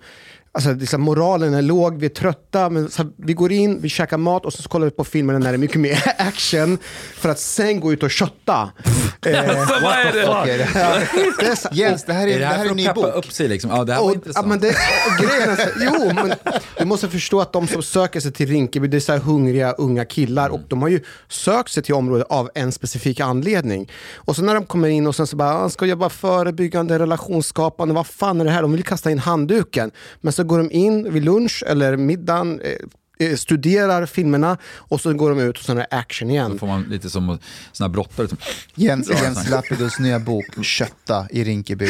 Alltså, 0.55 0.71
liksom 0.73 1.01
moralen 1.01 1.53
är 1.53 1.61
låg, 1.61 1.97
vi 1.99 2.05
är 2.05 2.09
trötta, 2.09 2.69
men 2.69 2.89
så 2.89 3.03
här, 3.03 3.11
vi 3.17 3.33
går 3.33 3.51
in, 3.51 3.81
vi 3.81 3.89
käkar 3.89 4.17
mat 4.17 4.45
och 4.45 4.53
så 4.53 4.69
kollar 4.69 4.85
vi 4.85 4.91
på 4.91 5.03
filmerna 5.03 5.39
när 5.39 5.49
det 5.51 5.55
är 5.55 5.57
mycket 5.57 5.79
mer 5.81 6.03
action 6.17 6.77
för 7.15 7.29
att 7.29 7.39
sen 7.39 7.79
gå 7.79 7.93
ut 7.93 8.03
och 8.03 8.11
kötta. 8.11 8.69
eh, 9.25 9.39
Alltså, 9.59 9.79
vad 9.83 9.93
är 9.99 10.13
det? 10.13 10.21
Det, 10.45 11.07
det 11.39 11.45
är 11.45 11.55
så, 11.55 11.69
Jens, 11.71 12.03
det 12.03 12.13
här 12.13 12.27
är, 12.27 12.31
Är 12.35 12.39
det 12.39 12.45
här, 12.45 12.53
är 12.53 12.57
för 12.57 12.65
en 12.65 12.71
att 12.71 12.77
ny 12.77 12.87
bok. 12.93 13.15
upp 13.15 13.31
sig? 13.31 13.47
Liksom? 13.47 13.69
Ja, 13.69 13.83
det 13.83 13.93
här 13.93 13.99
var 13.99 14.05
och, 14.07 14.11
ja, 14.11 14.15
intressant. 14.15 14.47
men 14.47 14.59
det, 14.59 14.67
och 14.69 15.25
grejen 15.27 15.49
är 15.49 15.55
så, 15.55 15.69
jo, 15.79 16.11
men 16.15 16.33
du 16.79 16.85
måste 16.85 17.09
förstå 17.09 17.41
att 17.41 17.53
de 17.53 17.67
som 17.67 17.83
söker 17.83 18.19
sig 18.19 18.31
till 18.31 18.47
Rinkeby, 18.49 18.87
det 18.87 18.97
är 18.97 19.01
så 19.01 19.11
här 19.11 19.19
hungriga 19.19 19.71
unga 19.71 20.05
killar 20.05 20.49
och 20.49 20.59
de 20.67 20.81
har 20.81 20.89
ju 20.89 20.99
sökt 21.29 21.71
sig 21.71 21.83
till 21.83 21.93
området 21.93 22.27
av 22.29 22.49
en 22.55 22.71
specifik 22.71 23.19
anledning. 23.19 23.91
Och 24.15 24.35
så 24.35 24.41
när 24.41 24.53
de 24.53 24.65
kommer 24.65 24.87
in 24.89 25.07
och 25.07 25.15
sen 25.15 25.27
så 25.27 25.35
bara, 25.35 25.53
"Ah, 25.65 25.69
ska 25.69 25.85
jobba 25.85 26.09
förebyggande, 26.09 26.99
relationsskapande, 26.99 27.93
vad 27.93 28.07
fan 28.07 28.41
är 28.41 28.45
det 28.45 28.51
här? 28.51 28.61
De 28.61 28.71
vill 28.71 28.83
kasta 28.83 29.11
in 29.11 29.19
handduken. 29.19 29.91
Men 30.21 30.33
så 30.33 30.44
går 30.45 30.57
de 30.57 30.71
in 30.71 31.13
vid 31.13 31.23
lunch 31.23 31.63
eller 31.67 31.97
middagen, 31.97 32.61
eh, 32.61 33.27
eh, 33.27 33.35
studerar 33.35 34.05
filmerna 34.05 34.57
och 34.75 35.01
så 35.01 35.13
går 35.13 35.29
de 35.29 35.39
ut 35.39 35.57
och 35.57 35.63
sen 35.63 35.77
är 35.77 35.81
det 35.81 35.97
action 35.97 36.27
Då 36.27 36.33
igen. 36.33 36.59
får 36.59 36.67
man 36.67 36.83
lite 36.83 37.09
som 37.09 37.39
såna 37.71 37.87
här 37.87 37.93
brottare. 37.93 38.27
Som, 38.27 38.37
Jens, 38.75 39.21
Jens 39.23 39.49
Lapidus 39.49 39.99
nya 39.99 40.19
bok 40.19 40.45
Kötta 40.65 41.27
i 41.29 41.43
Rinkeby. 41.43 41.89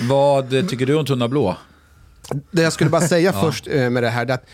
vad 0.00 0.50
tycker 0.68 0.86
du 0.86 0.94
om 0.94 1.06
Tunna 1.06 1.28
blå? 1.28 1.56
Det 2.50 2.62
jag 2.62 2.72
skulle 2.72 2.90
bara 2.90 3.08
säga 3.08 3.32
först 3.32 3.66
eh, 3.66 3.90
med 3.90 4.02
det 4.02 4.08
här, 4.10 4.24
det 4.24 4.32
är 4.32 4.34
att 4.34 4.46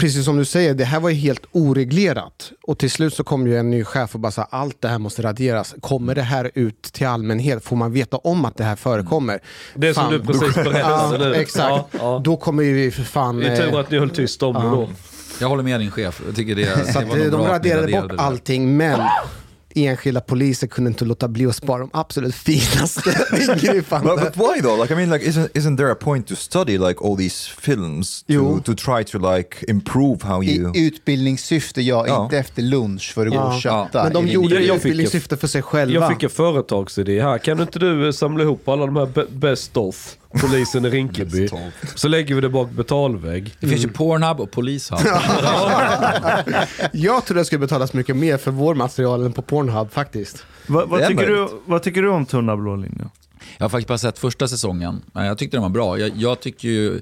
precis 0.00 0.24
som 0.24 0.36
du 0.36 0.44
säger, 0.44 0.74
det 0.74 0.84
här 0.84 1.00
var 1.00 1.10
ju 1.10 1.16
helt 1.16 1.46
oreglerat. 1.52 2.52
Och 2.62 2.78
till 2.78 2.90
slut 2.90 3.14
så 3.14 3.24
kom 3.24 3.46
ju 3.46 3.58
en 3.58 3.70
ny 3.70 3.84
chef 3.84 4.14
och 4.14 4.20
bara 4.20 4.32
sa 4.32 4.42
allt 4.50 4.76
det 4.80 4.88
här 4.88 4.98
måste 4.98 5.22
raderas. 5.22 5.74
Kommer 5.80 6.14
det 6.14 6.22
här 6.22 6.50
ut 6.54 6.82
till 6.82 7.06
allmänhet? 7.06 7.64
Får 7.64 7.76
man 7.76 7.92
veta 7.92 8.16
om 8.16 8.44
att 8.44 8.56
det 8.56 8.64
här 8.64 8.76
förekommer? 8.76 9.40
Det 9.74 9.94
som 9.94 10.02
Fan. 10.02 10.12
du 10.12 10.20
precis 10.20 10.54
berättade 10.54 11.28
Ja, 11.28 11.34
exakt. 11.34 11.70
Ja, 11.70 11.88
ja. 11.92 12.20
Då 12.24 12.36
kommer 12.36 12.62
ju 12.62 12.72
vi 12.72 12.90
för 12.90 13.02
fan... 13.02 13.36
Det 13.36 13.46
är 13.48 13.56
tur 13.56 13.74
eh, 13.74 13.80
att 13.80 13.90
ni 13.90 13.98
höll 13.98 14.10
tyst 14.10 14.42
om 14.42 14.54
det 14.54 14.60
då. 14.60 14.88
Jag 15.40 15.48
håller 15.48 15.62
med 15.62 15.80
din 15.80 15.90
chef. 15.90 16.22
Jag 16.26 16.36
tycker 16.36 16.54
det, 16.54 16.92
Så 16.92 17.00
det 17.00 17.06
var 17.06 17.16
eh, 17.16 17.24
de 17.24 17.46
raderade 17.46 17.92
bort 17.92 18.12
allting, 18.18 18.76
men 18.76 19.00
enskilda 19.86 20.20
poliser 20.20 20.66
kunde 20.66 20.88
inte 20.88 21.04
låta 21.04 21.28
bli 21.28 21.46
att 21.46 21.56
spara 21.56 21.78
de 21.78 21.90
absolut 21.92 22.34
finaste 22.34 23.26
ingripandena. 23.52 24.16
But, 24.16 24.24
but 24.24 24.36
why 24.36 24.62
though? 24.62 24.80
Like 24.82 24.92
I 24.94 24.96
mean, 24.96 25.10
like 25.10 25.24
isn't 25.30 25.48
isn't 25.54 25.76
there 25.76 25.92
a 25.92 25.96
point 26.00 26.26
to 26.26 26.34
study 26.36 26.78
like 26.78 27.00
all 27.04 27.16
these 27.16 27.50
films 27.58 28.22
to 28.22 28.32
Jo. 28.32 28.60
to 28.64 28.74
try 28.74 29.04
to 29.04 29.34
like 29.34 29.56
improve 29.68 30.18
how 30.22 30.42
you? 30.44 30.72
I 30.76 30.86
utbildningssyfte, 30.86 31.82
ja, 31.82 32.04
Ja. 32.06 32.24
inte 32.24 32.38
efter 32.38 32.62
lunch 32.62 33.12
för 33.14 33.26
att 33.26 33.32
gå 33.32 33.38
Ja. 33.38 33.54
och 33.54 33.60
kötta. 33.60 34.04
Men 34.04 34.12
de 34.12 34.26
gjorde 34.28 34.54
det 34.54 34.60
i 34.62 34.66
Jag 34.66 34.74
fick- 34.76 34.78
utbildningssyfte 34.78 35.36
för 35.36 35.46
sig 35.46 35.62
själva. 35.62 35.94
Jag 35.94 36.08
fick 36.12 36.22
en 36.22 36.30
företagsidé 36.30 37.22
här. 37.22 37.38
Kan 37.38 37.60
inte 37.60 37.78
du 37.78 38.06
eh, 38.06 38.12
samla 38.12 38.42
ihop 38.44 38.68
alla 38.68 38.86
de 38.86 38.96
här 38.96 39.06
be- 39.06 39.26
best 39.30 39.76
of 39.76 40.16
polisen 40.40 40.84
i 40.84 40.90
Rinkeby. 40.90 41.48
Så 41.94 42.08
lägger 42.08 42.34
vi 42.34 42.40
det 42.40 42.48
bak 42.48 42.70
betalvägg. 42.70 43.54
Det 43.60 43.66
finns 43.66 43.84
ju 43.84 43.88
Pornhub 43.88 44.40
och 44.40 44.50
Polishub. 44.50 44.98
Jag 46.92 47.24
tror 47.24 47.34
det 47.34 47.44
skulle 47.44 47.58
betalas 47.58 47.92
mycket 47.92 48.16
mer 48.16 48.36
för 48.36 48.50
vår 48.50 48.74
material 48.74 49.26
än 49.26 49.32
på 49.32 49.42
Pornhub 49.42 49.90
faktiskt. 49.92 50.44
Va, 50.66 50.84
vad, 50.86 51.06
tycker 51.08 51.26
du, 51.26 51.48
vad 51.64 51.82
tycker 51.82 52.02
du 52.02 52.08
om 52.08 52.26
Tunna 52.26 52.56
blå 52.56 52.76
linjen? 52.76 53.10
Jag 53.58 53.64
har 53.64 53.68
faktiskt 53.68 53.88
bara 53.88 53.98
sett 53.98 54.18
första 54.18 54.48
säsongen. 54.48 55.02
Jag 55.12 55.38
tyckte 55.38 55.56
den 55.56 55.62
var 55.62 55.68
bra. 55.70 55.98
Jag, 55.98 56.16
jag 56.16 56.40
tycker 56.40 56.68
ju 56.68 57.00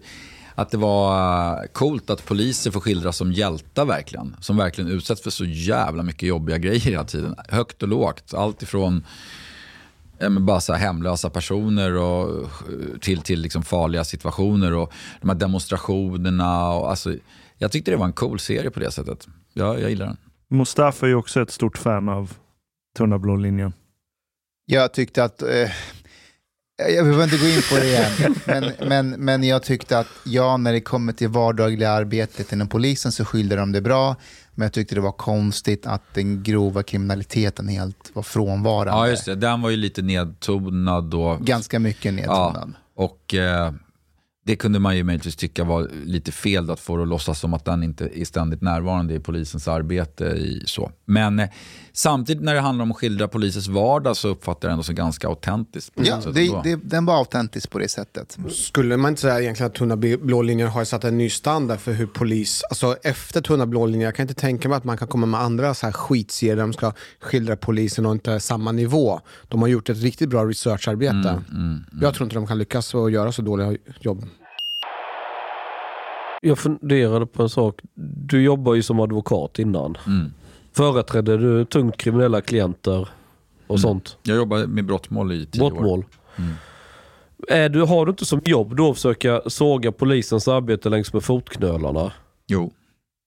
att 0.55 0.71
det 0.71 0.77
var 0.77 1.53
eh, 1.53 1.67
coolt 1.73 2.11
att 2.11 2.25
poliser 2.27 2.71
får 2.71 2.81
skildras 2.81 3.17
som 3.17 3.33
hjältar 3.33 3.85
verkligen. 3.85 4.37
Som 4.41 4.57
verkligen 4.57 4.91
utsätts 4.91 5.23
för 5.23 5.31
så 5.31 5.45
jävla 5.45 6.03
mycket 6.03 6.29
jobbiga 6.29 6.59
grejer 6.59 6.81
hela 6.81 7.05
tiden. 7.05 7.35
Högt 7.49 7.83
och 7.83 7.89
lågt. 7.89 8.35
Allt 8.35 8.63
ifrån 8.63 9.05
men 10.21 10.47
bara 10.47 10.61
så 10.61 10.73
här 10.73 10.81
hemlösa 10.81 11.31
personer 11.31 11.97
och, 11.97 12.49
till, 13.01 13.21
till 13.21 13.41
liksom 13.41 13.63
farliga 13.63 14.05
situationer 14.05 14.73
och 14.73 14.93
de 15.21 15.29
här 15.29 15.37
demonstrationerna. 15.37 16.69
Och, 16.69 16.91
alltså, 16.91 17.15
jag 17.59 17.73
tyckte 17.73 17.91
det 17.91 17.97
var 17.97 18.07
en 18.07 18.13
cool 18.13 18.39
serie 18.39 18.71
på 18.71 18.81
det 18.81 18.91
sättet. 18.91 19.29
Ja, 19.53 19.79
jag 19.79 19.91
gillar 19.91 20.07
den. 20.07 20.17
Mustafa 20.51 21.07
är 21.07 21.11
ju 21.11 21.17
också 21.17 21.43
ett 21.43 21.51
stort 21.51 21.79
fan 21.79 22.09
av 22.09 22.33
Tunna 22.97 23.19
blå 23.19 23.37
linjen. 23.37 23.73
Jag 24.67 24.93
tyckte 24.93 25.25
att... 25.25 25.43
Eh, 25.43 25.71
jag 26.79 27.05
behöver 27.05 27.25
inte 27.25 27.37
gå 27.37 27.47
in 27.47 27.63
på 27.71 27.77
det 27.77 27.87
igen, 27.87 28.35
men, 28.45 28.89
men, 28.89 29.11
men 29.11 29.43
jag 29.43 29.63
tyckte 29.63 29.99
att 29.99 30.07
ja, 30.25 30.57
när 30.57 30.73
det 30.73 30.81
kommer 30.81 31.13
till 31.13 31.29
vardagliga 31.29 31.91
arbetet 31.91 32.53
inom 32.53 32.69
polisen 32.69 33.13
så 33.13 33.25
skyllde 33.25 33.57
de 33.57 33.73
det 33.73 33.81
bra. 33.81 34.17
Men 34.55 34.65
jag 34.65 34.73
tyckte 34.73 34.95
det 34.95 35.01
var 35.01 35.13
konstigt 35.13 35.87
att 35.87 36.03
den 36.15 36.43
grova 36.43 36.83
kriminaliteten 36.83 37.69
helt 37.69 38.11
var 38.13 38.23
frånvarande. 38.23 38.93
Ja, 38.93 39.09
just 39.09 39.25
det. 39.25 39.35
Den 39.35 39.61
var 39.61 39.71
ju 39.71 39.77
lite 39.77 40.03
nedtonad 40.03 41.15
och 41.15 41.41
Ganska 41.41 41.79
mycket 41.79 42.15
nedtonad. 42.15 42.73
Och 42.95 43.35
eh, 43.35 43.73
det 44.45 44.57
kunde 44.57 44.79
man 44.79 44.97
ju 44.97 45.05
möjligtvis 45.05 45.37
tycka 45.37 45.65
var 45.65 45.89
lite 46.05 46.33
fel 46.33 46.67
då, 46.67 46.73
att 46.73 46.81
få 46.81 46.97
det 46.97 47.03
att 47.03 47.09
låtsas 47.09 47.41
som 47.41 47.55
att 47.55 47.65
den 47.65 47.83
inte 47.83 48.21
är 48.21 48.25
ständigt 48.25 48.63
närvarande 48.63 49.15
i 49.15 49.21
polisens 49.21 49.69
arbete. 49.69 50.25
I, 50.25 50.63
så. 50.67 50.91
Men 51.05 51.39
eh, 51.39 51.49
samtidigt 51.99 52.43
när 52.43 52.55
det 52.55 52.61
handlar 52.61 52.83
om 52.83 52.91
att 52.91 52.97
skildra 52.97 53.29
polisens 53.29 53.69
vardag 53.69 54.17
så 54.17 54.29
uppfattar 54.29 54.69
jag 54.69 54.71
det 54.71 54.73
ändå 54.73 54.83
som 54.83 54.95
ganska 54.95 55.29
autentiskt. 55.29 55.93
Ja, 55.95 56.21
det, 56.35 56.61
det, 56.65 56.77
den 56.77 57.07
var 57.07 57.17
autentisk 57.17 57.71
på 57.71 57.79
det 57.79 57.89
sättet. 57.89 58.39
Skulle 58.51 58.97
man 58.97 59.09
inte 59.09 59.21
säga 59.21 59.41
egentligen 59.41 59.71
att 59.71 59.75
Tunna 59.75 59.97
blå 59.97 60.43
linjen 60.43 60.69
har 60.69 60.85
satt 60.85 61.05
en 61.05 61.19
ny 61.19 61.31
standard 61.31 61.79
för 61.79 61.93
hur 61.93 62.07
polis, 62.07 62.63
alltså 62.71 62.97
efter 63.03 63.41
Tunna 63.41 63.67
blå 63.67 63.87
linjen, 63.87 64.05
jag 64.05 64.15
kan 64.15 64.25
inte 64.25 64.35
tänka 64.35 64.69
mig 64.69 64.77
att 64.77 64.85
man 64.85 64.99
kan 64.99 65.09
komma 65.09 65.27
med 65.27 65.41
andra 65.41 65.75
så 65.75 65.87
här 65.87 65.93
skitserier 65.93 66.57
där 66.57 66.63
de 66.63 66.73
ska 66.73 66.93
skildra 67.21 67.57
polisen 67.57 68.07
och 68.07 68.13
inte 68.13 68.41
samma 68.41 68.73
nivå. 68.73 69.21
De 69.49 69.61
har 69.63 69.69
gjort 69.69 69.89
ett 69.89 70.03
riktigt 70.03 70.29
bra 70.29 70.45
researcharbete. 70.45 71.43
Jag 72.01 72.15
tror 72.15 72.25
inte 72.25 72.37
de 72.37 72.47
kan 72.47 72.59
lyckas 72.59 72.95
och 72.95 73.11
göra 73.11 73.33
så 73.33 73.43
dåliga 73.43 73.77
jobb. 74.01 74.25
Jag 76.43 76.59
funderade 76.59 77.27
på 77.27 77.43
en 77.43 77.49
sak. 77.49 77.81
Du 78.17 78.43
jobbar 78.43 78.75
ju 78.75 78.83
som 78.83 79.01
advokat 79.01 79.59
innan. 79.59 79.99
Mm. 80.07 80.33
Företrädde 80.83 81.37
du 81.37 81.65
tungt 81.65 81.97
kriminella 81.97 82.41
klienter 82.41 83.01
och 83.67 83.71
Mm. 83.71 83.79
sånt? 83.79 84.17
Jag 84.23 84.37
jobbar 84.37 84.67
med 84.67 84.85
brottmål 84.85 85.33
i 85.33 85.47
tio 85.47 85.63
år. 85.63 85.71
Brottmål. 85.71 86.05
Mm. 86.37 86.53
Är 87.49 87.69
du, 87.69 87.83
har 87.83 88.07
du 88.07 88.11
inte 88.11 88.25
som 88.25 88.41
jobb 88.45 88.77
då 88.77 88.91
att 88.91 88.97
försöka 88.97 89.43
såga 89.47 89.93
polisens 89.93 90.49
arbete 90.49 90.89
längs 90.89 91.13
med 91.13 91.23
fotknölarna? 91.25 92.13
Jo, 92.47 92.73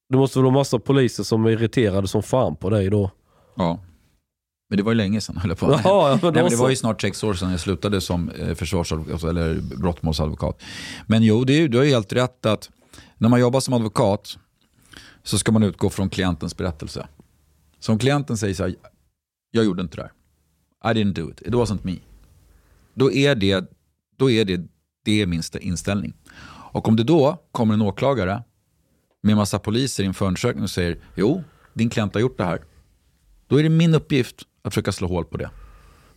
Det 0.09 0.17
måste 0.17 0.39
väl 0.39 0.43
vara 0.43 0.53
massa 0.53 0.79
poliser 0.79 1.23
som 1.23 1.45
är 1.45 1.49
irriterade 1.49 2.07
som 2.07 2.23
fan 2.23 2.55
på 2.55 2.69
dig 2.69 2.89
då? 2.89 3.11
ja. 3.55 3.79
Men 4.69 4.77
det 4.77 4.83
var 4.83 4.91
ju 4.91 4.95
länge 4.97 5.21
sedan 5.21 5.37
höll 5.37 5.49
jag 5.49 5.57
på. 5.59 5.79
Ja, 5.83 6.07
men 6.09 6.09
Nej, 6.11 6.19
då 6.21 6.41
men 6.41 6.51
det 6.51 6.55
var 6.57 6.69
ju 6.69 6.75
snart 6.75 7.01
sex 7.01 7.23
år 7.23 7.33
sedan 7.33 7.51
jag 7.51 7.59
slutade 7.59 8.01
som 8.01 8.29
eh, 8.29 8.53
försvarsadvokat 8.55 9.23
eller 9.23 9.55
brottmålsadvokat. 9.77 10.61
Men 11.07 11.23
jo, 11.23 11.43
det 11.43 11.53
är, 11.53 11.67
du 11.67 11.77
har 11.77 11.85
ju 11.85 11.91
helt 11.91 12.13
rätt 12.13 12.45
att 12.45 12.69
när 13.17 13.29
man 13.29 13.39
jobbar 13.39 13.59
som 13.59 13.73
advokat 13.73 14.37
så 15.23 15.37
ska 15.37 15.51
man 15.51 15.63
utgå 15.63 15.89
från 15.89 16.09
klientens 16.09 16.57
berättelse. 16.57 17.07
Så 17.81 17.91
om 17.91 17.99
klienten 17.99 18.37
säger 18.37 18.53
så 18.53 18.63
här, 18.63 18.75
jag 19.51 19.65
gjorde 19.65 19.81
inte 19.81 19.97
det 19.97 20.01
där. 20.01 20.11
I 20.91 21.03
didn't 21.03 21.13
do 21.13 21.31
it, 21.31 21.41
it 21.41 21.53
wasn't 21.53 21.79
me. 21.81 21.95
Då 22.93 23.11
är 23.11 23.35
det, 23.35 23.69
då 24.17 24.31
är 24.31 24.45
det, 24.45 24.61
det 25.05 25.21
är 25.21 25.25
min 25.25 25.41
inställning. 25.61 26.13
Och 26.73 26.87
om 26.87 26.95
det 26.95 27.03
då 27.03 27.43
kommer 27.51 27.73
en 27.73 27.81
åklagare 27.81 28.43
med 29.23 29.35
massa 29.35 29.59
poliser 29.59 30.03
i 30.03 30.07
en 30.07 30.13
förundersökning 30.13 30.63
och 30.63 30.69
säger, 30.69 30.97
jo, 31.15 31.43
din 31.73 31.89
klient 31.89 32.13
har 32.13 32.21
gjort 32.21 32.37
det 32.37 32.43
här. 32.43 32.63
Då 33.47 33.59
är 33.59 33.63
det 33.63 33.69
min 33.69 33.95
uppgift 33.95 34.41
att 34.61 34.73
försöka 34.73 34.91
slå 34.91 35.07
hål 35.07 35.25
på 35.25 35.37
det. 35.37 35.49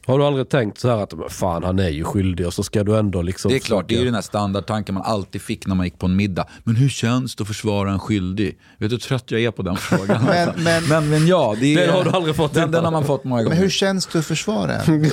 Har 0.06 0.18
du 0.18 0.24
aldrig 0.24 0.48
tänkt 0.48 0.78
så 0.78 0.88
här 0.88 0.96
att 0.96 1.12
men 1.12 1.28
fan 1.30 1.64
han 1.64 1.78
är 1.78 1.88
ju 1.88 2.04
skyldig 2.04 2.46
och 2.46 2.54
så 2.54 2.62
ska 2.62 2.84
du 2.84 2.98
ändå 2.98 3.22
liksom... 3.22 3.50
Det 3.50 3.56
är 3.56 3.60
klart, 3.60 3.88
det 3.88 3.94
är 3.94 3.98
ju 3.98 4.04
den 4.04 4.14
här 4.14 4.22
standardtanken 4.22 4.94
man 4.94 5.04
alltid 5.04 5.42
fick 5.42 5.66
när 5.66 5.74
man 5.74 5.86
gick 5.86 5.98
på 5.98 6.06
en 6.06 6.16
middag. 6.16 6.46
Men 6.64 6.76
hur 6.76 6.88
känns 6.88 7.36
det 7.36 7.42
att 7.42 7.48
försvara 7.48 7.90
en 7.92 7.98
skyldig? 7.98 8.58
Vet 8.78 8.90
du 8.90 8.94
hur 8.94 9.00
trött 9.00 9.30
jag 9.30 9.40
är 9.40 9.50
på 9.50 9.62
den 9.62 9.76
frågan? 9.76 10.24
Men- 10.26 10.48
alltså. 10.48 10.62
men- 10.62 10.88
men, 10.88 11.10
men 11.10 11.26
ja, 11.26 11.56
det 11.60 11.74
är, 11.74 11.80
Den 11.86 11.90
har 11.94 12.04
du 12.04 12.10
aldrig 12.10 12.36
fått 12.36 12.54
den, 12.54 12.70
den 12.70 12.84
har 12.84 12.92
man 12.92 13.04
fått 13.04 13.24
många 13.24 13.42
gånger. 13.42 13.54
Men 13.54 13.62
hur 13.62 13.70
känns 13.70 14.06
det 14.06 14.18
att 14.18 14.26
försvara 14.26 14.72
en? 14.72 15.00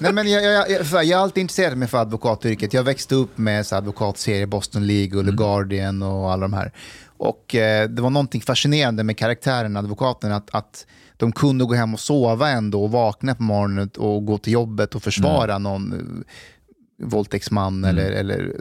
Nej, 0.00 0.12
men 0.12 0.30
jag, 0.30 0.44
jag, 0.44 0.70
jag, 0.70 0.82
jag, 0.92 1.04
jag 1.04 1.16
har 1.18 1.22
alltid 1.24 1.40
intresserat 1.40 1.78
mig 1.78 1.88
för 1.88 1.98
advokatyrket. 1.98 2.72
Jag 2.74 2.82
växte 2.82 3.14
upp 3.14 3.38
med 3.38 3.66
så 3.66 3.76
advokatserier, 3.76 4.46
Boston 4.46 4.86
League 4.86 5.18
och 5.20 5.24
The 5.26 5.32
Guardian 5.32 6.02
och 6.02 6.32
alla 6.32 6.42
de 6.42 6.52
här. 6.52 6.72
Och 7.16 7.54
eh, 7.54 7.88
det 7.88 8.02
var 8.02 8.10
någonting 8.10 8.40
fascinerande 8.40 9.04
med 9.04 9.18
karaktären 9.18 9.76
advokaten, 9.76 10.32
att, 10.32 10.48
att 10.52 10.86
de 11.20 11.32
kunde 11.32 11.64
gå 11.64 11.74
hem 11.74 11.94
och 11.94 12.00
sova 12.00 12.48
ändå 12.50 12.82
och 12.84 12.90
vakna 12.90 13.34
på 13.34 13.42
morgonen 13.42 13.90
och 13.96 14.24
gå 14.26 14.38
till 14.38 14.52
jobbet 14.52 14.94
och 14.94 15.02
försvara 15.02 15.58
någon 15.58 15.92
eh, 15.92 17.06
våldtäktsman. 17.06 17.84
Eller, 17.84 18.10
eller, 18.12 18.54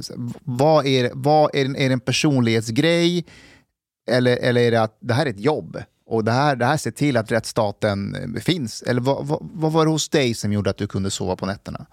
vad 0.44 0.86
är, 0.86 1.12
vad 1.14 1.56
är, 1.56 1.66
det- 1.68 1.84
är 1.86 1.90
det 1.90 1.94
en 1.94 2.00
personlighetsgrej 2.00 3.26
eller, 4.12 4.38
eller 4.38 4.62
är 4.62 4.72
det 4.72 4.82
att 4.82 4.98
det 5.00 5.14
här 5.14 5.26
är 5.26 5.30
ett 5.30 5.40
jobb? 5.40 5.78
Och 6.06 6.24
det 6.24 6.32
här, 6.32 6.56
det 6.56 6.66
här 6.66 6.78
ser 6.78 6.92
till 6.92 7.18
att 7.18 7.32
rättsstaten 7.32 8.16
eh, 8.36 8.42
finns? 8.42 8.82
Eller 8.82 9.02
vad, 9.02 9.28
vad, 9.28 9.50
vad 9.54 9.72
var 9.72 9.86
det 9.86 9.92
hos 9.92 10.10
dig 10.10 10.34
som 10.34 10.54
gjorde 10.54 10.70
att 10.70 10.78
du 10.78 10.88
kunde 10.88 11.12
sova 11.12 11.36
på 11.36 11.46
nätterna? 11.46 11.86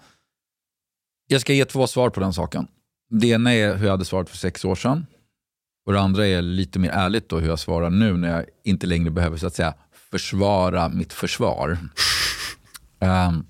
Jag 1.27 1.41
ska 1.41 1.53
ge 1.53 1.65
två 1.65 1.87
svar 1.87 2.09
på 2.09 2.19
den 2.19 2.33
saken. 2.33 2.67
Det 3.09 3.27
ena 3.27 3.53
är 3.53 3.75
hur 3.75 3.85
jag 3.85 3.91
hade 3.91 4.05
svarat 4.05 4.29
för 4.29 4.37
sex 4.37 4.65
år 4.65 4.75
sedan. 4.75 5.05
Och 5.85 5.93
det 5.93 5.99
andra 5.99 6.27
är 6.27 6.41
lite 6.41 6.79
mer 6.79 6.89
ärligt 6.89 7.29
då 7.29 7.39
hur 7.39 7.47
jag 7.49 7.59
svarar 7.59 7.89
nu 7.89 8.17
när 8.17 8.31
jag 8.35 8.45
inte 8.63 8.87
längre 8.87 9.11
behöver 9.11 9.37
så 9.37 9.47
att 9.47 9.55
säga 9.55 9.73
försvara 10.11 10.89
mitt 10.89 11.13
försvar. 11.13 11.77
Um, 12.99 13.45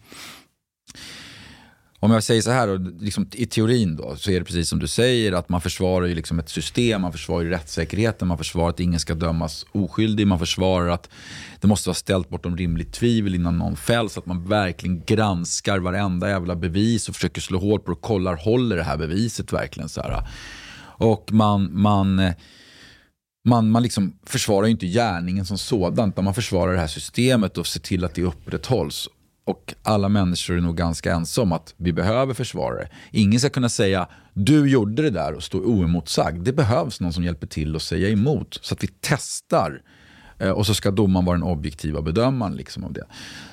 om 1.99 2.11
jag 2.11 2.23
säger 2.23 2.41
så 2.41 2.51
här, 2.51 2.67
då, 2.67 2.91
liksom, 2.99 3.29
i 3.33 3.45
teorin 3.45 3.95
då, 3.95 4.15
så 4.15 4.31
är 4.31 4.39
det 4.39 4.45
precis 4.45 4.69
som 4.69 4.79
du 4.79 4.87
säger 4.87 5.31
att 5.31 5.49
man 5.49 5.61
försvarar 5.61 6.05
ju 6.05 6.15
liksom 6.15 6.39
ett 6.39 6.49
system, 6.49 7.01
man 7.01 7.11
försvarar 7.11 7.43
ju 7.43 7.49
rättssäkerheten, 7.49 8.27
man 8.27 8.37
försvarar 8.37 8.69
att 8.69 8.79
ingen 8.79 8.99
ska 8.99 9.13
dömas 9.13 9.65
oskyldig, 9.71 10.27
man 10.27 10.39
försvarar 10.39 10.89
att 10.89 11.09
det 11.61 11.67
måste 11.67 11.89
vara 11.89 11.95
ställt 11.95 12.29
bortom 12.29 12.57
rimligt 12.57 12.93
tvivel 12.93 13.35
innan 13.35 13.57
någon 13.57 13.75
fälls, 13.75 14.17
att 14.17 14.25
man 14.25 14.47
verkligen 14.47 15.03
granskar 15.05 15.79
varenda 15.79 16.29
jävla 16.29 16.55
bevis 16.55 17.09
och 17.09 17.15
försöker 17.15 17.41
slå 17.41 17.59
hål 17.59 17.79
på 17.79 17.85
det 17.85 17.95
och 17.95 18.01
kollar, 18.01 18.35
håller 18.35 18.75
det 18.75 18.83
här 18.83 18.97
beviset 18.97 19.53
verkligen? 19.53 19.89
Så 19.89 20.01
här. 20.01 20.27
Och 20.99 21.31
man, 21.31 21.81
man, 21.81 22.19
eh, 22.19 22.33
man, 23.47 23.69
man 23.71 23.83
liksom 23.83 24.13
försvarar 24.23 24.65
ju 24.65 24.71
inte 24.71 24.87
gärningen 24.87 25.45
som 25.45 25.57
sådan, 25.57 26.09
utan 26.09 26.23
man 26.25 26.33
försvarar 26.33 26.73
det 26.73 26.79
här 26.79 26.87
systemet 26.87 27.57
och 27.57 27.67
ser 27.67 27.79
till 27.79 28.05
att 28.05 28.15
det 28.15 28.21
upprätthålls. 28.23 29.09
Och 29.45 29.73
alla 29.83 30.09
människor 30.09 30.57
är 30.57 30.61
nog 30.61 30.77
ganska 30.77 31.13
ensamma 31.13 31.43
om 31.43 31.51
att 31.51 31.73
vi 31.77 31.93
behöver 31.93 32.33
försvarare. 32.33 32.89
Ingen 33.11 33.39
ska 33.39 33.49
kunna 33.49 33.69
säga 33.69 34.07
du 34.33 34.69
gjorde 34.69 35.01
det 35.01 35.09
där 35.09 35.33
och 35.33 35.43
stå 35.43 35.57
oemotsagd. 35.59 36.43
Det 36.45 36.53
behövs 36.53 37.01
någon 37.01 37.13
som 37.13 37.23
hjälper 37.23 37.47
till 37.47 37.75
att 37.75 37.81
säga 37.81 38.09
emot 38.09 38.59
så 38.61 38.73
att 38.73 38.83
vi 38.83 38.89
testar. 39.01 39.81
Eh, 40.39 40.49
och 40.49 40.65
så 40.65 40.73
ska 40.73 40.91
domaren 40.91 41.25
vara 41.25 41.37
den 41.37 41.43
objektiva 41.47 42.01
bedömaren 42.01 42.55
liksom 42.55 42.83
av 42.83 42.93
det. 42.93 43.05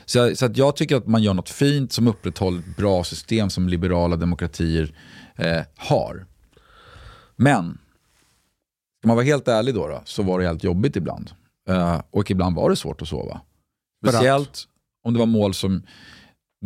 Så, 0.04 0.18
jag- 0.18 0.38
så 0.38 0.46
att 0.46 0.57
jag 0.57 0.76
tycker 0.76 0.96
att 0.96 1.07
man 1.07 1.22
gör 1.22 1.35
något 1.35 1.48
fint 1.50 1.92
som 1.92 2.07
upprätthåller 2.09 2.59
ett 2.59 2.76
bra 2.76 3.04
system 3.04 3.50
som 3.50 3.68
liberala 3.68 4.16
demokratier 4.16 4.95
eh, 5.36 5.61
har. 5.76 6.26
Men, 7.36 7.78
ska 9.05 9.09
man 9.09 9.16
vara 9.16 9.26
helt 9.26 9.48
ärlig 9.48 9.74
då, 9.74 9.88
då 9.88 10.02
så 10.05 10.22
var 10.22 10.38
det 10.40 10.46
helt 10.46 10.64
jobbigt 10.64 10.96
ibland. 10.96 11.30
Eh, 11.68 12.00
och 12.11 12.30
ibland 12.30 12.57
var 12.57 12.70
det 12.70 12.76
svårt 12.76 13.02
att 13.02 13.09
sova. 13.09 13.40
Speciellt 14.07 14.64
om 15.05 15.12
det 15.12 15.18
var 15.18 15.26
mål 15.26 15.55
som 15.55 15.82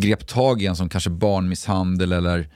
grep 0.00 0.26
tag 0.26 0.62
i 0.62 0.66
en 0.66 0.76
som 0.76 0.88
kanske 0.88 1.10
barnmisshandel 1.10 2.12
eller 2.12 2.48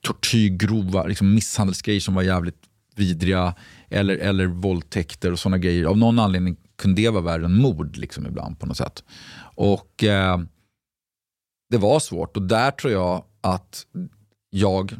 tortyr, 0.00 0.48
grova 0.48 1.06
liksom 1.06 1.34
misshandelsgrejer 1.34 2.00
som 2.00 2.14
var 2.14 2.22
jävligt 2.22 2.62
vidriga. 2.96 3.54
Eller, 3.88 4.16
eller 4.16 4.46
våldtäkter 4.46 5.32
och 5.32 5.38
sådana 5.38 5.58
grejer. 5.58 5.84
Av 5.84 5.98
någon 5.98 6.18
anledning 6.18 6.56
kunde 6.76 7.02
det 7.02 7.10
vara 7.10 7.22
värre 7.22 7.44
än 7.44 7.54
mord 7.54 7.96
liksom 7.96 8.26
ibland 8.26 8.58
på 8.58 8.66
något 8.66 8.76
sätt. 8.76 9.04
Och 9.56 10.04
eh, 10.04 10.38
det 11.70 11.78
var 11.78 12.00
svårt 12.00 12.36
och 12.36 12.42
där 12.42 12.70
tror 12.70 12.92
jag 12.92 13.24
att 13.40 13.86
jag 14.50 14.94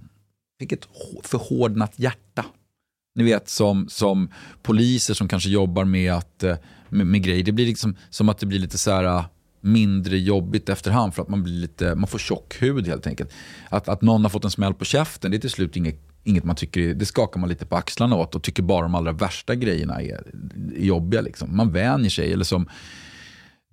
fick 0.59 0.73
ett 0.73 0.89
hå- 0.89 1.23
förhårdnat 1.27 1.99
hjärta. 1.99 2.45
Ni 3.15 3.25
vet 3.25 3.49
som, 3.49 3.89
som 3.89 4.29
poliser 4.63 5.15
som 5.15 5.29
kanske 5.29 5.49
jobbar 5.49 5.85
med, 5.85 6.13
att, 6.13 6.43
eh, 6.43 6.57
med, 6.89 7.07
med 7.07 7.23
grejer. 7.23 7.45
Det 7.45 7.53
blir 7.53 7.67
liksom 7.67 7.97
som 8.11 8.29
att 8.29 8.39
det 8.39 8.47
blir 8.47 8.59
lite 8.59 8.79
så 8.79 8.91
här, 8.91 9.05
eh, 9.05 9.25
mindre 9.61 10.19
jobbigt 10.19 10.69
efterhand 10.69 11.15
för 11.15 11.23
att 11.23 11.29
man, 11.29 11.43
blir 11.43 11.55
lite, 11.55 11.95
man 11.95 12.07
får 12.07 12.19
tjock 12.19 12.63
hud 12.63 12.87
helt 12.87 13.07
enkelt. 13.07 13.33
Att, 13.69 13.89
att 13.89 14.03
någon 14.03 14.23
har 14.23 14.31
fått 14.31 14.45
en 14.45 14.51
smäll 14.51 14.75
på 14.75 14.85
käften, 14.85 15.31
det 15.31 15.37
är 15.37 15.39
till 15.39 15.51
slut 15.51 15.77
inget, 15.77 16.01
inget 16.25 16.45
man 16.45 16.57
tycker, 16.57 16.95
det 16.95 17.07
skakar 17.07 17.41
man 17.41 17.49
lite 17.49 17.67
på 17.67 17.77
axlarna 17.77 18.17
åt 18.17 18.35
och 18.35 18.43
tycker 18.43 18.63
bara 18.63 18.83
de 18.83 18.95
allra 18.95 19.13
värsta 19.13 19.55
grejerna 19.55 20.03
är, 20.03 20.23
är 20.77 20.85
jobbiga. 20.85 21.21
Liksom. 21.21 21.57
Man 21.57 21.73
vänjer 21.73 22.11
sig. 22.11 22.33
Eller 22.33 22.45
som, 22.45 22.69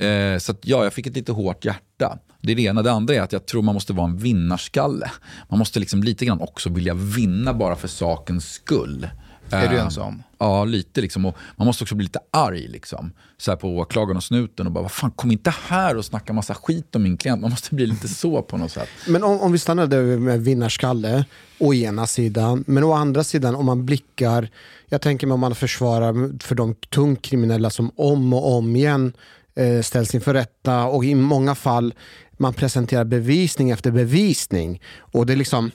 eh, 0.02 0.38
så 0.38 0.52
att, 0.52 0.60
ja, 0.62 0.84
jag 0.84 0.94
fick 0.94 1.08
ett 1.08 1.16
lite 1.16 1.32
hårt 1.32 1.66
hjärta. 1.66 2.20
Det 2.42 2.52
är 2.52 2.56
det 2.56 2.62
ena. 2.62 2.82
Det 2.82 2.92
andra 2.92 3.14
är 3.14 3.22
att 3.22 3.34
jag 3.34 3.46
tror 3.46 3.62
man 3.62 3.74
måste 3.74 3.94
vara 3.94 4.08
en 4.08 4.18
vinnarskalle. 4.18 5.12
Man 5.50 5.60
måste 5.60 5.80
liksom 5.80 6.04
lite 6.04 6.26
grann 6.26 6.42
också 6.42 6.70
vilja 6.70 6.94
vinna 6.94 7.54
bara 7.54 7.76
för 7.76 7.88
sakens 7.88 8.54
skull. 8.54 9.08
Är 9.52 9.70
du 9.70 9.76
Eh, 9.76 9.84
en 9.84 9.92
sån? 9.92 10.24
Ja, 10.38 10.66
lite 10.66 11.02
liksom. 11.02 11.26
Och 11.26 11.38
man 11.56 11.66
måste 11.68 11.84
också 11.84 11.96
bli 11.96 12.04
lite 12.04 12.20
arg 12.32 12.68
liksom. 12.68 13.12
Så 13.38 13.52
här 13.52 13.56
på 13.56 13.78
åklagaren 13.78 14.18
och 14.18 14.24
snuten 14.24 14.66
och 14.66 14.72
bara, 14.72 14.82
vad 14.82 14.92
fan, 14.92 15.12
kom 15.12 15.32
inte 15.32 15.54
här 15.68 15.98
och 15.98 16.06
snacka 16.06 16.34
massa 16.34 16.54
skit 16.54 16.96
om 16.96 17.04
min 17.04 17.18
klient. 17.18 17.42
Man 17.42 17.50
måste 17.50 17.76
bli 17.76 17.86
lite 17.86 18.08
så 18.08 18.42
på 18.42 18.58
något 18.58 18.72
sätt. 18.72 18.90
Men 19.08 19.24
om, 19.24 19.40
om 19.40 19.52
vi 19.52 19.58
stannar 19.58 19.88
där 19.88 20.18
med 20.18 20.42
vinnarskalle, 20.42 21.26
å 21.60 21.74
ena 21.74 22.08
sidan, 22.08 22.64
men 22.68 22.84
å 22.84 22.94
andra 22.94 23.24
sidan 23.24 23.56
om 23.56 23.66
man 23.66 23.86
blickar, 23.86 24.50
jag 24.90 25.02
tänker 25.02 25.28
mig 25.28 25.34
om 25.34 25.40
man 25.40 25.56
försvarar 25.56 26.44
för 26.44 26.56
de 26.56 26.76
tungt 26.76 27.22
kriminella 27.22 27.70
som 27.70 27.92
om 27.96 28.34
och 28.34 28.58
om 28.58 28.76
igen 28.76 29.14
eh, 29.56 29.82
ställs 29.82 30.16
inför 30.16 30.34
rätta 30.34 30.86
och 30.86 31.06
i 31.06 31.16
många 31.16 31.56
fall 31.56 31.94
man 32.38 32.54
presenterar 32.54 33.04
bevisning 33.04 33.70
efter 33.70 33.92
bevisning. 33.92 34.82
Och 34.98 35.26
det 35.26 35.34
är 35.34 35.38
liksom 35.38 35.72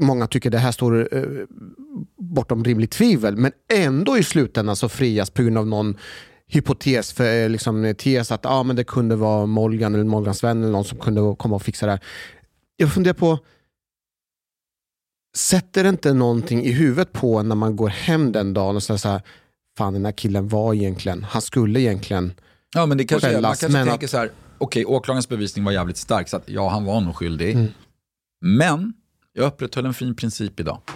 Många 0.00 0.26
tycker 0.26 0.50
det 0.50 0.58
här 0.58 0.72
står 0.72 1.14
eh, 1.16 1.22
bortom 2.18 2.64
rimligt 2.64 2.90
tvivel, 2.90 3.36
men 3.36 3.52
ändå 3.72 4.18
i 4.18 4.22
slutändan 4.22 4.76
så 4.76 4.88
frias 4.88 5.30
på 5.30 5.42
grund 5.42 5.58
av 5.58 5.66
någon 5.66 5.96
hypotes, 6.46 7.12
för, 7.12 7.42
eh, 7.42 7.48
liksom, 7.48 7.94
tes 7.98 8.32
att 8.32 8.46
ah, 8.46 8.62
men 8.62 8.76
det 8.76 8.84
kunde 8.84 9.16
vara 9.16 9.46
Molgan 9.46 9.94
eller 9.94 10.04
Molgans 10.04 10.44
vän 10.44 10.62
eller 10.62 10.72
någon 10.72 10.84
som 10.84 10.98
kunde 10.98 11.36
komma 11.38 11.56
och 11.56 11.62
fixa 11.62 11.86
det 11.86 11.92
här. 11.92 12.00
Jag 12.76 12.94
funderar 12.94 13.14
på, 13.14 13.38
sätter 15.36 15.82
det 15.82 15.88
inte 15.88 16.12
någonting 16.12 16.62
i 16.64 16.72
huvudet 16.72 17.12
på 17.12 17.42
när 17.42 17.54
man 17.56 17.76
går 17.76 17.88
hem 17.88 18.32
den 18.32 18.54
dagen 18.54 18.76
och 18.76 18.82
säger 18.82 18.98
så 18.98 19.08
här, 19.08 19.22
fan 19.78 19.92
den 19.92 20.04
här 20.04 20.12
killen 20.12 20.48
var 20.48 20.74
egentligen, 20.74 21.24
han 21.24 21.42
skulle 21.42 21.80
egentligen 21.80 22.32
Ja, 22.74 22.86
men 22.86 22.98
det 22.98 23.04
kanske, 23.04 23.28
är- 23.28 23.32
man 23.40 23.42
kanske 23.56 23.84
tänker 23.84 24.06
att- 24.06 24.10
så 24.10 24.16
här, 24.16 24.30
okej, 24.58 24.84
åklagarens 24.84 25.28
bevisning 25.28 25.64
var 25.64 25.72
jävligt 25.72 25.96
stark, 25.96 26.28
så 26.28 26.36
att 26.36 26.48
ja, 26.48 26.68
han 26.68 26.84
var 26.84 27.00
nog 27.00 27.16
skyldig. 27.16 27.54
Mm. 27.54 27.66
Men 28.40 28.92
jag 29.36 29.46
upprätthöll 29.46 29.86
en 29.86 29.94
fin 29.94 30.14
princip 30.14 30.60
idag. 30.60 30.78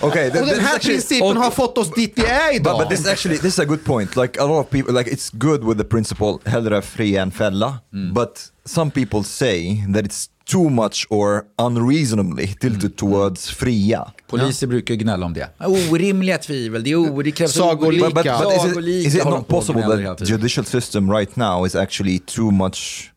Okay, 0.00 0.30
th- 0.30 0.40
Och 0.40 0.46
den 0.46 0.60
här 0.60 0.76
actually- 0.76 0.86
principen 0.86 1.36
har 1.36 1.50
fått 1.50 1.78
oss 1.78 1.90
dit 1.94 2.12
vi 2.16 2.22
är 2.24 2.48
But, 2.52 2.60
idag. 2.60 2.78
but 2.78 2.88
this 2.90 3.00
is 3.00 3.06
actually 3.06 3.38
this 3.38 3.52
is 3.54 3.58
a 3.58 3.64
good 3.64 3.84
point. 3.84 4.16
Like 4.16 4.40
a 4.40 4.46
lot 4.46 4.64
of 4.66 4.70
people, 4.70 4.92
like 4.98 5.10
it's 5.10 5.30
good 5.32 5.64
with 5.64 5.78
the 5.78 5.84
principle 5.84 6.38
hellre 6.44 6.82
fria 6.82 7.22
än 7.22 7.30
fälla. 7.30 7.78
But 8.14 8.40
some 8.64 8.90
people 8.90 9.24
say 9.24 9.84
that 9.94 10.04
it's 10.04 10.26
too 10.44 10.68
much 10.70 11.06
or 11.10 11.42
unreasonably 11.62 12.46
tilted 12.60 12.96
towards 12.96 13.50
fria. 13.50 14.12
Poliser 14.26 14.66
brukar 14.66 14.94
ju 14.94 15.00
gnälla 15.00 15.26
om 15.26 15.32
det. 15.34 15.48
Orimliga 15.90 16.38
tvivel, 16.38 16.82
det, 16.84 16.90
är 16.92 17.22
det 17.22 17.30
krävs 17.30 17.52
Sagolika. 17.52 18.04
But, 18.04 18.14
but, 18.14 18.24
but 18.24 18.56
is 18.56 18.76
it, 18.76 19.06
is 19.06 19.14
it 19.14 19.24
not 19.24 19.48
possible 19.48 20.04
that 20.06 20.28
judicial 20.28 20.64
system 20.66 21.10
right 21.12 21.36
now 21.36 21.66
is 21.66 21.74
actually 21.74 22.18
too 22.18 22.50
much 22.50 23.10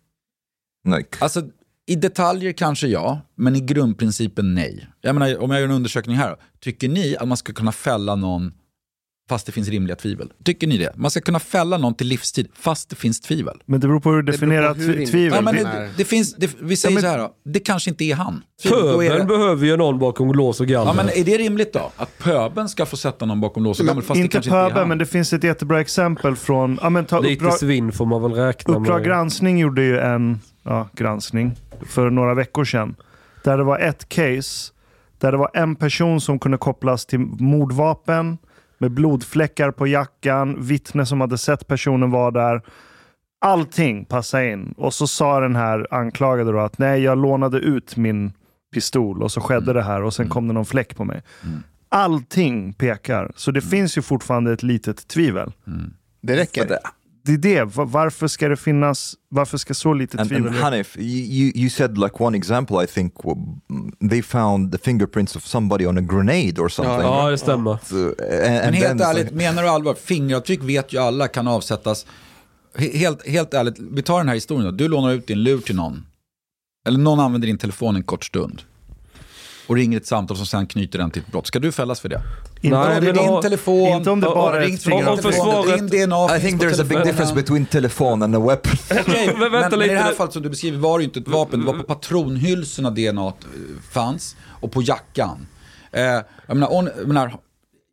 like 0.96 1.18
Alltså, 1.20 1.42
i 1.92 1.96
detaljer 1.96 2.52
kanske 2.52 2.88
ja, 2.88 3.22
men 3.36 3.56
i 3.56 3.60
grundprincipen 3.62 4.54
nej. 4.56 4.88
Jag 5.02 5.16
menar, 5.16 5.42
om 5.44 5.52
jag 5.52 5.60
gör 5.62 5.68
en 5.68 5.74
undersökning 5.76 6.16
här, 6.18 6.36
tycker 6.60 6.90
ni 6.90 7.16
att 7.20 7.28
man 7.28 7.38
ska 7.38 7.54
kunna 7.54 7.72
fälla 7.72 8.16
någon 8.16 8.54
fast 9.30 9.46
det 9.46 9.52
finns 9.52 9.70
rimliga 9.70 9.96
tvivel? 9.96 10.32
Tycker 10.44 10.68
ni 10.68 10.78
det? 10.78 10.92
Man 10.96 11.12
ska 11.12 11.22
kunna 11.22 11.40
fälla 11.40 11.78
någon 11.78 11.94
till 11.96 12.08
livstid 12.08 12.48
fast 12.54 12.90
det 12.90 12.96
finns 12.96 13.22
tvivel? 13.22 13.62
Men 13.66 13.80
det 13.80 13.88
beror 13.88 14.00
på 14.00 14.10
hur 14.12 14.22
du 14.22 14.32
definierar 14.32 14.74
tv- 14.74 15.06
tvivel. 15.06 15.34
Ja, 15.36 15.42
men 15.42 15.56
Det- 15.56 15.64
det, 15.64 15.90
det 15.98 16.06
finns, 16.06 16.36
det, 16.36 16.50
vi 16.60 16.76
säger 16.76 16.94
men- 16.96 17.02
så 17.02 17.08
här 17.08 17.18
då, 17.18 17.34
det 17.46 17.60
kanske 17.60 17.90
inte 17.90 18.04
är 18.04 18.16
han. 18.16 18.44
Pöbeln 18.70 19.20
det, 19.20 19.26
behöver 19.26 19.66
ju 19.66 19.78
någon 19.78 20.00
bakom 20.00 20.34
lås 20.34 20.60
och 20.60 20.68
galler. 20.68 20.90
ja, 20.92 20.94
men 20.94 21.10
är 21.10 21.24
det 21.26 21.38
rimligt 21.38 21.74
då? 21.74 21.92
Att 21.98 22.18
pöbeln 22.20 22.70
ska 22.70 22.86
få 22.86 22.98
sätta 22.98 23.26
någon 23.26 23.42
bakom 23.42 23.64
lås 23.64 23.80
och 23.80 23.86
gammel 23.86 24.04
fast 24.04 24.16
det 24.18 24.22
inte 24.22 24.34
kanske 24.34 24.50
inte 24.50 24.58
är 24.76 24.80
han? 24.80 24.88
men 24.90 24.98
det 24.98 25.06
finns 25.06 25.34
ett 25.34 25.44
jättebra 25.44 25.82
exempel 25.82 26.36
från... 26.36 26.80
Ja, 26.82 26.90
men 26.90 27.06
ta 27.06 27.20
Lite 27.20 27.34
uppdrag, 27.34 27.54
svinn 27.60 27.92
får 27.92 28.06
man 28.06 28.22
väl 28.22 28.32
räkna 28.32 28.76
Uppdrag 28.78 28.98
med. 28.98 29.06
granskning 29.08 29.60
gjorde 29.60 29.82
ju 29.84 30.00
en 30.00 30.40
ja, 30.64 30.90
granskning 30.94 31.56
för 31.86 32.10
några 32.10 32.34
veckor 32.34 32.64
sedan. 32.64 32.96
Där 33.44 33.58
det 33.58 33.64
var 33.64 33.80
ett 33.80 34.10
case 34.10 34.74
där 35.22 35.32
det 35.32 35.38
var 35.38 35.50
en 35.54 35.76
person 35.76 36.22
som 36.22 36.40
kunde 36.40 36.58
kopplas 36.58 37.06
till 37.06 37.20
mordvapen 37.20 38.38
med 38.78 38.92
blodfläckar 38.92 39.72
på 39.72 39.88
jackan, 39.88 40.58
vittne 40.62 41.06
som 41.06 41.22
hade 41.22 41.38
sett 41.38 41.68
personen 41.68 42.12
var 42.12 42.32
där. 42.32 42.62
Allting 43.42 44.06
passade 44.06 44.52
in. 44.52 44.74
Och 44.78 44.94
så 44.94 45.08
sa 45.08 45.40
den 45.40 45.56
här 45.56 45.88
anklagade 45.92 46.52
då 46.52 46.60
att 46.60 46.78
nej, 46.78 47.02
jag 47.02 47.18
lånade 47.18 47.58
ut 47.58 47.98
min 47.98 48.34
pistol 48.74 49.24
och 49.24 49.32
så 49.32 49.42
skedde 49.42 49.74
det 49.74 49.84
här 49.84 50.04
och 50.04 50.14
sen 50.14 50.30
kom 50.30 50.48
det 50.48 50.54
någon 50.54 50.66
fläck 50.66 50.96
på 50.96 51.04
mig. 51.04 51.22
Allting 51.90 52.74
pekar. 52.74 53.32
Så 53.36 53.52
det 53.52 53.62
finns 53.62 53.98
ju 53.98 54.02
fortfarande 54.02 54.54
ett 54.54 54.64
litet 54.64 55.08
tvivel. 55.08 55.52
Det 56.22 56.36
räcker. 56.36 56.78
Det 57.24 57.34
är 57.34 57.38
det. 57.38 57.64
Va- 57.64 57.86
Varför 57.86 58.28
ska 58.28 58.48
det 58.50 58.58
finnas, 58.58 59.16
varför 59.30 59.58
ska 59.58 59.74
så 59.74 59.94
lite 59.94 60.18
And, 60.18 60.30
tvivel 60.30 60.48
and 60.48 60.56
Hanif, 60.56 60.98
you, 60.98 61.52
you, 61.56 61.70
said 61.70 61.98
like 61.98 62.16
one 62.24 62.38
example, 62.38 62.84
I 62.84 62.88
think 62.88 63.14
they 64.10 64.22
found 64.22 64.72
the 64.72 64.78
fingerprints 64.78 65.36
of 65.36 65.46
somebody 65.46 65.86
on 65.86 65.98
a 65.98 66.02
grenade 66.02 66.62
or 66.62 66.70
something. 66.70 67.02
Ja, 67.02 67.30
det 67.30 67.38
stämmer. 67.38 67.78
So, 67.84 67.96
uh, 67.96 68.04
and, 68.08 68.18
Men 68.20 68.64
and 68.66 68.76
helt 68.76 68.88
then 68.88 69.00
it's 69.00 69.10
ärligt, 69.10 69.32
menar 69.34 69.64
du 69.64 69.70
allvar? 69.70 69.94
Fingeravtryck 69.94 70.64
vet 70.64 70.94
ju 70.94 70.98
alla 70.98 71.28
kan 71.28 71.48
avsättas. 71.48 72.06
He- 72.78 72.98
Helt, 72.98 73.28
helt 73.28 73.54
ärligt, 73.54 73.76
vi 73.80 74.02
tar 74.02 74.18
den 74.18 74.28
här 74.28 74.36
historien 74.36 74.66
då. 74.66 74.72
Du 74.72 74.88
lånar 74.88 75.12
ut 75.12 75.28
din 75.28 75.44
lur 75.44 75.62
till 75.62 75.76
någon. 75.76 76.06
Eller 76.88 77.00
någon 77.00 77.20
använder 77.20 77.48
din 77.48 77.58
telefon 77.58 77.96
en 77.96 78.04
kort 78.04 78.26
stund. 78.26 78.62
Och 79.68 79.76
ringer 79.76 79.98
ett 79.98 80.08
samtal 80.08 80.38
som 80.38 80.46
sen 80.46 80.68
knyter 80.68 81.00
den 81.00 81.12
till 81.12 81.22
ett 81.22 81.32
brott. 81.32 81.48
Ska 81.48 81.60
du 81.60 81.72
fällas 81.72 82.00
för 82.00 82.10
det? 82.10 82.22
Inte 82.62 82.78
Nej, 82.78 82.98
om 82.98 83.04
det 83.04 83.10
är 83.10 83.14
din 83.14 83.28
har- 83.30 83.42
telefon. 83.42 83.88
inte 83.98 84.10
om 84.10 84.20
det 84.20 84.28
bara 84.28 84.62
ett 84.64 84.68
ringt 84.68 84.84
från 84.84 85.18
försvaret- 85.18 85.90
Din 85.92 86.08
DNA 86.08 86.38
I 86.38 86.40
think 86.42 86.62
there's 86.62 86.82
a 86.82 86.86
big 86.90 87.04
difference 87.04 87.36
between 87.36 87.66
telephone 87.66 88.26
and 88.26 88.36
a 88.36 88.40
weapon. 88.40 88.72
Okej, 89.02 89.36
Men 89.40 89.52
men, 89.52 89.70
men 89.72 89.82
i 89.82 89.88
det 89.88 90.00
här 90.00 90.14
fallet 90.14 90.34
som 90.34 90.42
du 90.42 90.50
beskriver 90.50 90.78
var 90.78 90.98
det 91.00 91.02
ju 91.02 91.06
inte 91.08 91.20
ett 91.20 91.28
vapen, 91.28 91.60
det 91.60 91.66
var 91.66 91.74
på 91.74 91.84
patronhylsorna 91.84 92.90
DNA 92.90 93.32
t- 93.32 93.48
fanns 93.92 94.36
och 94.50 94.72
på 94.72 94.82
jackan. 94.82 95.48
Eh, 95.92 96.02
jag 96.04 96.24
menar, 96.48 96.74
on, 96.76 96.90
jag 96.98 97.08
menar, 97.08 97.36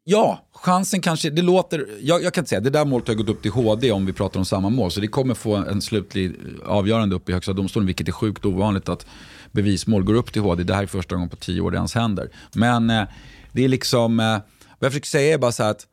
ja, 0.05 0.45
chansen 0.55 1.01
kanske, 1.01 1.31
det 1.31 1.43
låter, 1.43 1.87
jag, 2.01 2.23
jag 2.23 2.33
kan 2.35 2.43
inte 2.43 2.49
säga, 2.49 2.61
det 2.61 2.71
där 2.71 2.85
målet 2.85 3.09
har 3.09 3.15
gått 3.15 3.29
upp 3.29 3.43
till 3.43 3.51
HD 3.51 3.93
om 3.93 4.07
vi 4.07 4.13
pratar 4.13 4.39
om 4.41 4.45
samma 4.45 4.69
mål, 4.71 4.91
så 4.91 5.01
det 5.01 5.07
kommer 5.09 5.35
få 5.35 5.57
en 5.57 5.83
slutlig 5.83 6.35
avgörande 6.67 7.17
upp 7.17 7.29
i 7.29 7.33
högsta 7.33 7.53
domstolen, 7.53 7.87
vilket 7.87 8.09
är 8.09 8.13
sjukt 8.13 8.45
ovanligt 8.45 8.89
att 8.89 9.07
bevismål 9.53 10.05
går 10.05 10.15
upp 10.15 10.33
till 10.33 10.43
HD. 10.43 10.65
Det 10.65 10.75
här 10.75 10.83
är 10.83 10.87
första 10.87 11.15
gången 11.15 11.29
på 11.29 11.37
tio 11.37 11.61
år 11.61 11.71
det 11.71 11.77
ens 11.77 11.95
händer. 11.95 12.31
Men 12.55 12.91
eh, 12.91 13.05
det 13.53 13.65
är 13.65 13.69
liksom, 13.69 14.21
eh, 14.21 14.27
vad 14.27 14.41
jag 14.79 14.93
försöker 14.93 15.07
säga 15.07 15.35
är 15.35 15.39
bara 15.39 15.53
så 15.53 15.63
här 15.63 15.71
att 15.71 15.87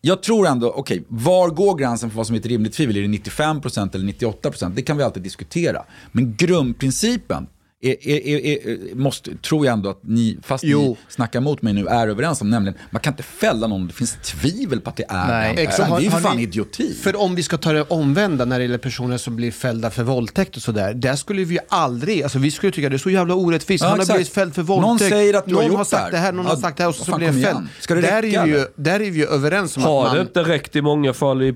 jag 0.00 0.22
tror 0.22 0.46
ändå, 0.46 0.70
okej, 0.70 1.04
var 1.08 1.48
går 1.48 1.76
gränsen 1.76 2.10
för 2.10 2.16
vad 2.16 2.26
som 2.26 2.36
är 2.36 2.40
ett 2.40 2.46
rimligt 2.46 2.72
tvivel? 2.72 2.96
Är 2.96 3.02
det 3.02 3.08
95% 3.08 3.94
eller 3.94 4.12
98%? 4.12 4.72
Det 4.74 4.82
kan 4.82 4.96
vi 4.96 5.02
alltid 5.02 5.22
diskutera. 5.22 5.84
Men 6.12 6.36
grundprincipen 6.36 7.46
är, 7.84 8.08
är, 8.08 8.46
är, 8.46 8.94
måste, 8.94 9.36
tror 9.36 9.66
jag 9.66 9.72
ändå 9.72 9.90
att 9.90 9.98
ni, 10.02 10.38
fast 10.42 10.64
Jo. 10.64 10.80
ni 10.82 10.96
snackar 11.08 11.40
mot 11.40 11.62
mig 11.62 11.72
nu, 11.72 11.86
är 11.86 12.08
överens 12.08 12.40
om. 12.40 12.50
Nämligen, 12.50 12.78
man 12.90 13.00
kan 13.02 13.12
inte 13.12 13.22
fälla 13.22 13.66
någon 13.66 13.80
om 13.80 13.86
det 13.86 13.92
finns 13.94 14.16
tvivel 14.24 14.80
på 14.80 14.90
att 14.90 14.96
det 14.96 15.04
är 15.08 15.26
Nej, 15.28 15.54
exakt. 15.58 15.90
Det 15.90 15.96
är 15.96 16.00
ju 16.00 16.08
Har- 16.08 16.14
har 16.14 16.20
fan 16.20 16.36
ni- 16.36 16.42
idioti. 16.42 16.94
För 17.02 17.16
om 17.20 17.34
vi 17.34 17.42
ska 17.42 17.58
ta 17.58 17.72
det 17.72 17.82
omvända 17.82 18.44
när 18.44 18.58
det 18.58 18.64
gäller 18.64 18.78
personer 18.78 19.16
som 19.18 19.36
blir 19.36 19.50
fällda 19.50 19.90
för 19.90 20.02
våldtäkt 20.02 20.56
och 20.56 20.62
sådär. 20.62 20.94
Där 20.94 21.16
skulle 21.16 21.44
vi 21.44 21.54
ju 21.54 21.60
aldrig, 21.68 22.22
alltså 22.22 22.38
vi 22.38 22.50
skulle 22.50 22.72
tycka 22.72 22.88
det 22.88 22.96
är 22.96 22.98
så 22.98 23.10
jävla 23.10 23.34
orättvist. 23.34 23.82
Ja, 23.84 23.88
Han 23.88 23.98
har 23.98 24.02
exakt. 24.02 24.16
blivit 24.16 24.32
fälld 24.32 24.54
för 24.54 24.62
Någon 24.62 24.82
våldtäkt. 24.82 25.10
säger 25.10 25.34
att 25.34 25.46
du 25.46 25.54
har 25.54 25.62
någon 25.62 25.70
gjort 25.70 25.78
har 25.78 25.84
sagt 25.84 26.04
det 26.04 26.10
det 26.16 26.18
här. 26.18 26.32
någon 26.32 26.44
Ja, 26.44 26.50
har 26.50 26.56
sagt 26.60 26.76
det 26.76 26.82
här 26.82 26.88
och 26.88 26.94
så, 26.94 27.04
så 27.04 27.16
blir 27.16 27.28
kom 27.28 27.42
fälld. 27.42 27.58
Ska 27.80 27.94
det 27.94 28.00
där, 28.00 28.22
räcka, 28.22 28.40
är 28.40 28.44
vi 28.46 28.50
ju, 28.50 28.56
eller? 28.56 28.68
där 28.76 28.94
är 29.00 29.10
vi 29.10 29.18
ju 29.18 29.26
överens 29.26 29.76
om 29.76 29.82
Har 29.82 30.06
att 30.06 30.12
det 30.12 30.18
man... 30.18 30.26
inte 30.26 30.42
räckt 30.42 30.76
i 30.76 30.82
många 30.82 31.12
fall 31.12 31.42
i 31.42 31.54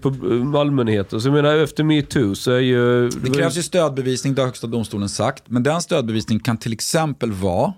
allmänheten? 0.57 1.21
Så 1.21 1.29
jag 1.29 1.35
menar, 1.35 1.57
efter 1.57 1.85
metoo 1.85 2.35
så 2.35 2.51
är 2.53 2.61
ju... 2.61 3.09
Det 3.09 3.31
krävs 3.35 3.57
ju 3.59 3.63
stödbevisning, 3.63 4.35
det 4.35 4.43
har 4.43 4.47
högsta 4.47 4.67
domstolen 4.67 5.09
sagt. 5.09 5.43
Men 5.47 5.63
den 5.63 5.83
stödbevisningen 5.83 6.16
kan 6.45 6.57
till 6.57 6.73
exempel 6.73 7.33
vara 7.33 7.73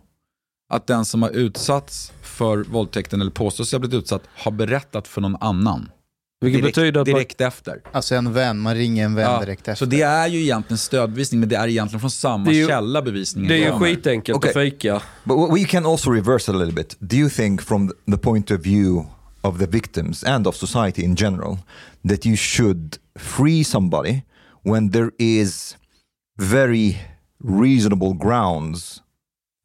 att 0.71 0.87
den 0.87 1.05
som 1.05 1.23
har 1.23 1.31
utsatts 1.31 2.13
för 2.23 2.65
våldtäkten 2.65 3.21
eller 3.21 3.31
påstås 3.31 3.73
ha 3.73 3.79
blivit 3.79 3.95
utsatt 4.03 4.23
har 4.37 4.51
berättat 4.53 5.09
för 5.09 5.21
någon 5.21 5.37
annan. 5.41 5.91
Vilket 6.41 6.63
direkt, 6.63 6.75
betyder 6.77 7.01
att 7.01 7.07
man, 7.09 7.15
direkt 7.15 7.41
efter. 7.41 7.81
Alltså 7.93 8.15
en 8.15 8.33
vän, 8.33 8.59
man 8.59 8.75
ringer 8.75 9.05
en 9.05 9.15
vän 9.15 9.31
Ja, 9.31 9.41
direkt 9.41 9.61
efter. 9.69 9.75
Så 9.75 9.85
det 9.85 10.03
är 10.03 10.27
ju 10.29 10.41
egentligen 10.43 10.79
stödbevisning, 10.79 11.41
men 11.41 11.49
det 11.49 11.57
är 11.57 11.69
egentligen 11.69 12.01
från 12.01 12.11
samma 12.11 12.53
ju- 12.53 12.67
källa 12.67 13.03
bevisningen 13.03 13.49
det 13.49 13.55
är 13.55 13.65
ju 13.65 13.71
kommer. 13.73 13.87
skitenkelt 13.87 14.37
Okej. 14.37 14.49
att 14.49 14.55
fejka. 14.55 15.03
But 15.25 15.37
we 15.59 15.65
can 15.65 15.87
also 15.87 16.11
reverse 16.11 16.51
it 16.53 16.55
a 16.57 16.59
little 16.59 16.75
bit. 16.75 16.97
Do 17.01 17.17
you 17.17 17.31
think, 17.31 17.63
from 17.63 17.93
the 18.11 18.17
point 18.19 18.51
of 18.51 18.61
view 18.61 19.05
of 19.41 19.59
the 19.59 19.67
victims 19.67 20.25
and 20.25 20.47
of 20.47 20.57
society 20.57 21.03
in 21.03 21.17
general, 21.17 21.59
that 22.09 22.27
you 22.27 22.37
should 22.37 22.97
free 23.19 23.65
somebody 23.65 24.23
when 24.65 24.91
there 24.93 25.11
is 25.19 25.77
very 26.41 26.97
reasonable 27.45 28.15
grounds 28.15 29.03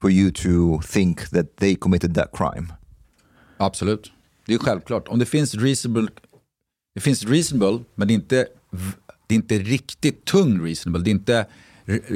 for 0.01 0.11
you 0.11 0.31
to 0.31 0.81
think 0.81 1.29
that 1.29 1.57
they 1.57 1.75
committed 1.75 2.15
that 2.15 2.31
crime? 2.33 2.73
Absolut. 3.57 4.11
Det 4.45 4.53
är 4.53 4.57
självklart. 4.57 5.07
Om 5.07 5.19
det 5.19 5.25
finns 5.25 5.55
reasonable, 5.55 6.07
det 6.95 7.01
finns 7.01 7.25
reasonable, 7.25 7.83
men 7.95 8.07
det 8.07 8.13
är 8.13 8.15
inte, 8.15 8.47
det 9.27 9.33
är 9.33 9.35
inte 9.35 9.59
riktigt 9.59 10.25
tung 10.25 10.65
reasonable, 10.65 11.03
det 11.03 11.09
är 11.09 11.11
inte 11.11 11.45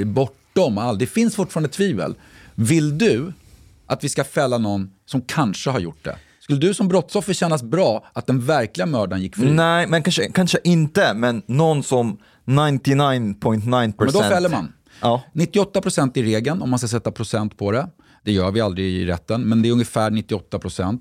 bortom 0.05 0.77
all. 0.77 0.97
Det 0.97 1.07
finns 1.07 1.35
fortfarande 1.35 1.69
tvivel. 1.69 2.15
Vill 2.55 2.97
du 2.97 3.33
att 3.85 4.03
vi 4.03 4.09
ska 4.09 4.23
fälla 4.23 4.57
någon 4.57 4.91
som 5.05 5.21
kanske 5.21 5.69
har 5.69 5.79
gjort 5.79 6.03
det? 6.03 6.17
Skulle 6.39 6.59
du 6.59 6.73
som 6.73 6.87
brottsoffer 6.87 7.33
kännas 7.33 7.63
bra 7.63 8.05
att 8.13 8.27
den 8.27 8.45
verkliga 8.45 8.85
mördaren 8.85 9.21
gick 9.21 9.35
fri? 9.35 9.51
Nej, 9.51 9.87
men 9.87 10.03
kanske, 10.03 10.31
kanske 10.31 10.59
inte, 10.63 11.13
men 11.13 11.41
någon 11.45 11.83
som 11.83 12.17
99.9% 12.45 13.93
Men 13.97 14.11
då 14.13 14.21
fäller 14.21 14.49
man. 14.49 14.73
Ja. 15.01 15.23
98% 15.33 16.17
är 16.17 16.23
regeln 16.23 16.61
om 16.61 16.69
man 16.69 16.79
ska 16.79 16.87
sätta 16.87 17.11
procent 17.11 17.57
på 17.57 17.71
det. 17.71 17.89
Det 18.23 18.31
gör 18.31 18.51
vi 18.51 18.61
aldrig 18.61 18.85
i 18.85 19.05
rätten, 19.05 19.41
men 19.49 19.61
det 19.61 19.67
är 19.69 19.71
ungefär 19.71 20.11
98%. 20.11 20.99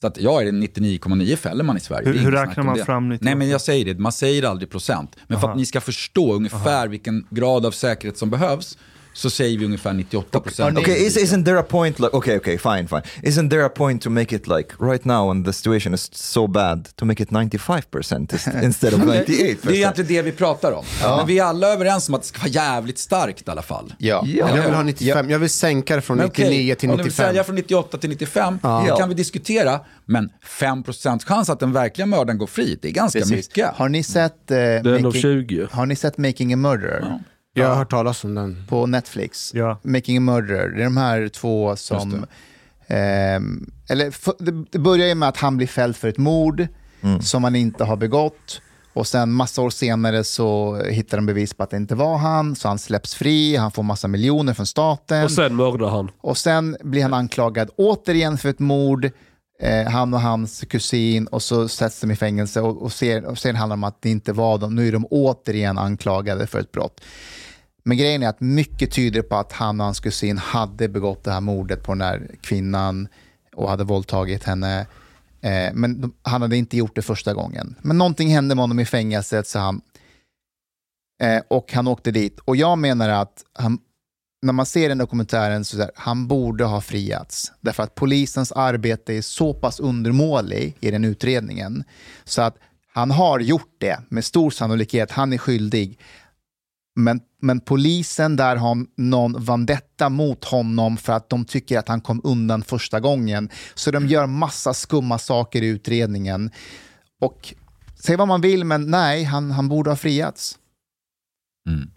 Så 0.00 0.06
att 0.06 0.20
ja, 0.20 0.40
är 0.40 0.44
det 0.44 0.50
99,9 0.50 1.36
fäller 1.36 1.64
man 1.64 1.76
i 1.76 1.80
Sverige. 1.80 2.08
Hur- 2.08 2.18
hur 2.18 2.30
räknar 2.32 2.64
man 2.64 2.76
det. 2.78 2.84
fram 2.84 3.08
98? 3.08 3.24
Nej, 3.24 3.34
men 3.34 3.48
jag 3.48 3.60
säger 3.60 3.84
det, 3.84 3.98
man 4.00 4.12
säger 4.12 4.42
aldrig 4.42 4.70
procent. 4.70 5.16
Men 5.26 5.38
för 5.40 5.46
Aha. 5.46 5.52
att 5.52 5.58
ni 5.58 5.66
ska 5.66 5.80
förstå 5.80 6.32
ungefär 6.34 6.88
vilken 6.88 7.26
grad 7.30 7.66
av 7.66 7.70
säkerhet 7.70 8.18
som 8.18 8.30
behövs, 8.30 8.78
så 9.14 9.30
säger 9.30 9.58
vi 9.58 9.64
ungefär 9.64 9.90
98%. 9.92 10.78
Okay, 10.80 11.06
is, 11.06 11.16
isn't 11.16 11.44
there 11.44 11.58
a 11.58 11.62
point 11.68 11.98
like 11.98 12.16
okay, 12.16 12.36
okay, 12.36 12.58
fine, 12.58 12.88
fine. 12.88 13.02
Isn't 13.22 13.50
there 13.50 13.64
a 13.64 13.68
point 13.68 14.02
to 14.02 14.10
make 14.10 14.36
it 14.36 14.46
like 14.48 14.68
right 14.80 15.04
now 15.04 15.28
when 15.28 15.44
the 15.44 15.52
situation 15.52 15.94
is 15.94 16.10
so 16.14 16.46
bad 16.46 16.88
to 16.96 17.04
make 17.04 17.22
it 17.22 17.30
95% 17.30 18.34
is- 18.34 18.46
instead 18.62 18.94
of 18.94 19.00
98%? 19.00 19.24
Det 19.26 19.40
är 19.40 19.72
egentligen 19.72 20.08
det 20.08 20.22
vi 20.22 20.32
pratar 20.32 20.72
om. 20.72 20.84
Men 21.00 21.26
vi 21.26 21.38
är 21.38 21.44
alla 21.44 21.68
överens 21.72 22.08
om 22.08 22.14
att 22.14 22.20
det 22.22 22.26
ska 22.28 22.38
vara 22.40 22.48
jävligt 22.50 22.98
starkt 22.98 23.48
i 23.48 23.50
alla 23.50 23.62
fall. 23.62 23.94
Ja. 23.98 24.22
Ja. 24.26 24.56
Jag 24.56 24.62
vill 24.64 24.74
ha 24.74 24.82
95, 24.82 25.30
jag 25.30 25.38
vill 25.38 25.50
sänka 25.50 25.96
det 25.96 26.02
från 26.02 26.16
Men 26.16 26.26
okej, 26.26 26.44
99 26.44 26.74
till 26.74 26.90
Om 26.90 26.96
du 26.96 27.02
vill 27.02 27.10
95. 27.12 27.26
sälja 27.26 27.44
från 27.44 27.54
98 27.54 27.98
till 27.98 28.10
95, 28.10 28.58
det 28.62 28.68
Ja. 28.68 28.96
kan 28.98 29.08
vi 29.08 29.14
diskutera. 29.14 29.80
Men 30.04 30.30
5% 30.58 31.24
chans 31.24 31.50
att 31.50 31.60
den 31.60 31.72
verkliga 31.72 32.06
mördaren 32.06 32.38
går 32.38 32.46
fri, 32.46 32.78
det 32.82 32.88
är 32.88 32.92
ganska 32.92 33.18
Precis. 33.18 33.36
mycket. 33.36 33.70
Har 33.74 33.88
ni 33.88 34.02
sett, 34.02 34.50
eh, 34.50 34.56
är 34.58 34.86
en 34.86 34.94
av 34.96 35.02
making, 35.02 35.22
20. 35.22 35.68
har 35.70 35.86
ni 35.86 35.96
sett 35.96 36.18
Making 36.18 36.52
a 36.52 36.56
Murderer? 36.56 37.18
Jag 37.54 37.68
har 37.68 37.74
hört 37.76 37.90
talas 37.90 38.24
om 38.24 38.34
den. 38.34 38.64
på 38.68 38.86
Netflix. 38.86 39.54
Ja. 39.54 39.78
Making 39.82 40.16
a 40.16 40.20
Murderer. 40.20 40.68
Det 40.68 40.80
är 40.80 40.84
de 40.84 40.96
här 40.96 41.28
två 41.28 41.76
som... 41.76 42.24
ehm, 42.86 43.70
eller, 43.88 44.14
det, 44.44 44.64
det 44.70 44.78
börjar 44.78 45.06
ju 45.08 45.14
med 45.14 45.28
att 45.28 45.36
han 45.36 45.56
blir 45.56 45.66
fälld 45.66 45.96
för 45.96 46.08
ett 46.08 46.18
mord 46.18 46.66
som 47.20 47.44
han 47.44 47.56
inte 47.56 47.84
har 47.84 47.96
begått. 47.96 48.60
Och 48.94 49.06
sen 49.06 49.32
massa 49.32 49.62
år 49.62 49.70
senare 49.70 50.24
så 50.24 50.76
hittar 50.84 51.18
de 51.18 51.26
bevis 51.26 51.54
på 51.54 51.62
att 51.62 51.70
det 51.70 51.76
inte 51.76 51.94
var 51.94 52.16
han, 52.18 52.56
så 52.56 52.68
han 52.68 52.78
släpps 52.78 53.14
fri, 53.14 53.56
han 53.56 53.70
får 53.70 53.82
massa 53.82 54.08
miljoner 54.08 54.54
från 54.54 54.66
staten. 54.66 55.24
Och 55.24 55.30
sen 55.30 55.56
mördar 55.56 55.88
han. 55.90 56.10
Och 56.20 56.38
sen 56.38 56.76
blir 56.82 57.02
han 57.02 57.14
anklagad 57.14 57.70
återigen 57.76 58.38
för 58.38 58.48
ett 58.48 58.58
mord, 58.58 59.10
eh, 59.62 59.90
han 59.90 60.14
och 60.14 60.20
hans 60.20 60.64
kusin, 60.68 61.26
och 61.26 61.42
så 61.42 61.68
sätts 61.68 62.00
de 62.00 62.10
i 62.10 62.16
fängelse 62.16 62.60
och, 62.60 62.82
och, 62.82 62.92
ser, 62.92 63.24
och 63.24 63.38
sen 63.38 63.56
handlar 63.56 63.76
det 63.76 63.80
om 63.80 63.84
att 63.84 64.02
det 64.02 64.10
inte 64.10 64.32
var 64.32 64.58
de, 64.58 64.74
nu 64.74 64.88
är 64.88 64.92
de 64.92 65.06
återigen 65.10 65.78
anklagade 65.78 66.46
för 66.46 66.60
ett 66.60 66.72
brott. 66.72 67.00
Men 67.84 67.96
grejen 67.96 68.22
är 68.22 68.28
att 68.28 68.40
mycket 68.40 68.92
tyder 68.92 69.22
på 69.22 69.36
att 69.36 69.52
han 69.52 69.80
och 69.80 69.84
hans 69.84 70.00
kusin 70.00 70.38
hade 70.38 70.88
begått 70.88 71.24
det 71.24 71.32
här 71.32 71.40
mordet 71.40 71.82
på 71.82 71.92
den 71.92 72.00
här 72.00 72.30
kvinnan 72.40 73.08
och 73.54 73.70
hade 73.70 73.84
våldtagit 73.84 74.44
henne. 74.44 74.86
Eh, 75.40 75.72
men 75.74 76.00
de, 76.00 76.14
han 76.22 76.42
hade 76.42 76.56
inte 76.56 76.76
gjort 76.76 76.94
det 76.94 77.02
första 77.02 77.34
gången. 77.34 77.74
Men 77.82 77.98
någonting 77.98 78.28
hände 78.28 78.54
med 78.54 78.62
honom 78.62 78.80
i 78.80 78.84
fängelset 78.84 79.46
så 79.46 79.58
han, 79.58 79.80
eh, 81.22 81.42
och 81.48 81.72
han 81.72 81.88
åkte 81.88 82.10
dit. 82.10 82.38
Och 82.44 82.56
jag 82.56 82.78
menar 82.78 83.08
att 83.08 83.44
han, 83.52 83.78
när 84.42 84.52
man 84.52 84.66
ser 84.66 84.88
den 84.88 84.98
dokumentären 84.98 85.64
så 85.64 85.76
är 85.76 85.78
det 85.78 85.90
han 85.94 86.26
borde 86.26 86.64
ha 86.64 86.80
friats. 86.80 87.52
Därför 87.60 87.82
att 87.82 87.94
polisens 87.94 88.52
arbete 88.52 89.14
är 89.14 89.22
så 89.22 89.54
pass 89.54 89.80
undermålig 89.80 90.76
i 90.80 90.90
den 90.90 91.04
utredningen 91.04 91.84
så 92.24 92.42
att 92.42 92.56
han 92.94 93.10
har 93.10 93.40
gjort 93.40 93.74
det 93.78 94.00
med 94.08 94.24
stor 94.24 94.50
sannolikhet. 94.50 95.10
Han 95.10 95.32
är 95.32 95.38
skyldig. 95.38 95.98
Men, 96.96 97.20
men 97.40 97.60
polisen 97.60 98.36
där 98.36 98.56
har 98.56 98.86
någon 98.96 99.44
vandetta 99.44 100.08
mot 100.08 100.44
honom 100.44 100.96
för 100.96 101.12
att 101.12 101.28
de 101.30 101.44
tycker 101.44 101.78
att 101.78 101.88
han 101.88 102.00
kom 102.00 102.20
undan 102.24 102.62
första 102.62 103.00
gången. 103.00 103.50
Så 103.74 103.90
de 103.90 104.06
gör 104.06 104.26
massa 104.26 104.74
skumma 104.74 105.18
saker 105.18 105.62
i 105.62 105.66
utredningen. 105.66 106.50
Och 107.20 107.54
säg 108.00 108.16
vad 108.16 108.28
man 108.28 108.40
vill, 108.40 108.64
men 108.64 108.90
nej, 108.90 109.24
han, 109.24 109.50
han 109.50 109.68
borde 109.68 109.90
ha 109.90 109.96
friats. 109.96 110.58
Mm. 111.68 111.90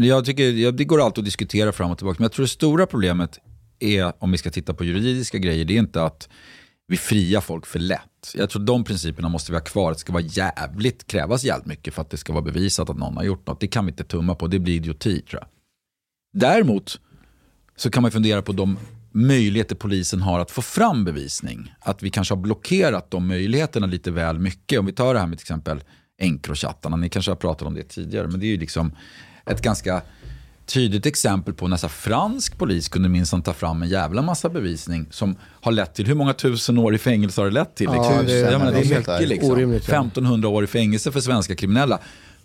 Jag 0.00 0.24
tycker, 0.24 0.72
det 0.72 0.84
går 0.84 1.00
alltid 1.00 1.22
att 1.22 1.24
diskutera 1.24 1.72
fram 1.72 1.90
och 1.90 1.98
tillbaka, 1.98 2.16
men 2.18 2.24
jag 2.24 2.32
tror 2.32 2.44
det 2.44 2.48
stora 2.48 2.86
problemet 2.86 3.38
är, 3.78 4.12
om 4.18 4.32
vi 4.32 4.38
ska 4.38 4.50
titta 4.50 4.74
på 4.74 4.84
juridiska 4.84 5.38
grejer, 5.38 5.64
det 5.64 5.74
är 5.74 5.78
inte 5.78 6.02
att 6.02 6.28
vi 6.86 6.96
friar 6.96 7.40
folk 7.40 7.66
för 7.66 7.78
lätt. 7.78 8.34
Jag 8.34 8.50
tror 8.50 8.62
de 8.62 8.84
principerna 8.84 9.28
måste 9.28 9.52
vi 9.52 9.56
ha 9.56 9.64
kvar. 9.64 9.92
Det 9.92 9.98
ska 9.98 10.12
vara 10.12 10.22
jävligt, 10.22 11.06
krävas 11.06 11.44
jävligt 11.44 11.66
mycket 11.66 11.94
för 11.94 12.02
att 12.02 12.10
det 12.10 12.16
ska 12.16 12.32
vara 12.32 12.44
bevisat 12.44 12.90
att 12.90 12.96
någon 12.96 13.16
har 13.16 13.24
gjort 13.24 13.46
något. 13.46 13.60
Det 13.60 13.66
kan 13.66 13.86
vi 13.86 13.90
inte 13.90 14.04
tumma 14.04 14.34
på, 14.34 14.46
det 14.46 14.58
blir 14.58 14.74
idioti 14.74 15.20
tror 15.20 15.42
jag. 15.42 15.48
Däremot 16.40 17.00
så 17.76 17.90
kan 17.90 18.02
man 18.02 18.10
fundera 18.10 18.42
på 18.42 18.52
de 18.52 18.78
möjligheter 19.12 19.76
polisen 19.76 20.20
har 20.20 20.40
att 20.40 20.50
få 20.50 20.62
fram 20.62 21.04
bevisning. 21.04 21.74
Att 21.80 22.02
vi 22.02 22.10
kanske 22.10 22.34
har 22.34 22.42
blockerat 22.42 23.10
de 23.10 23.26
möjligheterna 23.26 23.86
lite 23.86 24.10
väl 24.10 24.38
mycket. 24.38 24.78
Om 24.78 24.86
vi 24.86 24.92
tar 24.92 25.14
det 25.14 25.20
här 25.20 25.26
med 25.26 25.38
till 25.38 25.44
exempel 25.44 25.84
Encrochattarna, 26.20 26.96
ni 26.96 27.08
kanske 27.08 27.30
har 27.30 27.36
pratat 27.36 27.68
om 27.68 27.74
det 27.74 27.82
tidigare, 27.82 28.28
men 28.28 28.40
det 28.40 28.46
är 28.46 28.50
ju 28.50 28.56
liksom 28.56 28.92
ett 29.50 29.62
ganska 29.62 30.02
tydligt 30.66 31.06
exempel 31.06 31.54
på 31.54 31.68
när 31.68 31.76
så 31.76 31.88
fransk 31.88 32.58
polis 32.58 32.88
kunde 32.88 33.08
minsann 33.08 33.42
ta 33.42 33.52
fram 33.52 33.82
en 33.82 33.88
jävla 33.88 34.22
massa 34.22 34.48
bevisning 34.48 35.06
som 35.10 35.36
har 35.60 35.72
lett 35.72 35.94
till, 35.94 36.06
hur 36.06 36.14
många 36.14 36.34
tusen 36.34 36.78
år 36.78 36.94
i 36.94 36.98
fängelse 36.98 37.40
har 37.40 37.46
det 37.46 37.54
lett 37.54 37.74
till? 37.74 37.86
Ja, 37.86 38.02
Liksom? 38.10 38.26
det- 38.26 38.32
Jag 38.38 38.58
menar, 38.58 38.72
det 38.72 38.78
är 38.78 38.84
det 38.84 38.98
mycket 38.98 39.28
liksom. 39.28 39.50
orimligt, 39.50 39.88
ja. 39.88 39.94
1500 39.94 40.48
år 40.48 40.64
i 40.64 40.66
fängelse 40.66 41.12
för 41.12 41.20
svenska 41.20 41.54
kriminella. 41.56 41.98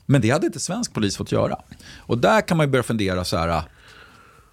Men 0.06 0.22
det 0.22 0.30
hade 0.30 0.46
inte 0.46 0.60
svensk 0.60 0.94
polis 0.94 1.18
fått 1.18 1.32
göra. 1.32 1.56
Och 1.98 2.18
där 2.18 2.42
kan 2.48 2.58
man 2.58 2.66
ju 2.66 2.72
börja 2.72 2.84
fundera 2.84 3.24
så 3.26 3.38
här, 3.38 3.62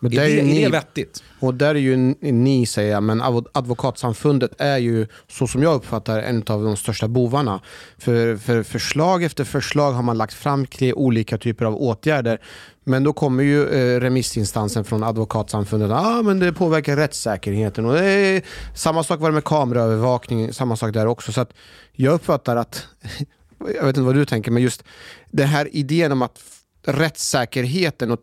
Men 0.00 0.12
är 0.12 0.16
det, 0.16 0.22
är 0.22 0.28
ju 0.28 0.38
är 0.38 0.42
ni- 0.42 0.64
det 0.64 0.70
vettigt? 0.70 1.22
Och 1.40 1.54
där 1.54 1.74
är 1.74 1.78
ju 1.78 1.96
ni 2.20 2.66
säger 2.66 2.92
jag, 2.92 3.02
men 3.02 3.22
advo- 3.22 3.46
advokatsamfundet 3.52 4.50
är 4.58 4.78
ju, 4.78 5.06
så 5.28 5.46
som 5.46 5.62
jag 5.62 5.74
uppfattar 5.74 6.18
en 6.18 6.42
av 6.46 6.64
de 6.64 6.76
största 6.76 7.08
bovarna. 7.08 7.60
För, 7.98 8.36
för 8.36 8.62
förslag 8.62 9.22
efter 9.22 9.44
förslag 9.44 9.92
har 9.92 10.02
man 10.02 10.18
lagt 10.18 10.34
fram 10.34 10.66
kring 10.66 10.94
olika 10.94 11.38
typer 11.38 11.64
av 11.64 11.76
åtgärder. 11.76 12.40
Men 12.84 13.04
då 13.04 13.12
kommer 13.12 13.42
ju 13.42 13.68
eh, 13.68 14.00
remissinstansen 14.00 14.84
från 14.84 15.02
advokatsamfundet, 15.02 15.90
ah, 15.90 16.22
men 16.22 16.38
det 16.38 16.52
påverkar 16.52 16.96
rättssäkerheten. 16.96 17.84
Och 17.84 17.98
är, 17.98 18.42
samma 18.74 19.04
sak 19.04 19.20
var 19.20 19.28
det 19.28 19.34
med 19.34 19.44
kameraövervakning, 19.44 20.52
samma 20.52 20.76
sak 20.76 20.92
där 20.92 21.06
också. 21.06 21.32
Så 21.32 21.40
att 21.40 21.52
jag 21.92 22.14
uppfattar 22.14 22.56
att, 22.56 22.86
jag 23.58 23.84
vet 23.84 23.96
inte 23.96 24.00
vad 24.00 24.14
du 24.14 24.24
tänker, 24.24 24.50
men 24.50 24.62
just 24.62 24.84
den 25.30 25.48
här 25.48 25.68
idén 25.72 26.12
om 26.12 26.22
att 26.22 26.38
rättssäkerheten 26.86 28.10
och 28.10 28.20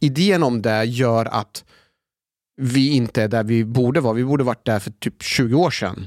idén 0.00 0.42
om 0.42 0.62
det 0.62 0.84
gör 0.84 1.24
att 1.26 1.64
vi 2.56 2.90
inte 2.90 3.22
är 3.22 3.28
där 3.28 3.44
vi 3.44 3.64
borde 3.64 4.00
vara. 4.00 4.12
Vi 4.12 4.24
borde 4.24 4.44
varit 4.44 4.64
där 4.64 4.78
för 4.78 4.90
typ 4.90 5.22
20 5.22 5.54
år 5.54 5.70
sedan. 5.70 6.06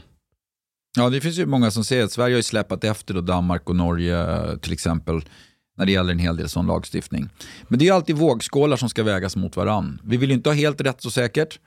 Ja, 0.95 1.09
det 1.09 1.21
finns 1.21 1.38
ju 1.38 1.45
många 1.45 1.71
som 1.71 1.84
säger 1.84 2.03
att 2.03 2.11
Sverige 2.11 2.34
har 2.34 2.38
ju 2.38 2.43
släpat 2.43 2.84
efter 2.84 3.13
då 3.13 3.21
Danmark 3.21 3.69
och 3.69 3.76
Norge 3.76 4.28
till 4.61 4.74
exempel 4.74 5.21
när 5.78 5.86
det 5.86 5.91
gäller 5.91 6.11
en 6.11 6.19
hel 6.19 6.38
del 6.38 6.49
sån 6.49 6.67
lagstiftning. 6.67 7.30
Men 7.67 7.80
det 7.80 7.84
är 7.84 7.88
ju 7.88 7.93
alltid 7.93 8.15
vågskålar 8.15 8.78
som 8.78 8.89
ska 8.89 9.03
vägas 9.03 9.36
mot 9.36 9.55
varann. 9.55 10.01
Vi 10.03 10.17
vill 10.17 10.30
ju 10.30 10.36
inte 10.36 10.49
ha 10.49 10.55
helt 10.55 10.82
rätt 10.82 11.05
och 11.05 11.13
säkert. 11.13 11.59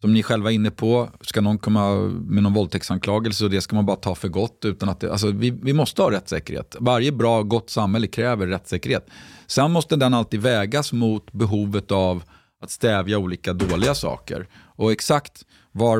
Som 0.00 0.12
ni 0.12 0.22
själva 0.22 0.50
är 0.50 0.54
inne 0.54 0.70
på, 0.70 1.10
ska 1.20 1.40
någon 1.40 1.58
komma 1.58 1.94
med 2.26 2.42
någon 2.42 2.52
våldtäktsanklagelse 2.52 3.44
och 3.44 3.50
det 3.50 3.60
ska 3.60 3.76
man 3.76 3.86
bara 3.86 3.96
ta 3.96 4.14
för 4.14 4.28
gott. 4.28 4.64
Utan 4.64 4.88
att 4.88 5.00
det, 5.00 5.12
alltså 5.12 5.30
vi, 5.30 5.50
vi 5.50 5.72
måste 5.72 6.02
ha 6.02 6.10
rättssäkerhet. 6.10 6.76
Varje 6.80 7.12
bra, 7.12 7.42
gott 7.42 7.70
samhälle 7.70 8.06
kräver 8.06 8.46
rättssäkerhet. 8.46 9.06
Sen 9.50 9.70
måste 9.70 9.96
den 9.96 10.14
alltid 10.14 10.40
vägas 10.42 10.92
mot 10.92 11.32
behovet 11.32 11.90
av 11.90 12.22
att 12.62 12.70
stävja 12.70 13.18
olika 13.18 13.52
dåliga 13.52 13.94
saker. 13.94 14.46
Och 14.54 14.92
exakt 14.92 15.44
var 15.72 15.98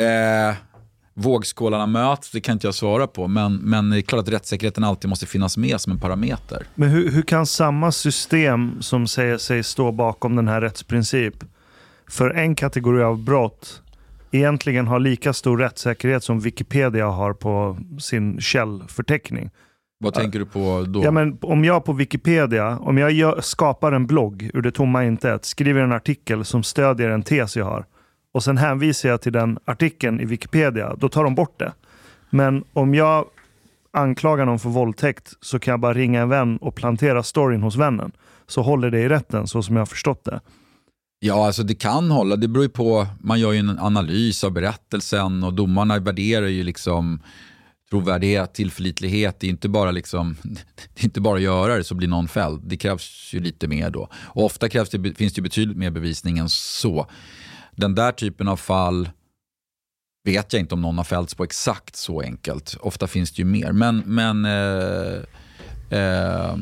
eh, 0.00 0.56
vågskålarna 1.14 1.86
möts, 1.86 2.30
det 2.30 2.40
kan 2.40 2.52
inte 2.52 2.66
jag 2.66 2.74
svara 2.74 3.06
på. 3.06 3.28
Men, 3.28 3.56
men 3.56 3.90
det 3.90 3.98
är 3.98 4.02
klart 4.02 4.20
att 4.20 4.28
rättssäkerheten 4.28 4.84
alltid 4.84 5.08
måste 5.08 5.26
finnas 5.26 5.56
med 5.56 5.80
som 5.80 5.92
en 5.92 6.00
parameter. 6.00 6.66
Men 6.74 6.88
hur, 6.88 7.10
hur 7.10 7.22
kan 7.22 7.46
samma 7.46 7.92
system 7.92 8.82
som 8.82 9.06
säger 9.06 9.38
sig 9.38 9.62
stå 9.62 9.92
bakom 9.92 10.36
den 10.36 10.48
här 10.48 10.60
rättsprincip 10.60 11.34
för 12.08 12.30
en 12.30 12.54
kategori 12.54 13.02
av 13.02 13.18
brott 13.18 13.82
egentligen 14.30 14.86
ha 14.86 14.98
lika 14.98 15.32
stor 15.32 15.58
rättssäkerhet 15.58 16.24
som 16.24 16.40
Wikipedia 16.40 17.06
har 17.06 17.32
på 17.32 17.78
sin 17.98 18.40
källförteckning? 18.40 19.50
Vad 19.98 20.14
tänker 20.14 20.38
du 20.38 20.46
på 20.46 20.84
då? 20.88 21.04
Ja, 21.04 21.10
men 21.10 21.38
om 21.42 21.64
jag 21.64 21.84
på 21.84 21.92
Wikipedia, 21.92 22.78
om 22.78 22.98
jag 22.98 23.12
gör, 23.12 23.40
skapar 23.40 23.92
en 23.92 24.06
blogg 24.06 24.50
ur 24.54 24.62
det 24.62 24.72
tomma 24.72 25.04
intet, 25.04 25.44
skriver 25.44 25.80
en 25.80 25.92
artikel 25.92 26.44
som 26.44 26.62
stödjer 26.62 27.08
en 27.08 27.22
tes 27.22 27.56
jag 27.56 27.64
har 27.64 27.86
och 28.36 28.44
sen 28.44 28.58
hänvisar 28.58 29.08
jag 29.08 29.20
till 29.20 29.32
den 29.32 29.58
artikeln 29.64 30.20
i 30.20 30.24
Wikipedia, 30.24 30.94
då 30.98 31.08
tar 31.08 31.24
de 31.24 31.34
bort 31.34 31.58
det. 31.58 31.72
Men 32.30 32.64
om 32.72 32.94
jag 32.94 33.24
anklagar 33.92 34.44
någon 34.46 34.58
för 34.58 34.68
våldtäkt 34.68 35.32
så 35.40 35.58
kan 35.58 35.72
jag 35.72 35.80
bara 35.80 35.94
ringa 35.94 36.20
en 36.20 36.28
vän 36.28 36.56
och 36.56 36.74
plantera 36.74 37.22
storyn 37.22 37.62
hos 37.62 37.76
vännen. 37.76 38.12
Så 38.46 38.62
håller 38.62 38.90
det 38.90 39.00
i 39.00 39.08
rätten 39.08 39.46
så 39.46 39.62
som 39.62 39.76
jag 39.76 39.80
har 39.80 39.86
förstått 39.86 40.24
det. 40.24 40.40
Ja, 41.18 41.46
alltså 41.46 41.62
det 41.62 41.74
kan 41.74 42.10
hålla. 42.10 42.36
Det 42.36 42.48
beror 42.48 42.64
ju 42.64 42.70
på, 42.70 43.06
man 43.20 43.40
gör 43.40 43.52
ju 43.52 43.58
en 43.58 43.78
analys 43.78 44.44
av 44.44 44.52
berättelsen 44.52 45.44
och 45.44 45.54
domarna 45.54 45.98
värderar 45.98 46.46
ju 46.46 46.62
liksom 46.62 47.20
trovärdighet, 47.90 48.54
tillförlitlighet, 48.54 49.40
det 49.40 49.46
är 49.46 49.50
inte 49.50 49.68
bara, 49.68 49.90
liksom, 49.90 50.36
det 50.94 51.00
är 51.00 51.04
inte 51.04 51.20
bara 51.20 51.36
att 51.36 51.42
göra 51.42 51.76
det 51.76 51.84
så 51.84 51.94
blir 51.94 52.08
någon 52.08 52.28
fälld. 52.28 52.62
Det 52.64 52.76
krävs 52.76 53.30
ju 53.32 53.40
lite 53.40 53.68
mer 53.68 53.90
då. 53.90 54.08
Och 54.14 54.44
ofta 54.44 54.68
krävs 54.68 54.90
det, 54.90 55.14
finns 55.14 55.32
det 55.32 55.42
betydligt 55.42 55.76
mer 55.76 55.90
bevisning 55.90 56.38
än 56.38 56.48
så. 56.48 57.10
Den 57.72 57.94
där 57.94 58.12
typen 58.12 58.48
av 58.48 58.56
fall 58.56 59.10
vet 60.24 60.52
jag 60.52 60.60
inte 60.60 60.74
om 60.74 60.82
någon 60.82 60.96
har 60.96 61.04
fällts 61.04 61.34
på 61.34 61.44
exakt 61.44 61.96
så 61.96 62.20
enkelt. 62.20 62.76
Ofta 62.80 63.06
finns 63.06 63.32
det 63.32 63.38
ju 63.38 63.44
mer. 63.44 63.72
Men, 63.72 64.02
men 64.06 64.44
eh, 64.44 65.20
eh, 65.98 66.56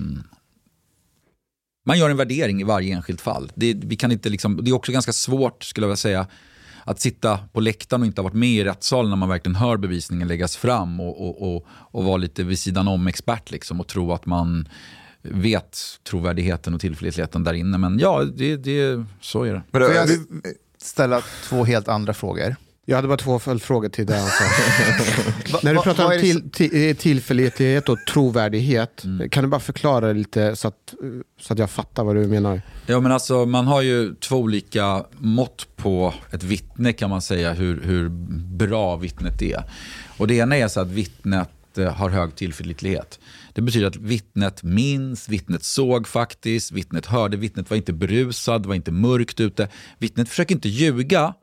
man 1.86 1.98
gör 1.98 2.10
en 2.10 2.16
värdering 2.16 2.60
i 2.60 2.64
varje 2.64 2.94
enskilt 2.94 3.20
fall. 3.20 3.52
Det, 3.54 3.74
vi 3.74 3.96
kan 3.96 4.12
inte 4.12 4.28
liksom, 4.28 4.64
det 4.64 4.70
är 4.70 4.74
också 4.74 4.92
ganska 4.92 5.12
svårt, 5.12 5.64
skulle 5.64 5.84
jag 5.84 5.88
vilja 5.88 5.96
säga, 5.96 6.26
att 6.84 7.00
sitta 7.00 7.38
på 7.52 7.60
läktaren 7.60 8.02
och 8.02 8.06
inte 8.06 8.20
ha 8.20 8.24
varit 8.24 8.34
med 8.34 8.48
i 8.48 8.64
rättssalen 8.64 9.10
när 9.10 9.16
man 9.16 9.28
verkligen 9.28 9.56
hör 9.56 9.76
bevisningen 9.76 10.28
läggas 10.28 10.56
fram 10.56 11.00
och, 11.00 11.28
och, 11.28 11.54
och, 11.56 11.66
och 11.68 12.04
vara 12.04 12.16
lite 12.16 12.42
vid 12.42 12.58
sidan 12.58 12.88
om 12.88 13.06
expert 13.06 13.50
liksom, 13.50 13.80
och 13.80 13.86
tro 13.86 14.12
att 14.12 14.26
man 14.26 14.68
vet 15.22 15.78
trovärdigheten 16.08 16.74
och 16.74 16.80
tillförlitligheten 16.80 17.44
där 17.44 17.52
inne. 17.52 17.78
Men 17.78 17.98
ja, 17.98 18.24
det, 18.24 18.56
det, 18.56 19.04
så 19.20 19.42
är 19.42 19.52
det. 19.52 19.62
Får 19.70 19.82
jag 19.82 20.08
ställa 20.78 21.22
två 21.48 21.64
helt 21.64 21.88
andra 21.88 22.14
frågor? 22.14 22.56
Jag 22.86 22.96
hade 22.96 23.08
bara 23.08 23.16
två 23.16 23.38
följdfrågor 23.38 23.88
till 23.88 24.06
det 24.06 24.16
han 24.16 24.28
sa. 24.28 24.44
När 25.62 25.74
du 25.74 25.80
pratar 25.80 26.04
om 26.04 26.20
till, 26.20 26.50
till, 26.50 26.88
eh, 26.90 26.96
tillförlitlighet 26.96 27.88
och 27.88 27.98
trovärdighet, 28.12 29.04
Mm. 29.04 29.28
kan 29.30 29.44
du 29.44 29.50
bara 29.50 29.60
förklara 29.60 30.12
lite 30.12 30.56
så 30.56 30.68
att, 30.68 30.94
så 31.40 31.52
att 31.52 31.58
jag 31.58 31.70
fattar 31.70 32.04
vad 32.04 32.16
du 32.16 32.26
menar? 32.26 32.62
Ja, 32.86 33.00
men 33.00 33.12
alltså, 33.12 33.46
man 33.46 33.66
har 33.66 33.82
ju 33.82 34.14
två 34.14 34.36
olika 34.36 35.04
mått 35.18 35.66
på 35.76 36.14
ett 36.32 36.42
vittne 36.42 36.92
kan 36.92 37.10
man 37.10 37.22
säga, 37.22 37.52
hur, 37.52 37.80
hur 37.84 38.08
bra 38.56 38.96
vittnet 38.96 39.42
är. 39.42 39.64
Och 40.18 40.26
det 40.26 40.34
ena 40.34 40.56
är 40.56 40.68
så 40.68 40.80
att 40.80 40.88
vittnet 40.88 41.50
eh, 41.78 41.92
har 41.92 42.10
hög 42.10 42.34
tillförlitlighet. 42.36 43.18
Det 43.52 43.62
betyder 43.62 43.86
att 43.86 43.96
vittnet 43.96 44.62
minns, 44.62 45.28
vittnet 45.28 45.64
såg 45.64 46.08
faktiskt, 46.08 46.72
vittnet 46.72 47.06
hörde, 47.06 47.36
vittnet 47.36 47.70
var 47.70 47.76
inte 47.76 47.92
berusad, 47.92 48.66
var 48.66 48.74
inte 48.74 48.92
mörkt 48.92 49.40
ute. 49.40 49.68
Vittnet 49.98 50.28
försöker 50.28 50.54
inte 50.54 50.68
ljuga, 50.68 51.34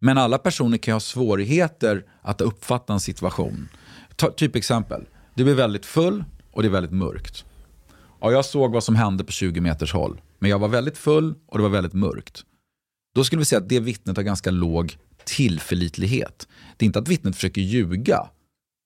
men 0.00 0.18
alla 0.18 0.38
personer 0.38 0.78
kan 0.78 0.92
ha 0.92 1.00
svårigheter 1.00 2.04
att 2.22 2.40
uppfatta 2.40 2.92
en 2.92 3.00
situation. 3.00 3.68
Ta, 4.16 4.30
typ 4.30 4.56
exempel, 4.56 5.06
du 5.34 5.44
blir 5.44 5.54
väldigt 5.54 5.86
full 5.86 6.24
och 6.52 6.62
det 6.62 6.68
är 6.68 6.72
väldigt 6.72 6.92
mörkt. 6.92 7.44
Ja, 8.20 8.32
jag 8.32 8.44
såg 8.44 8.72
vad 8.72 8.84
som 8.84 8.96
hände 8.96 9.24
på 9.24 9.32
20 9.32 9.60
meters 9.60 9.92
håll. 9.92 10.20
Men 10.38 10.50
jag 10.50 10.58
var 10.58 10.68
väldigt 10.68 10.98
full 10.98 11.34
och 11.46 11.58
det 11.58 11.62
var 11.62 11.70
väldigt 11.70 11.92
mörkt. 11.92 12.42
Då 13.14 13.24
skulle 13.24 13.38
vi 13.38 13.44
säga 13.44 13.60
att 13.60 13.68
det 13.68 13.80
vittnet 13.80 14.16
har 14.16 14.24
ganska 14.24 14.50
låg 14.50 14.96
tillförlitlighet. 15.24 16.48
Det 16.76 16.84
är 16.84 16.86
inte 16.86 16.98
att 16.98 17.08
vittnet 17.08 17.34
försöker 17.34 17.60
ljuga. 17.60 18.28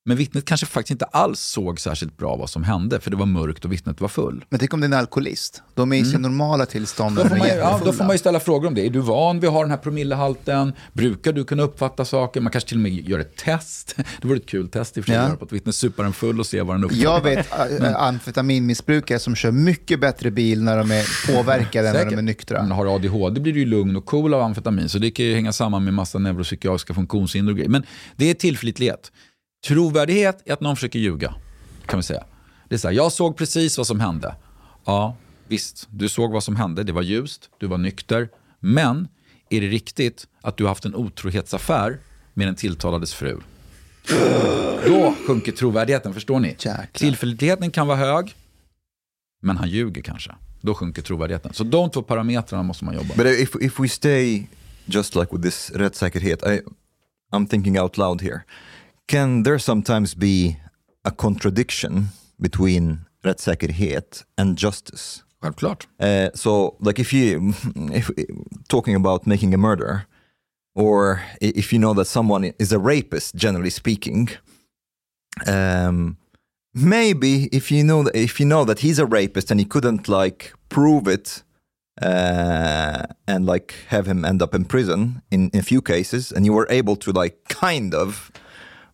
Men 0.06 0.16
vittnet 0.16 0.44
kanske 0.44 0.66
faktiskt 0.66 0.90
inte 0.90 1.04
alls 1.04 1.40
såg 1.40 1.80
särskilt 1.80 2.16
bra 2.16 2.36
vad 2.36 2.50
som 2.50 2.64
hände. 2.64 3.00
För 3.00 3.10
det 3.10 3.16
var 3.16 3.26
mörkt 3.26 3.64
och 3.64 3.72
vittnet 3.72 4.00
var 4.00 4.08
full. 4.08 4.44
Men 4.48 4.58
tänk 4.60 4.74
om 4.74 4.80
det 4.80 4.84
är 4.84 4.88
en 4.88 4.92
alkoholist. 4.98 5.62
De 5.74 5.92
är 5.92 5.96
i 5.96 6.04
sin 6.04 6.22
normala 6.22 6.66
tillstånd. 6.66 7.18
Mm. 7.18 7.22
Då 7.22 7.28
får, 7.28 7.36
man, 7.38 7.48
ju- 7.48 7.54
ja, 7.54 7.80
då 7.84 7.92
får 7.92 8.04
man 8.04 8.12
ju 8.14 8.18
ställa 8.18 8.40
frågor 8.40 8.68
om 8.68 8.74
det. 8.74 8.86
Är 8.86 8.90
du 8.90 8.98
van 9.00 9.40
vid 9.40 9.48
att 9.48 9.54
ha 9.54 9.60
den 9.62 9.70
här 9.70 9.76
promillehalten? 9.78 10.72
Brukar 10.92 11.32
du 11.32 11.44
kunna 11.44 11.62
uppfatta 11.62 12.04
saker? 12.04 12.40
Man 12.40 12.52
kanske 12.52 12.68
till 12.68 12.76
och 12.76 12.82
med 12.82 12.92
gör 13.08 13.18
ett 13.18 13.36
test. 13.36 13.96
Det 14.20 14.28
vore 14.28 14.36
ett 14.36 14.46
kul 14.46 14.68
test 14.68 14.96
i 14.96 15.00
och 15.00 15.04
för 15.04 15.12
sig, 15.12 15.20
Ja. 15.30 15.36
på 15.36 15.44
ett 15.44 15.52
vittne 15.52 15.72
supar 15.72 16.04
en 16.04 16.12
full 16.12 16.40
och 16.40 16.46
se 16.46 16.62
vad 16.62 16.76
den 16.76 16.84
uppfattar. 16.84 17.02
Jag 17.04 17.20
vet 17.22 17.52
äh, 17.82 17.96
amfetaminmissbrukare 18.02 19.18
som 19.18 19.34
kör 19.34 19.50
mycket 19.52 20.00
bättre 20.00 20.30
bil 20.30 20.62
när 20.62 20.78
de 20.78 20.90
är 20.90 21.32
påverkade 21.34 21.88
än 21.88 21.94
när 21.94 22.04
de 22.10 22.16
är 22.18 22.22
nyktra. 22.22 22.62
Man 22.62 22.70
har 22.70 22.94
ADHD 22.96 23.40
blir 23.40 23.52
du 23.52 23.58
ju 23.60 23.66
lugn 23.66 23.96
och 23.96 24.04
cool 24.06 24.34
av 24.34 24.42
amfetamin. 24.42 24.88
Så 24.88 24.98
det 24.98 25.10
kan 25.10 25.26
ju 25.26 25.34
hänga 25.34 25.52
samman 25.52 25.84
med 25.84 25.94
massa 25.94 26.18
neuropsykiatriska 26.18 26.94
funktionshinder 26.94 27.52
och 27.52 27.56
grejer. 27.56 27.70
Men 27.70 27.82
det 28.16 28.30
är 28.30 28.34
tillförlitlighet. 28.34 29.12
Trovärdighet 29.64 30.42
är 30.44 30.52
att 30.52 30.60
någon 30.60 30.76
försöker 30.76 30.98
ljuga. 30.98 31.34
Kan 31.86 31.98
vi 31.98 32.02
säga. 32.02 32.24
Det 32.68 32.74
är 32.74 32.78
så 32.78 32.88
här, 32.88 32.94
jag 32.94 33.12
såg 33.12 33.36
precis 33.36 33.78
vad 33.78 33.86
som 33.86 34.00
hände. 34.00 34.34
Ja, 34.84 35.16
visst, 35.48 35.88
du 35.90 36.08
såg 36.08 36.32
vad 36.32 36.44
som 36.44 36.56
hände. 36.56 36.82
Det 36.82 36.92
var 36.92 37.02
ljust, 37.02 37.50
du 37.58 37.66
var 37.66 37.78
nykter. 37.78 38.28
Men 38.60 39.08
är 39.50 39.60
det 39.60 39.66
riktigt 39.66 40.26
att 40.40 40.56
du 40.56 40.64
har 40.64 40.68
haft 40.68 40.84
en 40.84 40.94
otrohetsaffär 40.94 41.98
med 42.34 42.48
den 42.48 42.54
tilltalades 42.54 43.14
fru? 43.14 43.40
Då 44.86 45.14
sjunker 45.26 45.52
trovärdigheten, 45.52 46.14
förstår 46.14 46.40
ni? 46.40 46.48
Jäklar. 46.48 46.86
Tillförlitligheten 46.92 47.70
kan 47.70 47.86
vara 47.86 47.98
hög, 47.98 48.34
men 49.42 49.56
han 49.56 49.68
ljuger 49.68 50.02
kanske. 50.02 50.34
Då 50.60 50.74
sjunker 50.74 51.02
trovärdigheten. 51.02 51.52
Så 51.52 51.64
de 51.64 51.90
två 51.90 52.02
parametrarna 52.02 52.62
måste 52.62 52.84
man 52.84 52.94
jobba 52.94 53.08
med. 53.16 53.26
But 53.26 53.38
if 53.38 53.56
if 53.60 53.80
we 53.80 53.88
stay 53.88 54.46
just 54.84 55.14
like 55.14 55.28
with 55.32 55.42
this 55.42 55.70
rättssäkerhet, 55.74 56.42
I, 56.42 56.60
I'm 57.32 57.46
thinking 57.46 57.80
out 57.80 57.96
loud 57.96 58.22
here. 58.22 58.40
Can 59.06 59.42
there 59.42 59.58
sometimes 59.58 60.14
be 60.14 60.56
a 61.04 61.10
contradiction 61.10 62.08
between 62.40 63.06
rättssäkerhet 63.22 64.24
and 64.36 64.56
justice? 64.56 65.22
Självklart. 65.42 65.86
Uh, 66.00 66.30
so, 66.34 66.76
like 66.80 66.98
if 66.98 67.12
you, 67.12 67.52
if 67.92 68.10
talking 68.68 68.94
about 68.94 69.26
making 69.26 69.54
a 69.54 69.58
murder, 69.58 70.06
or 70.74 71.22
if 71.40 71.72
you 71.72 71.78
know 71.78 71.94
that 71.94 72.06
someone 72.06 72.52
is 72.58 72.72
a 72.72 72.78
rapist, 72.78 73.34
generally 73.34 73.70
speaking, 73.70 74.30
um, 75.46 76.16
maybe 76.72 77.48
if 77.52 77.70
you 77.70 77.84
know 77.84 78.04
that, 78.04 78.16
if 78.16 78.40
you 78.40 78.46
know 78.46 78.64
that 78.64 78.80
he's 78.80 78.98
a 78.98 79.06
rapist 79.06 79.50
and 79.50 79.60
he 79.60 79.66
couldn't 79.66 80.08
like 80.08 80.54
prove 80.68 81.06
it, 81.06 81.42
uh, 82.02 83.02
and 83.28 83.46
like 83.46 83.74
have 83.88 84.06
him 84.06 84.24
end 84.24 84.42
up 84.42 84.54
in 84.54 84.64
prison 84.64 85.22
in, 85.30 85.50
in 85.50 85.60
a 85.60 85.62
few 85.62 85.82
cases, 85.82 86.32
and 86.32 86.46
you 86.46 86.54
were 86.54 86.66
able 86.70 86.96
to 86.96 87.12
like 87.12 87.44
kind 87.48 87.94
of 87.94 88.32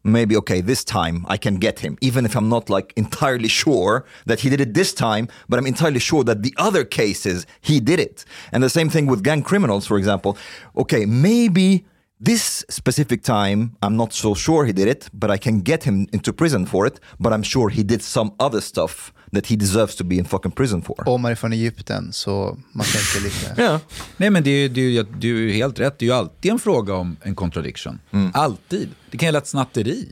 maybe 0.02 0.34
okay 0.36 0.60
this 0.60 0.82
time 0.82 1.26
i 1.28 1.36
can 1.36 1.56
get 1.56 1.80
him 1.80 1.98
even 2.00 2.24
if 2.24 2.34
i'm 2.34 2.48
not 2.48 2.70
like 2.70 2.92
entirely 2.96 3.48
sure 3.48 4.04
that 4.24 4.40
he 4.40 4.48
did 4.48 4.60
it 4.60 4.72
this 4.72 4.94
time 4.94 5.28
but 5.48 5.58
i'm 5.58 5.66
entirely 5.66 5.98
sure 5.98 6.24
that 6.24 6.42
the 6.42 6.54
other 6.56 6.84
cases 6.84 7.46
he 7.60 7.80
did 7.80 8.00
it. 8.00 8.24
And 8.52 8.62
the 8.62 8.70
same 8.70 8.88
thing 8.88 9.06
with 9.06 9.22
gang 9.22 9.42
criminals 9.42 9.86
for 9.86 9.98
example. 9.98 10.36
Okay 10.76 11.06
maybe 11.06 11.84
this 12.24 12.64
specific 12.68 13.22
time 13.22 13.70
i'm 13.80 13.96
not 13.96 14.12
so 14.12 14.34
sure 14.34 14.66
he 14.66 14.72
did 14.72 14.88
it 14.88 15.08
but 15.12 15.30
i 15.30 15.38
can 15.38 15.60
get 15.64 15.84
him 15.84 16.06
into 16.12 16.32
prison 16.32 16.66
for 16.66 16.86
it 16.86 17.00
but 17.18 17.32
i'm 17.32 17.42
sure 17.44 17.70
he 17.74 17.82
did 17.82 18.02
some 18.02 18.30
other 18.38 18.60
stuff 18.60 19.12
that 19.32 19.46
he 19.46 19.56
deserves 19.56 19.96
to 19.96 20.04
be 20.04 20.14
in 20.16 20.24
fucking 20.24 20.52
prison 20.52 20.82
for 20.82 21.08
Om 21.08 21.22
man 21.22 21.30
är 21.30 21.34
från 21.34 21.52
Egypten 21.52 22.12
så 22.12 22.58
man 22.72 22.86
tänker 22.86 23.20
lite... 23.24 23.62
yeah 23.62 23.80
Nej 24.16 24.30
men 24.30 24.42
det 24.42 24.50
är, 24.50 24.68
det 24.68 24.80
är, 24.80 24.90
ju- 24.90 25.02
det 25.18 25.26
är 25.26 25.32
ju 25.32 25.52
helt 25.52 25.80
rätt. 25.80 25.98
Det 25.98 26.04
är 26.04 26.06
ju 26.06 26.12
alltid 26.14 26.52
en 26.52 26.58
fråga 26.58 26.94
om 26.94 27.16
en 27.22 27.34
contradiction. 27.34 27.98
Alltid. 28.34 28.88
Det 29.10 29.18
kan 29.18 29.26
gälla 29.26 29.38
ett 29.38 29.46
snatteri. 29.46 30.08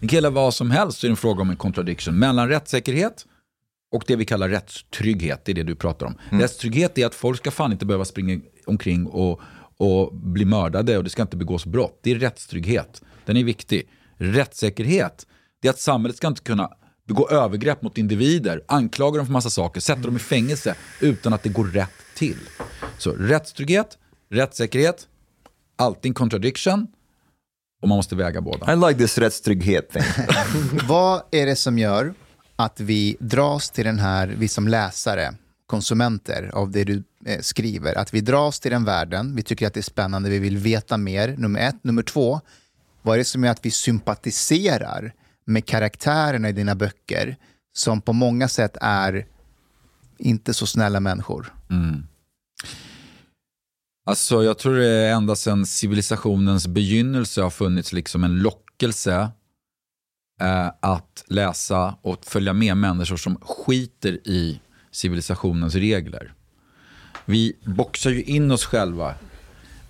Det 0.00 0.08
kan 0.08 0.14
gälla 0.16 0.30
vad 0.30 0.54
som 0.54 0.70
helst. 0.70 0.98
Så 0.98 1.06
är 1.06 1.08
det 1.08 1.12
en 1.12 1.16
fråga 1.16 1.42
om 1.42 1.50
en 1.50 1.56
contradiction. 1.56 2.18
Mellan 2.18 2.48
rättssäkerhet 2.48 3.24
och 3.94 4.04
det 4.06 4.16
vi 4.16 4.24
kallar 4.24 4.48
rättstrygghet. 4.48 5.44
Det 5.44 5.52
är 5.52 5.54
det 5.54 5.62
du 5.62 5.74
pratar 5.74 6.06
om. 6.06 6.14
Rättstrygghet 6.30 6.98
är 6.98 7.06
att 7.06 7.14
folk 7.14 7.38
ska 7.38 7.50
fan 7.50 7.72
inte 7.72 7.86
behöva 7.86 8.04
springa 8.04 8.40
omkring 8.66 9.06
och, 9.06 9.40
och 9.78 10.14
bli 10.14 10.44
mördade 10.44 10.98
och 10.98 11.04
det 11.04 11.10
ska 11.10 11.22
inte 11.22 11.36
begås 11.36 11.66
brott. 11.66 12.00
Det 12.02 12.10
är 12.10 12.18
rättstrygghet. 12.18 13.02
Den 13.24 13.36
är 13.36 13.44
viktig. 13.44 13.88
Rättssäkerhet, 14.16 15.26
det 15.62 15.68
är 15.68 15.72
att 15.72 15.80
samhället 15.80 16.16
ska 16.16 16.26
inte 16.26 16.42
kunna 16.42 16.70
begå 17.06 17.28
övergrepp 17.28 17.82
mot 17.82 17.98
individer, 17.98 18.62
anklaga 18.68 19.16
dem 19.16 19.26
för 19.26 19.32
massa 19.32 19.50
saker, 19.50 19.80
sätta 19.80 20.00
dem 20.00 20.16
i 20.16 20.18
fängelse 20.18 20.74
utan 21.00 21.32
att 21.32 21.42
det 21.42 21.48
går 21.48 21.64
rätt 21.64 21.90
till. 22.14 22.38
Så 22.98 23.10
rättstrygghet, 23.10 23.98
rättssäkerhet, 24.30 25.06
alltid 25.76 26.10
en 26.10 26.14
contradiction 26.14 26.86
och 27.82 27.88
man 27.88 27.96
måste 27.96 28.16
väga 28.16 28.40
båda. 28.40 28.72
i 28.72 28.76
like 28.76 28.98
this 28.98 29.18
rättstrygghet 29.18 29.90
thing 29.90 30.02
Vad 30.88 31.22
är 31.30 31.46
det 31.46 31.56
som 31.56 31.78
gör 31.78 32.14
att 32.56 32.80
vi 32.80 33.16
dras 33.20 33.70
till 33.70 33.84
den 33.84 33.98
här, 33.98 34.34
vi 34.38 34.48
som 34.48 34.68
läsare, 34.68 35.34
konsumenter 35.66 36.50
av 36.54 36.70
det 36.70 36.84
du 36.84 37.02
eh, 37.26 37.40
skriver, 37.40 37.98
att 37.98 38.14
vi 38.14 38.20
dras 38.20 38.60
till 38.60 38.70
den 38.70 38.84
världen, 38.84 39.36
vi 39.36 39.42
tycker 39.42 39.66
att 39.66 39.74
det 39.74 39.80
är 39.80 39.82
spännande, 39.82 40.30
vi 40.30 40.38
vill 40.38 40.56
veta 40.56 40.96
mer, 40.96 41.36
nummer 41.38 41.60
ett. 41.60 41.84
Nummer 41.84 42.02
två, 42.02 42.40
vad 43.02 43.14
är 43.14 43.18
det 43.18 43.24
som 43.24 43.44
gör 43.44 43.50
att 43.50 43.66
vi 43.66 43.70
sympatiserar 43.70 45.12
med 45.44 45.66
karaktärerna 45.66 46.48
i 46.48 46.52
dina 46.52 46.74
böcker 46.74 47.36
som 47.72 48.00
på 48.00 48.12
många 48.12 48.48
sätt 48.48 48.76
är 48.80 49.26
inte 50.18 50.54
så 50.54 50.66
snälla 50.66 51.00
människor? 51.00 51.54
Mm. 51.70 52.06
Alltså 54.06 54.44
jag 54.44 54.58
tror 54.58 54.76
det 54.76 54.86
är 54.86 55.12
ända 55.12 55.36
sedan 55.36 55.66
civilisationens 55.66 56.66
begynnelse 56.66 57.42
har 57.42 57.50
funnits 57.50 57.92
liksom 57.92 58.24
en 58.24 58.38
lockelse 58.38 59.30
eh, 60.40 60.70
att 60.80 61.24
läsa 61.26 61.96
och 62.02 62.24
följa 62.24 62.52
med 62.52 62.76
människor 62.76 63.16
som 63.16 63.36
skiter 63.40 64.28
i 64.28 64.60
civilisationens 64.96 65.74
regler. 65.74 66.32
Vi 67.24 67.56
boxar 67.64 68.10
ju 68.10 68.22
in 68.22 68.50
oss 68.50 68.64
själva. 68.64 69.14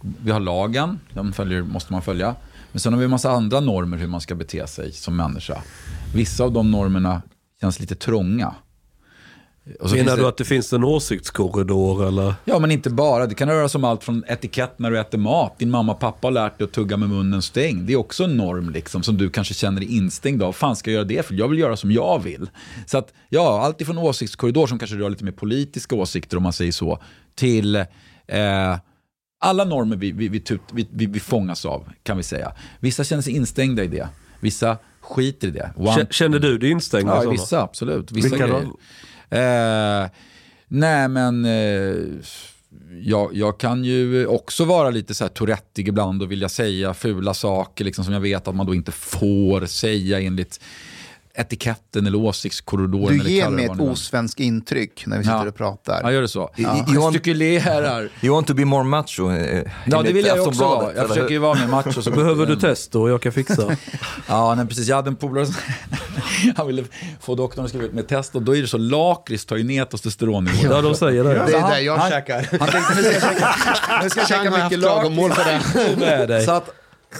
Vi 0.00 0.30
har 0.30 0.40
lagen, 0.40 1.00
den 1.14 1.32
följer, 1.32 1.62
måste 1.62 1.92
man 1.92 2.02
följa. 2.02 2.36
Men 2.72 2.80
sen 2.80 2.92
har 2.92 3.00
vi 3.00 3.04
en 3.04 3.11
massa 3.11 3.30
andra 3.30 3.61
normer 3.61 3.96
hur 3.96 4.07
man 4.07 4.20
ska 4.20 4.34
bete 4.34 4.66
sig 4.66 4.92
som 4.92 5.16
människa. 5.16 5.62
Vissa 6.14 6.44
av 6.44 6.52
de 6.52 6.70
normerna 6.70 7.22
känns 7.61 7.80
lite 7.80 7.94
trånga. 7.94 8.54
Menar 9.94 10.16
det- 10.16 10.22
du 10.22 10.28
att 10.28 10.36
det 10.36 10.44
finns 10.44 10.72
en 10.72 10.84
åsiktskorridor 10.84 12.06
eller? 12.08 12.34
Ja, 12.44 12.58
men 12.58 12.70
inte 12.70 12.90
bara. 12.90 13.26
Det 13.26 13.34
kan 13.34 13.48
röra 13.48 13.68
sig 13.68 13.78
om 13.78 13.84
allt 13.84 14.04
från 14.04 14.24
etikett 14.28 14.78
när 14.78 14.90
du 14.90 15.00
äter 15.00 15.18
mat. 15.18 15.58
Din 15.58 15.70
mamma 15.70 15.92
och 15.92 16.00
pappa 16.00 16.26
har 16.26 16.32
lärt 16.32 16.58
dig 16.58 16.64
att 16.64 16.72
tugga 16.72 16.96
med 16.96 17.08
munnen 17.08 17.42
stängd. 17.42 17.86
Det 17.86 17.92
är 17.92 17.96
också 17.96 18.24
en 18.24 18.36
norm 18.36 18.70
liksom, 18.70 19.02
som 19.02 19.16
du 19.16 19.30
kanske 19.30 19.54
känner 19.54 19.80
dig 19.80 19.96
instängd 19.96 20.42
av. 20.42 20.52
Fan 20.52 20.76
ska 20.76 20.90
jag 20.90 20.94
göra 20.94 21.04
det 21.04 21.26
för? 21.26 21.34
Jag 21.34 21.48
vill 21.48 21.58
göra 21.58 21.76
som 21.76 21.92
jag 21.92 22.22
vill. 22.22 22.50
Så 22.86 22.98
att, 22.98 23.12
ja, 23.28 23.60
allt 23.64 23.80
ifrån 23.80 23.98
åsiktskorridor 23.98 24.66
som 24.66 24.78
kanske 24.78 24.96
rör 24.96 25.10
lite 25.10 25.24
mer 25.24 25.32
politiska 25.32 25.94
åsikter 25.96 26.36
om 26.36 26.42
man 26.42 26.52
säger 26.52 26.72
så, 26.72 26.98
till 27.34 27.76
eh, 27.76 27.84
alla 29.40 29.64
normer 29.64 29.96
vi, 29.96 30.12
vi, 30.12 30.28
vi, 30.28 30.40
tut, 30.40 30.60
vi, 30.72 30.88
vi, 30.92 31.06
vi 31.06 31.20
fångas 31.20 31.66
av, 31.66 31.88
kan 32.02 32.16
vi 32.16 32.22
säga. 32.22 32.52
Vissa 32.80 33.04
känner 33.04 33.22
sig 33.22 33.36
instängda 33.36 33.84
i 33.84 33.88
det. 33.88 34.08
Vissa 34.40 34.76
skiter 35.00 35.48
i 35.48 35.50
det. 35.50 35.72
One, 35.76 36.06
Känner 36.10 36.38
du 36.38 36.58
dig 36.58 36.70
instängd? 36.70 37.08
Ja, 37.08 37.30
vissa 37.30 37.62
absolut. 37.62 38.12
Vissa 38.12 38.28
Vilka. 38.28 38.60
Eh, 39.30 40.10
nej, 40.68 41.08
men 41.08 41.44
eh, 41.44 41.96
jag, 43.00 43.36
jag 43.36 43.58
kan 43.58 43.84
ju 43.84 44.26
också 44.26 44.64
vara 44.64 44.90
lite 44.90 45.14
så 45.14 45.24
här 45.24 45.28
tourettig 45.28 45.88
ibland 45.88 46.22
och 46.22 46.32
vilja 46.32 46.48
säga 46.48 46.94
fula 46.94 47.34
saker 47.34 47.84
liksom, 47.84 48.04
som 48.04 48.14
jag 48.14 48.20
vet 48.20 48.48
att 48.48 48.54
man 48.54 48.66
då 48.66 48.74
inte 48.74 48.92
får 48.92 49.66
säga 49.66 50.20
enligt 50.20 50.60
etiketten 51.37 52.07
eller 52.07 52.18
åsiktskorridoren. 52.18 53.18
Du 53.18 53.30
ger 53.30 53.45
det 53.45 53.51
mig 53.51 53.64
ett 53.64 53.80
osvenskt 53.80 54.41
intryck 54.41 55.07
när 55.07 55.18
vi 55.18 55.24
sitter 55.24 55.37
Ja. 55.37 55.49
och 55.49 55.55
pratar. 55.57 56.01
Ja, 56.03 56.12
gör 56.12 56.22
det 56.22 56.28
så. 56.28 56.51
Ja. 56.57 56.84
Ja. 56.89 57.01
Gestikulerar. 57.03 58.09
You 58.22 58.34
want 58.34 58.47
to 58.47 58.55
be 58.55 58.64
more 58.64 58.84
macho? 58.84 59.30
eh, 59.32 59.62
Ja, 59.87 60.03
det 60.03 60.12
vill 60.12 60.26
jag 60.26 60.47
också 60.49 60.64
vara. 60.64 60.82
Jag 60.84 60.97
eller 60.97 61.09
försöker 61.09 61.30
ju 61.32 61.39
vara 61.39 61.55
mer 61.59 61.66
macho. 61.66 62.03
Så 62.03 62.11
Behöver 62.16 62.47
du 62.47 62.57
test 62.57 62.95
och 62.95 63.11
jag 63.11 63.22
kan 63.22 63.32
fixa? 63.32 63.76
Ja, 64.28 64.55
nej, 64.55 64.66
precis. 64.66 64.89
Jag 64.89 64.97
hade 64.97 65.09
en 65.09 65.16
polare 65.16 65.47
som 65.47 65.55
han 66.57 66.66
ville 66.66 66.84
få 67.20 67.34
doktorn 67.34 67.64
att 67.64 67.68
skriva 67.70 67.84
ut 67.87 67.93
med 67.93 68.09
test 68.09 68.34
och 68.34 68.43
då 68.43 68.57
är 68.57 68.62
det 68.62 68.68
så 68.68 68.78
lakrits 68.78 69.45
tar 69.47 69.57
ju 69.57 69.64
ner 69.64 69.84
testosteronnivån. 69.84 70.70
Ja, 70.70 70.80
de 70.82 70.95
säger 70.95 71.24
det. 71.24 71.30
Det 71.34 71.57
är 71.57 71.70
där 71.70 71.78
jag 71.78 72.09
käkar. 72.09 72.47
Han 72.61 72.68
tänkte 72.68 72.95
nu 74.03 74.11
ska 74.11 74.20
jag 74.20 74.28
käka, 74.28 74.64
mycket 74.64 74.78
lakrits. 74.78 75.37
det. 76.28 76.43
Så 76.45 76.51
att, 76.51 76.70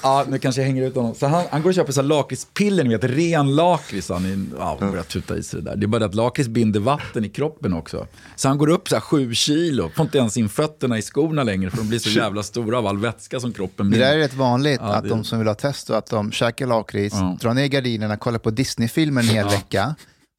ja, 0.03 0.25
nu 0.29 0.39
kanske 0.39 0.61
jag 0.61 0.67
hänger 0.67 0.83
ut 0.83 0.95
honom. 0.95 1.15
Så 1.15 1.27
han, 1.27 1.45
han 1.51 1.63
går 1.63 1.71
och 1.71 1.75
köper 1.75 1.93
så 1.93 2.03
lakritspiller, 2.03 2.85
ni 2.85 2.91
vet, 2.97 3.05
ren 3.05 3.55
lakrits. 3.57 4.09
Han 4.09 4.55
ja, 4.59 4.77
börjar 4.81 5.03
tuta 5.03 5.37
i 5.37 5.43
sig 5.43 5.63
det 5.63 5.71
där. 5.71 5.77
Det 5.77 5.85
är 5.87 5.89
bara 5.89 5.99
det 5.99 6.05
att 6.07 6.15
lakrits 6.15 6.49
binder 6.49 6.81
vatten 6.81 7.25
i 7.25 7.29
kroppen 7.29 7.73
också. 7.73 8.07
Så 8.37 8.49
han 8.49 8.59
går 8.59 8.69
upp 8.71 8.89
så 8.89 8.95
här 8.97 9.01
sju 9.01 9.35
kilo, 9.35 9.91
får 9.97 10.05
inte 10.05 10.19
ens 10.19 10.37
in 10.37 10.49
fötterna 10.49 10.99
i 10.99 11.03
skorna 11.03 11.43
längre 11.43 11.71
för 11.71 11.77
de 11.77 11.89
blir 11.89 11.99
så 11.99 12.11
jävla 12.11 12.43
stora 12.43 12.79
av 12.79 12.87
all 12.87 12.99
vätska 12.99 13.41
som 13.41 13.53
kroppen 13.53 13.87
Det 13.87 13.91
binder. 13.91 14.07
där 14.07 14.15
är 14.15 14.19
rätt 14.19 14.35
vanligt, 14.35 14.81
Ja, 14.83 14.95
att 14.95 15.03
det- 15.03 15.09
de 15.09 15.25
som 15.25 15.39
vill 15.39 15.49
ha 15.49 15.55
test 15.55 15.91
att 15.91 16.07
de 16.07 16.33
käkar 16.33 16.67
lakrits, 16.67 17.17
Ja. 17.19 17.37
drar 17.41 17.55
ner 17.55 17.67
gardinerna, 17.67 18.17
kollar 18.17 18.39
på 18.39 18.51
Disney-filmer 18.51 19.21
en 19.23 19.29
hel 19.29 19.47
vecka. 19.49 19.95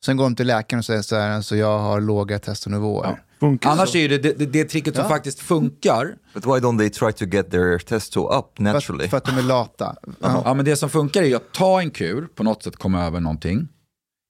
Sen 0.06 0.18
går 0.18 0.24
de 0.24 0.36
till 0.36 0.48
läkaren 0.48 0.80
och 0.80 0.86
säger 0.86 1.02
så 1.02 1.16
här, 1.16 1.42
så 1.42 1.56
jag 1.56 1.80
har 1.80 2.02
låga 2.02 2.40
testonivåer. 2.40 3.22
Funkar 3.40 3.70
Annars 3.70 3.90
så. 3.90 3.98
är 3.98 4.10
det 4.10 4.18
det, 4.18 4.34
det, 4.40 4.46
det 4.46 4.64
tricket 4.66 4.96
som 4.96 5.04
Ja. 5.04 5.10
faktiskt 5.10 5.40
funkar. 5.40 6.16
But 6.34 6.46
why 6.46 6.50
don't 6.52 6.78
they 6.78 6.90
try 6.90 7.12
to 7.14 7.26
get 7.26 7.52
their 7.52 7.78
testo 7.80 8.38
up 8.40 8.46
För 8.58 8.64
naturally? 8.64 9.04
att, 9.04 9.10
för 9.10 9.18
att 9.18 9.26
de 9.26 9.38
är 9.38 9.42
lata. 9.42 9.96
Ja. 10.22 10.42
Ja, 10.46 10.54
men 10.54 10.66
det 10.66 10.76
som 10.76 10.90
funkar 10.90 11.24
är 11.24 11.36
att 11.36 11.54
ta 11.54 11.82
en 11.82 11.92
kur, 11.92 12.28
på 12.36 12.44
något 12.44 12.64
sätt 12.64 12.76
komma 12.76 13.06
över 13.06 13.20
någonting. 13.20 13.68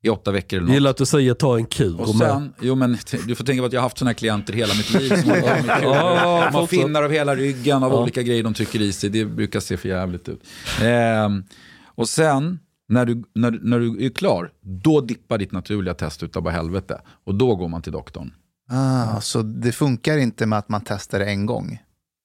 I 0.03 0.09
åtta 0.09 0.31
veckor 0.31 0.57
eller 0.57 0.67
något. 0.67 0.73
Gillar 0.73 0.89
att 0.91 0.97
du 0.97 1.05
säger 1.05 1.33
ta 1.33 1.57
en 1.57 1.65
kur. 1.65 2.01
Och 2.01 2.15
sen, 2.15 2.53
jo 2.61 2.75
men 2.75 2.97
t- 2.97 3.17
du 3.27 3.35
får 3.35 3.43
tänka 3.43 3.61
på 3.61 3.65
att 3.65 3.73
jag 3.73 3.79
har 3.79 3.83
haft 3.85 3.97
sådana 3.97 4.09
här 4.09 4.15
klienter 4.15 4.53
hela 4.53 4.73
mitt 4.73 4.93
liv. 4.93 5.09
Som 5.09 5.29
har. 5.29 5.37
Ja, 5.81 5.81
de 5.81 5.83
har 5.83 6.51
fortsätt. 6.51 6.69
finnar 6.79 7.03
av 7.03 7.11
hela 7.11 7.35
ryggen 7.35 7.83
av 7.83 7.91
Ja. 7.91 8.01
olika 8.01 8.21
grejer 8.21 8.43
de 8.43 8.53
trycker 8.53 8.81
i 8.81 8.91
sig. 8.93 9.09
Det 9.09 9.25
brukar 9.25 9.59
se 9.59 9.77
för 9.77 9.89
jävligt 9.89 10.29
ut. 10.29 10.41
Ehm, 10.81 11.43
och 11.95 12.09
sen, 12.09 12.59
när 12.89 13.05
du, 13.05 13.23
när, 13.35 13.51
när 13.51 13.79
du 13.79 14.05
är 14.05 14.09
klar, 14.09 14.51
då 14.61 15.01
dippar 15.01 15.37
ditt 15.37 15.51
naturliga 15.51 15.93
test 15.93 16.23
utav 16.23 16.43
bara 16.43 16.53
helvete. 16.53 17.01
Och 17.23 17.35
då 17.35 17.55
går 17.55 17.67
man 17.67 17.81
till 17.81 17.91
doktorn. 17.91 18.33
Ah, 18.69 19.21
så 19.21 19.41
det 19.41 19.71
funkar 19.71 20.17
inte 20.17 20.45
med 20.45 20.59
att 20.59 20.69
man 20.69 20.81
testar 20.85 21.19
det 21.19 21.25
en 21.25 21.45
gång? 21.45 21.79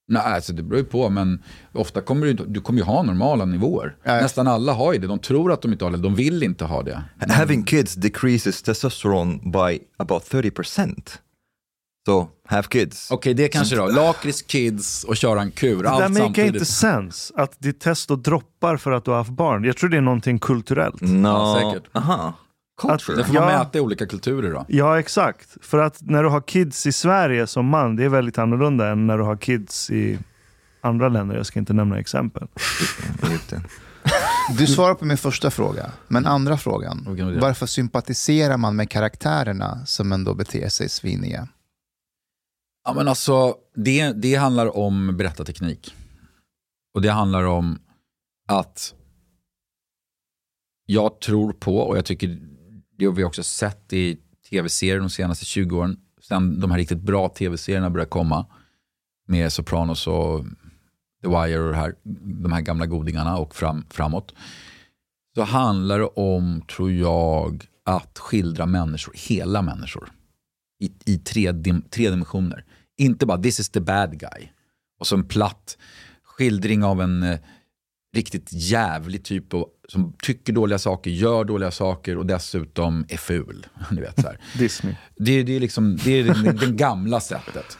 Nej, 0.08 0.22
alltså 0.22 0.52
det 0.52 0.62
beror 0.62 0.78
ju 0.78 0.84
på, 0.84 1.10
men 1.10 1.42
ofta 1.72 2.00
kommer 2.00 2.26
du, 2.26 2.32
du 2.32 2.60
kommer 2.60 2.78
ju 2.78 2.84
ha 2.84 3.02
normala 3.02 3.44
nivåer. 3.44 3.96
Ja. 4.02 4.12
Nästan 4.12 4.48
alla 4.48 4.72
har 4.72 4.92
ju 4.92 4.98
det. 4.98 5.06
De 5.06 5.18
tror 5.18 5.52
att 5.52 5.62
de 5.62 5.72
inte 5.72 5.84
har 5.84 5.92
det, 5.92 5.98
de 5.98 6.14
vill 6.14 6.42
inte 6.42 6.64
ha 6.64 6.82
det. 6.82 7.02
Having 7.28 7.64
kids 7.64 7.94
decreases 7.94 8.62
testosterone 8.62 9.38
by 9.44 9.78
about 9.96 10.30
30%. 10.30 11.18
So, 12.06 12.28
have 12.48 12.62
kids. 12.68 13.10
Okej, 13.10 13.34
det 13.34 13.48
kanske 13.48 13.76
då. 13.76 13.86
Lakrits, 13.88 14.42
kids 14.42 15.04
och 15.04 15.16
köra 15.16 15.40
en 15.42 15.50
kur. 15.50 15.76
Det 15.76 15.82
där 15.82 15.88
Allt 15.90 16.08
make 16.12 16.24
samtidigt. 16.24 16.54
inte 16.54 16.64
sens. 16.66 17.32
Att 17.36 17.60
ditt 17.60 17.80
testo 17.80 18.16
droppar 18.16 18.76
för 18.76 18.92
att 18.92 19.04
du 19.04 19.10
har 19.10 19.18
haft 19.18 19.30
barn. 19.30 19.64
Jag 19.64 19.76
tror 19.76 19.90
det 19.90 19.96
är 19.96 20.00
någonting 20.00 20.38
kulturellt. 20.38 21.00
No. 21.00 21.28
Ja, 21.28 21.60
säkert. 21.72 21.96
Aha. 21.96 22.32
Culture. 22.82 23.16
Det 23.16 23.24
får 23.24 23.34
man 23.34 23.42
Ja. 23.52 23.58
mäta 23.58 23.78
i 23.78 23.80
olika 23.80 24.06
kulturer 24.06 24.50
då. 24.52 24.64
Ja, 24.68 24.98
exakt. 24.98 25.48
För 25.62 25.78
att 25.78 25.98
när 26.00 26.22
du 26.22 26.28
har 26.28 26.40
kids 26.40 26.86
i 26.86 26.92
Sverige 26.92 27.46
som 27.46 27.66
man, 27.66 27.96
det 27.96 28.04
är 28.04 28.08
väldigt 28.08 28.38
annorlunda 28.38 28.88
än 28.88 29.06
när 29.06 29.18
du 29.18 29.24
har 29.24 29.36
kids 29.36 29.90
i 29.90 30.18
andra 30.80 31.08
länder. 31.08 31.36
Jag 31.36 31.46
ska 31.46 31.58
inte 31.58 31.72
nämna 31.72 31.98
exempel. 31.98 32.48
Du 34.58 34.66
svarar 34.66 34.94
på 34.94 35.04
min 35.04 35.16
första 35.16 35.50
fråga, 35.50 35.90
men 36.08 36.26
andra 36.26 36.56
frågan. 36.56 37.06
Varför 37.40 37.66
sympatiserar 37.66 38.56
man 38.56 38.76
med 38.76 38.90
karaktärerna 38.90 39.86
som 39.86 40.12
ändå 40.12 40.34
beter 40.34 40.68
sig 40.68 40.88
sviniga? 40.88 41.48
Ja, 42.84 42.94
men 42.94 43.08
alltså, 43.08 43.56
det, 43.74 44.12
det 44.12 44.34
handlar 44.34 44.76
om 44.76 45.16
berättarteknik. 45.16 45.94
Och 46.94 47.02
det 47.02 47.10
handlar 47.10 47.44
om 47.44 47.78
att 48.48 48.94
jag 50.86 51.20
tror 51.20 51.52
på, 51.52 51.78
och 51.78 51.96
jag 51.96 52.04
tycker 52.04 52.38
det 52.98 53.04
har 53.04 53.12
vi 53.12 53.24
också 53.24 53.42
sett 53.42 53.92
i 53.92 54.18
tv-serier 54.50 54.98
de 54.98 55.10
senaste 55.10 55.44
20 55.44 55.78
åren, 55.78 55.96
sen 56.22 56.60
de 56.60 56.70
här 56.70 56.78
riktigt 56.78 57.00
bra 57.00 57.28
tv-serierna 57.28 57.90
började 57.90 58.10
komma, 58.10 58.46
med 59.26 59.52
Sopranos 59.52 60.06
och 60.06 60.44
The 61.22 61.28
Wire 61.28 61.58
och 61.58 61.70
det 61.70 61.76
här, 61.76 61.94
de 62.42 62.52
här 62.52 62.60
gamla 62.60 62.86
godingarna 62.86 63.38
och 63.38 63.54
fram, 63.54 63.84
framåt, 63.90 64.34
så 65.34 65.42
handlar 65.42 65.98
det 65.98 66.06
om, 66.06 66.62
tror 66.76 66.92
jag, 66.92 67.66
att 67.84 68.18
skildra 68.18 68.66
människor, 68.66 69.14
hela 69.16 69.62
människor, 69.62 70.12
i, 70.82 70.92
i 71.04 71.18
tre, 71.18 71.52
dim, 71.52 71.82
tre 71.90 72.10
dimensioner. 72.10 72.64
Inte 72.98 73.26
bara 73.26 73.42
this 73.42 73.60
is 73.60 73.68
the 73.68 73.80
bad 73.80 74.18
guy, 74.18 74.48
och 75.00 75.06
så 75.06 75.16
en 75.16 75.28
platt 75.28 75.78
skildring 76.22 76.84
av 76.84 77.00
en 77.00 77.22
eh, 77.22 77.38
riktigt 78.16 78.48
jävlig 78.52 79.24
typ 79.24 79.54
och, 79.54 79.68
som 79.88 80.12
tycker 80.22 80.52
dåliga 80.52 80.78
saker, 80.78 81.10
gör 81.10 81.44
dåliga 81.44 81.70
saker 81.70 82.18
och 82.18 82.26
dessutom 82.26 83.04
är 83.08 83.16
ful. 83.16 83.66
Ni 83.90 84.00
vet, 84.00 84.20
så 84.20 84.26
här. 84.26 84.38
Disney. 84.58 84.94
Det, 85.16 85.42
det 85.42 85.56
är, 85.56 85.60
liksom, 85.60 85.96
det 86.04 86.10
är 86.10 86.24
det, 86.24 86.52
det 86.52 86.72
gamla 86.72 87.20
sättet. 87.20 87.78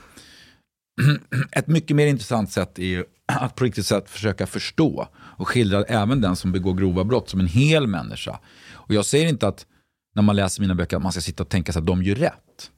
Ett 1.52 1.66
mycket 1.66 1.96
mer 1.96 2.06
intressant 2.06 2.52
sätt 2.52 2.78
är 2.78 3.04
att 3.26 3.54
på 3.54 3.64
riktigt 3.64 3.86
sätt 3.86 4.10
försöka 4.10 4.46
förstå 4.46 5.08
och 5.14 5.48
skildra 5.48 5.84
även 5.84 6.20
den 6.20 6.36
som 6.36 6.52
begår 6.52 6.74
grova 6.74 7.04
brott 7.04 7.28
som 7.28 7.40
en 7.40 7.46
hel 7.46 7.86
människa. 7.86 8.38
Och 8.72 8.94
jag 8.94 9.06
säger 9.06 9.26
inte 9.28 9.48
att 9.48 9.66
när 10.14 10.22
man 10.22 10.36
läser 10.36 10.60
mina 10.60 10.74
böcker 10.74 10.96
att 10.96 11.02
man 11.02 11.12
ska 11.12 11.20
sitta 11.20 11.42
och 11.42 11.48
tänka 11.48 11.72
sig 11.72 11.80
att 11.80 11.86
de 11.86 12.02
gör 12.02 12.14
rätt. 12.14 12.70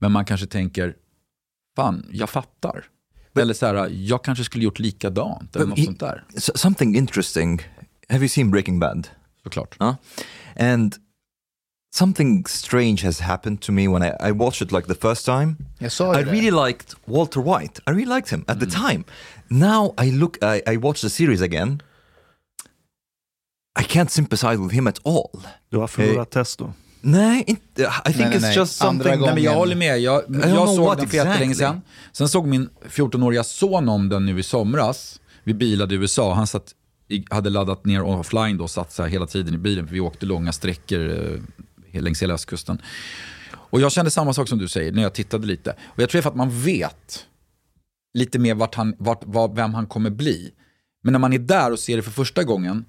Men 0.00 0.12
man 0.12 0.24
kanske 0.24 0.46
tänker, 0.46 0.96
fan, 1.76 2.08
jag 2.12 2.30
fattar. 2.30 2.84
Eller 3.38 3.54
så 3.54 3.66
här, 3.66 3.88
jag 3.92 4.24
kanske 4.24 4.44
skulle 4.44 4.64
gjort 4.64 4.78
likadant. 4.78 5.56
Eller 5.56 5.66
But 5.66 5.68
något 5.68 5.78
he- 5.78 5.84
sånt 5.84 6.00
där. 6.00 6.24
Something 6.54 6.96
interesting. 6.96 7.62
Have 8.08 8.20
you 8.20 8.28
seen 8.28 8.50
Breaking 8.50 8.78
Bad? 8.80 9.08
Såklart. 9.42 9.76
Huh? 9.80 9.94
And 10.56 10.96
something 11.94 12.44
strange 12.46 13.04
has 13.04 13.20
happened 13.20 13.60
to 13.60 13.72
me 13.72 13.88
when 13.88 14.02
I, 14.02 14.28
I 14.28 14.32
watched 14.32 14.62
it 14.66 14.72
like 14.72 14.86
the 14.86 15.08
first 15.08 15.24
time. 15.26 15.56
Jag 15.78 15.92
sa 15.92 16.20
I 16.20 16.24
det. 16.24 16.30
really 16.32 16.66
liked 16.68 16.94
Walter 17.04 17.40
White. 17.40 17.80
I 17.86 17.90
really 17.90 18.14
liked 18.16 18.30
him 18.30 18.44
at 18.46 18.60
the 18.60 18.66
time. 18.70 19.04
Now 19.48 19.94
I 20.04 20.10
look, 20.10 20.36
I, 20.42 20.62
I 20.72 20.76
watch 20.76 21.00
the 21.00 21.10
series 21.10 21.42
again. 21.42 21.82
I 23.80 23.84
can't 23.84 24.10
sympathize 24.10 24.56
with 24.56 24.74
him 24.74 24.86
at 24.86 24.98
all. 25.06 25.42
Du 25.68 25.76
har 25.78 25.86
förlorat 25.86 26.30
testo. 26.30 26.72
Nej, 27.06 27.44
inte, 27.46 27.82
I 27.82 28.12
think 28.12 28.18
nej, 28.18 28.38
it's 28.38 28.40
nej. 28.40 28.56
just 28.56 28.82
Andra 28.82 29.04
something. 29.04 29.24
Nej, 29.24 29.34
men 29.34 29.42
jag 29.42 29.54
håller 29.54 29.76
med. 29.76 30.00
Jag, 30.00 30.22
jag 30.28 30.68
såg 30.68 30.96
den 30.96 31.08
för 31.08 31.16
exactly. 31.16 31.54
sedan. 31.54 31.80
Sen 32.12 32.28
såg 32.28 32.46
min 32.46 32.68
14-åriga 32.88 33.44
son 33.44 33.88
om 33.88 34.08
den 34.08 34.26
nu 34.26 34.38
i 34.38 34.42
somras. 34.42 35.20
Vi 35.44 35.54
bilade 35.54 35.94
i 35.94 35.98
USA. 35.98 36.34
Han 36.34 36.46
satt, 36.46 36.72
hade 37.30 37.50
laddat 37.50 37.84
ner 37.84 38.02
offline 38.02 38.56
då 38.56 38.64
och 38.64 38.70
satt 38.70 38.92
så 38.92 39.02
här 39.02 39.10
hela 39.10 39.26
tiden 39.26 39.54
i 39.54 39.58
bilen. 39.58 39.86
För 39.86 39.94
vi 39.94 40.00
åkte 40.00 40.26
långa 40.26 40.52
sträckor 40.52 41.08
eh, 41.92 42.02
längs 42.02 42.22
hela 42.22 42.34
östkusten. 42.34 42.82
Och 43.52 43.80
jag 43.80 43.92
kände 43.92 44.10
samma 44.10 44.32
sak 44.32 44.48
som 44.48 44.58
du 44.58 44.68
säger 44.68 44.92
när 44.92 45.02
jag 45.02 45.12
tittade 45.12 45.46
lite. 45.46 45.70
Och 45.70 46.02
jag 46.02 46.10
tror 46.10 46.18
det 46.18 46.20
är 46.20 46.22
för 46.22 46.30
att 46.30 46.36
man 46.36 46.62
vet 46.62 47.26
lite 48.14 48.38
mer 48.38 48.54
vart 48.54 48.74
han, 48.74 48.94
vart, 48.98 49.58
vem 49.58 49.74
han 49.74 49.86
kommer 49.86 50.10
bli. 50.10 50.50
Men 51.02 51.12
när 51.12 51.18
man 51.18 51.32
är 51.32 51.38
där 51.38 51.72
och 51.72 51.78
ser 51.78 51.96
det 51.96 52.02
för 52.02 52.10
första 52.10 52.44
gången, 52.44 52.84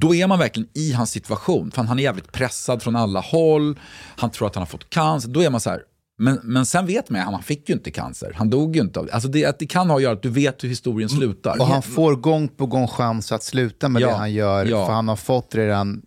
då 0.00 0.14
är 0.14 0.26
man 0.26 0.38
verkligen 0.38 0.68
i 0.74 0.92
hans 0.92 1.10
situation. 1.10 1.70
För 1.70 1.82
han 1.82 1.98
är 1.98 2.02
jävligt 2.02 2.32
pressad 2.32 2.82
från 2.82 2.96
alla 2.96 3.20
håll, 3.20 3.78
han 4.16 4.30
tror 4.30 4.46
att 4.48 4.54
han 4.54 4.62
har 4.62 4.66
fått 4.66 4.90
cancer. 4.90 5.28
Då 5.28 5.42
är 5.42 5.50
man 5.50 5.60
så 5.60 5.70
här, 5.70 5.82
men, 6.18 6.40
men 6.42 6.66
sen 6.66 6.86
vet 6.86 7.10
man 7.10 7.20
ju, 7.20 7.24
han 7.24 7.42
fick 7.42 7.68
ju 7.68 7.74
inte 7.74 7.90
cancer. 7.90 8.32
Han 8.36 8.50
dog 8.50 8.76
ju 8.76 8.82
inte 8.82 9.00
av 9.00 9.06
det. 9.06 9.12
Alltså 9.12 9.28
det, 9.28 9.44
att 9.44 9.58
det 9.58 9.66
kan 9.66 9.90
ha 9.90 9.96
att 9.96 10.02
göra 10.02 10.12
att 10.12 10.22
du 10.22 10.28
vet 10.28 10.64
hur 10.64 10.68
historien 10.68 11.08
slutar. 11.08 11.60
Och 11.60 11.66
han 11.66 11.82
får 11.82 12.16
gång 12.16 12.48
på 12.48 12.66
gång 12.66 12.88
chans 12.88 13.32
att 13.32 13.42
sluta 13.42 13.88
med 13.88 14.02
Ja, 14.02 14.08
det 14.08 14.14
han 14.14 14.32
gör, 14.32 14.64
ja. 14.66 14.86
för 14.86 14.92
han 14.92 15.08
har 15.08 15.16
fått 15.16 15.54
redan 15.54 16.02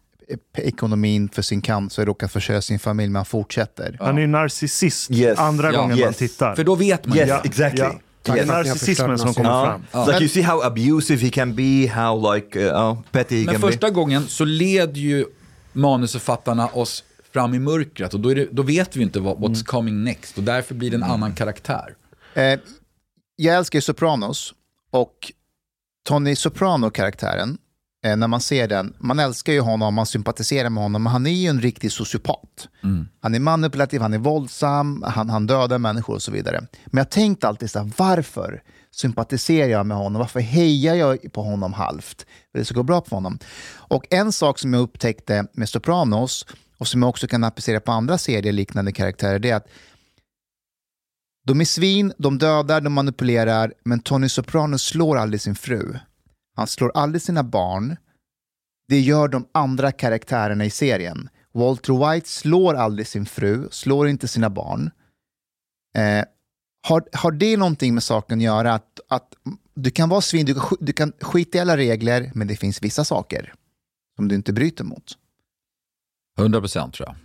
ekonomin 0.57 1.29
för 1.29 1.41
sin 1.41 1.61
cancer, 1.61 2.05
råkar 2.05 2.27
försörja 2.27 2.61
sin 2.61 2.79
familj, 2.79 3.09
men 3.09 3.15
han 3.15 3.25
fortsätter. 3.25 3.97
Han 3.99 4.17
är 4.17 4.21
ju 4.21 4.27
narcissist 4.27 5.11
Yes. 5.11 5.39
andra 5.39 5.73
Ja. 5.73 5.81
gången 5.81 5.99
man 5.99 6.07
Yes. 6.07 6.17
tittar. 6.17 6.55
För 6.55 6.63
då 6.63 6.75
vet 6.75 7.05
man. 7.05 7.17
Yes, 7.17 7.29
Ja, 7.29 7.41
exactly. 7.43 7.85
Ja. 8.23 8.33
Det 8.33 8.39
är 8.39 8.43
Yes. 8.43 8.47
narcissismen 8.47 9.19
som 9.19 9.33
kommer 9.33 9.49
Ja. 9.49 9.65
fram. 9.91 10.01
It's 10.03 10.07
like 10.07 10.19
you 10.19 10.29
see 10.29 10.41
how 10.41 10.61
abusive 10.61 11.21
he 11.25 11.29
can 11.29 11.55
be, 11.55 11.87
how 11.93 12.33
like 12.35 12.59
uh, 12.59 12.89
uh, 12.91 12.99
petty 13.11 13.39
he 13.39 13.45
Men 13.45 13.53
can 13.53 13.61
första 13.61 13.87
be. 13.87 13.93
gången 13.93 14.27
så 14.27 14.45
leder 14.45 15.01
ju 15.01 15.25
manusförfattarna 15.73 16.67
oss 16.67 17.03
fram 17.33 17.53
i 17.53 17.59
mörkret 17.59 18.13
och 18.13 18.19
då, 18.19 18.29
är 18.29 18.35
det, 18.35 18.47
då 18.51 18.63
vet 18.63 18.95
vi 18.95 19.03
inte 19.03 19.19
vad, 19.19 19.37
what's 19.37 19.45
Mm. 19.47 19.63
coming 19.63 20.03
next 20.03 20.37
och 20.37 20.43
därför 20.43 20.75
blir 20.75 20.89
det 20.89 20.95
en 20.95 21.03
annan 21.03 21.33
karaktär. 21.35 21.95
Eh, 22.33 22.59
jag 23.35 23.55
älskar 23.55 23.79
Sopranos 23.79 24.53
och 24.91 25.31
Tony 26.07 26.35
Soprano-karaktären, 26.35 27.57
eh, 28.05 28.15
när 28.17 28.27
man 28.27 28.41
ser 28.41 28.67
den, 28.67 28.93
man 28.99 29.19
älskar 29.19 29.53
ju 29.53 29.59
honom, 29.59 29.93
man 29.93 30.05
sympatiserar 30.05 30.69
med 30.69 30.83
honom, 30.83 31.03
men 31.03 31.11
han 31.11 31.27
är 31.27 31.31
ju 31.31 31.47
en 31.47 31.61
riktig 31.61 31.91
sociopat. 31.91 32.67
Han 33.21 33.35
är 33.35 33.39
manipulativ, 33.39 34.01
han 34.01 34.13
är 34.13 34.17
våldsam, 34.17 35.03
han, 35.07 35.29
han 35.29 35.47
dödar 35.47 35.77
människor 35.77 36.13
och 36.13 36.21
så 36.21 36.31
vidare. 36.31 36.61
Men 36.85 36.97
jag 36.97 37.09
tänkte 37.09 37.47
alltid 37.47 37.71
så 37.71 37.79
här, 37.79 37.91
varför 37.97 38.63
sympatiserar 38.91 39.67
jag 39.67 39.85
med 39.85 39.97
honom? 39.97 40.19
Varför 40.19 40.39
hejar 40.39 40.95
jag 40.95 41.33
på 41.33 41.43
honom 41.43 41.73
halvt? 41.73 42.25
För 42.51 42.59
det 42.59 42.65
ska 42.65 42.75
gå 42.75 42.83
bra 42.83 43.01
på 43.01 43.15
honom. 43.15 43.39
Och 43.73 44.05
en 44.09 44.31
sak 44.31 44.59
som 44.59 44.73
jag 44.73 44.81
upptäckte 44.81 45.47
med 45.53 45.69
Sopranos, 45.69 46.45
och 46.77 46.87
som 46.87 47.01
jag 47.01 47.09
också 47.09 47.27
kan 47.27 47.43
applicera 47.43 47.79
på 47.79 47.91
andra 47.91 48.17
serier 48.17 48.53
liknande 48.53 48.91
karaktärer, 48.91 49.39
det 49.39 49.49
är 49.49 49.55
att 49.55 49.67
de 51.47 51.61
är 51.61 51.65
svin, 51.65 52.13
de 52.17 52.37
dödar, 52.37 52.81
de 52.81 52.93
manipulerar, 52.93 53.73
men 53.83 53.99
Tony 53.99 54.29
Soprano 54.29 54.77
slår 54.77 55.17
aldrig 55.17 55.41
sin 55.41 55.55
fru. 55.55 55.93
Han 56.61 56.67
slår 56.67 56.91
aldrig 56.93 57.21
sina 57.21 57.43
barn. 57.43 57.95
Det 58.87 58.99
gör 58.99 59.27
de 59.27 59.47
andra 59.51 59.91
karaktärerna 59.91 60.65
i 60.65 60.69
serien. 60.69 61.29
Walter 61.51 62.13
White 62.13 62.29
slår 62.29 62.73
aldrig 62.73 63.07
sin 63.07 63.25
fru, 63.25 63.67
slår 63.71 64.07
inte 64.07 64.27
sina 64.27 64.49
barn. 64.49 64.91
Eh, 65.97 66.25
har, 66.87 67.03
har 67.13 67.31
det 67.31 67.57
någonting 67.57 67.93
med 67.93 68.03
saken 68.03 68.39
att 68.39 68.43
göra? 68.43 68.73
Att, 68.73 68.99
att 69.07 69.33
du 69.73 69.91
kan 69.91 70.09
vara 70.09 70.21
svin, 70.21 70.45
du 70.45 70.53
kan, 70.53 70.77
du 70.79 70.93
kan 70.93 71.13
skita 71.21 71.57
i 71.57 71.61
alla 71.61 71.77
regler, 71.77 72.31
men 72.35 72.47
det 72.47 72.55
finns 72.55 72.83
vissa 72.83 73.03
saker 73.03 73.53
som 74.15 74.27
du 74.27 74.35
inte 74.35 74.53
bryter 74.53 74.83
mot. 74.83 75.17
100% 76.39 76.91
tror 76.91 77.09
jag. 77.09 77.15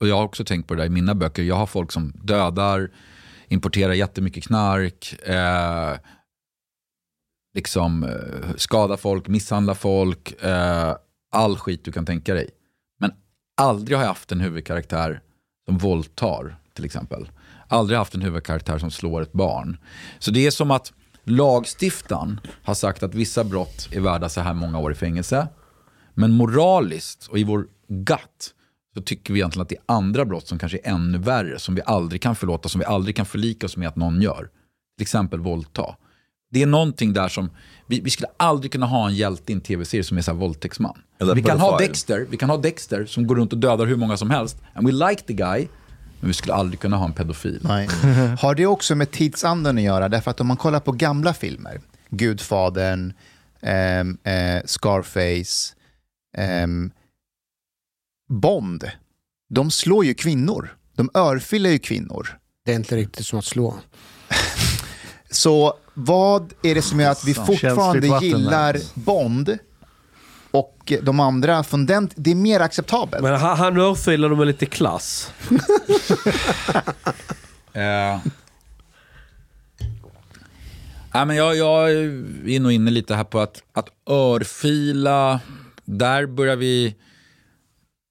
Och 0.00 0.08
jag 0.08 0.16
har 0.16 0.24
också 0.24 0.44
tänkt 0.44 0.68
på 0.68 0.74
det 0.74 0.80
där 0.80 0.86
i 0.86 0.90
mina 0.90 1.14
böcker. 1.14 1.42
Jag 1.42 1.56
har 1.56 1.66
folk 1.66 1.92
som 1.92 2.12
dödar, 2.22 2.90
importerar 3.48 3.92
jättemycket 3.92 4.44
knark, 4.44 5.28
eh, 5.28 5.98
liksom 7.54 8.04
eh, 8.04 8.56
skada 8.56 8.96
folk, 8.96 9.28
misshandla 9.28 9.74
folk, 9.74 10.42
eh, 10.42 10.96
all 11.32 11.58
skit 11.58 11.84
du 11.84 11.92
kan 11.92 12.06
tänka 12.06 12.34
dig. 12.34 12.50
Men 13.00 13.12
aldrig 13.56 13.98
har 13.98 14.02
jag 14.02 14.08
haft 14.08 14.32
en 14.32 14.40
huvudkaraktär 14.40 15.20
som 15.66 15.78
våldtar 15.78 16.56
till 16.74 16.84
exempel. 16.84 17.30
Aldrig 17.68 17.98
haft 17.98 18.14
en 18.14 18.22
huvudkaraktär 18.22 18.78
som 18.78 18.90
slår 18.90 19.22
ett 19.22 19.32
barn. 19.32 19.76
Så 20.18 20.30
det 20.30 20.46
är 20.46 20.50
som 20.50 20.70
att 20.70 20.92
lagstiftaren 21.24 22.40
har 22.62 22.74
sagt 22.74 23.02
att 23.02 23.14
vissa 23.14 23.44
brott 23.44 23.88
är 23.92 24.00
värda 24.00 24.28
så 24.28 24.40
här 24.40 24.54
många 24.54 24.78
år 24.78 24.92
i 24.92 24.94
fängelse. 24.94 25.48
Men 26.14 26.32
moraliskt 26.32 27.26
och 27.26 27.38
i 27.38 27.44
vår 27.44 27.66
gut 27.88 28.54
så 28.94 29.02
tycker 29.02 29.32
vi 29.32 29.38
egentligen 29.40 29.62
att 29.62 29.68
det 29.68 29.76
är 29.76 29.94
andra 29.94 30.24
brott 30.24 30.46
som 30.46 30.58
kanske 30.58 30.78
är 30.78 30.88
ännu 30.90 31.18
värre, 31.18 31.58
som 31.58 31.74
vi 31.74 31.82
aldrig 31.86 32.22
kan 32.22 32.36
förlåta, 32.36 32.68
som 32.68 32.78
vi 32.78 32.84
aldrig 32.84 33.16
kan 33.16 33.26
förlika 33.26 33.66
oss 33.66 33.76
med 33.76 33.88
att 33.88 33.96
någon 33.96 34.22
gör. 34.22 34.50
Till 34.96 35.02
exempel 35.02 35.40
våldta. 35.40 35.96
Det 36.54 36.62
är 36.62 36.66
någonting 36.66 37.12
där 37.12 37.28
som, 37.28 37.50
vi, 37.86 38.00
vi 38.00 38.10
skulle 38.10 38.28
aldrig 38.36 38.72
kunna 38.72 38.86
ha 38.86 39.06
en 39.08 39.14
hjälte 39.14 39.52
i 39.52 39.54
en 39.54 39.60
tv-serie 39.60 40.04
som 40.04 40.18
är 40.18 40.22
så 40.22 40.30
här 40.30 40.38
våldtäktsman. 40.38 40.98
Eller 41.20 41.34
Vi 41.34 41.42
kan, 41.42 41.60
ha. 41.60 41.78
Dexter, 41.78 42.26
vi 42.30 42.36
kan 42.36 42.50
ha 42.50 42.56
Dexter 42.56 43.06
som 43.06 43.26
går 43.26 43.36
runt 43.36 43.52
och 43.52 43.58
dödar 43.58 43.86
hur 43.86 43.96
många 43.96 44.16
som 44.16 44.30
helst. 44.30 44.56
And 44.74 44.86
we 44.86 44.92
like 44.92 45.22
the 45.22 45.32
guy, 45.32 45.68
men 46.20 46.28
vi 46.28 46.34
skulle 46.34 46.54
aldrig 46.54 46.80
kunna 46.80 46.96
ha 46.96 47.06
en 47.06 47.12
pedofil. 47.12 47.60
Nej. 47.62 47.88
Har 48.40 48.54
det 48.54 48.66
också 48.66 48.94
med 48.94 49.10
tidsandan 49.10 49.76
att 49.78 49.82
göra? 49.82 50.08
Därför 50.08 50.30
att 50.30 50.40
om 50.40 50.46
man 50.46 50.56
kollar 50.56 50.80
på 50.80 50.92
gamla 50.92 51.34
filmer, 51.34 51.80
Gudfadern, 52.10 53.12
ehm, 53.60 54.18
eh, 54.24 54.62
Scarface, 54.64 55.74
ehm, 56.36 56.90
Bond, 58.28 58.90
de 59.50 59.70
slår 59.70 60.04
ju 60.04 60.14
kvinnor. 60.14 60.76
De 60.96 61.10
örfilar 61.14 61.70
ju 61.70 61.78
kvinnor. 61.78 62.38
Det 62.64 62.72
är 62.72 62.76
inte 62.76 62.96
riktigt 62.96 63.26
som 63.26 63.38
att 63.38 63.44
slå. 63.44 63.74
Så 65.30 65.74
vad 65.94 66.52
är 66.62 66.74
det 66.74 66.82
som 66.82 67.00
gör 67.00 67.10
att 67.10 67.24
vi 67.24 67.34
Känsligt 67.34 67.60
fortfarande 67.60 68.08
vatten 68.08 68.28
gillar 68.28 68.76
Bond 68.94 69.58
och 70.50 70.92
de 71.02 71.20
andra 71.20 71.62
från 71.64 71.86
den, 71.86 72.10
det 72.16 72.30
är 72.30 72.34
mer 72.34 72.60
acceptabelt. 72.60 73.22
Men 73.22 73.40
han, 73.40 73.58
han 73.58 73.76
örfilade 73.76 74.36
med 74.36 74.46
lite 74.46 74.66
klass. 74.66 75.32
Eh. 77.76 78.20
Ja, 81.12 81.24
men 81.24 81.36
jag, 81.36 81.56
jag 81.56 81.92
är 81.92 82.60
nog 82.60 82.72
inne 82.72 82.90
lite 82.90 83.14
här 83.14 83.24
på 83.24 83.40
att, 83.40 83.62
att 83.72 83.88
örfila, 84.10 85.40
där 85.84 86.26
börjar 86.26 86.56
vi... 86.56 86.96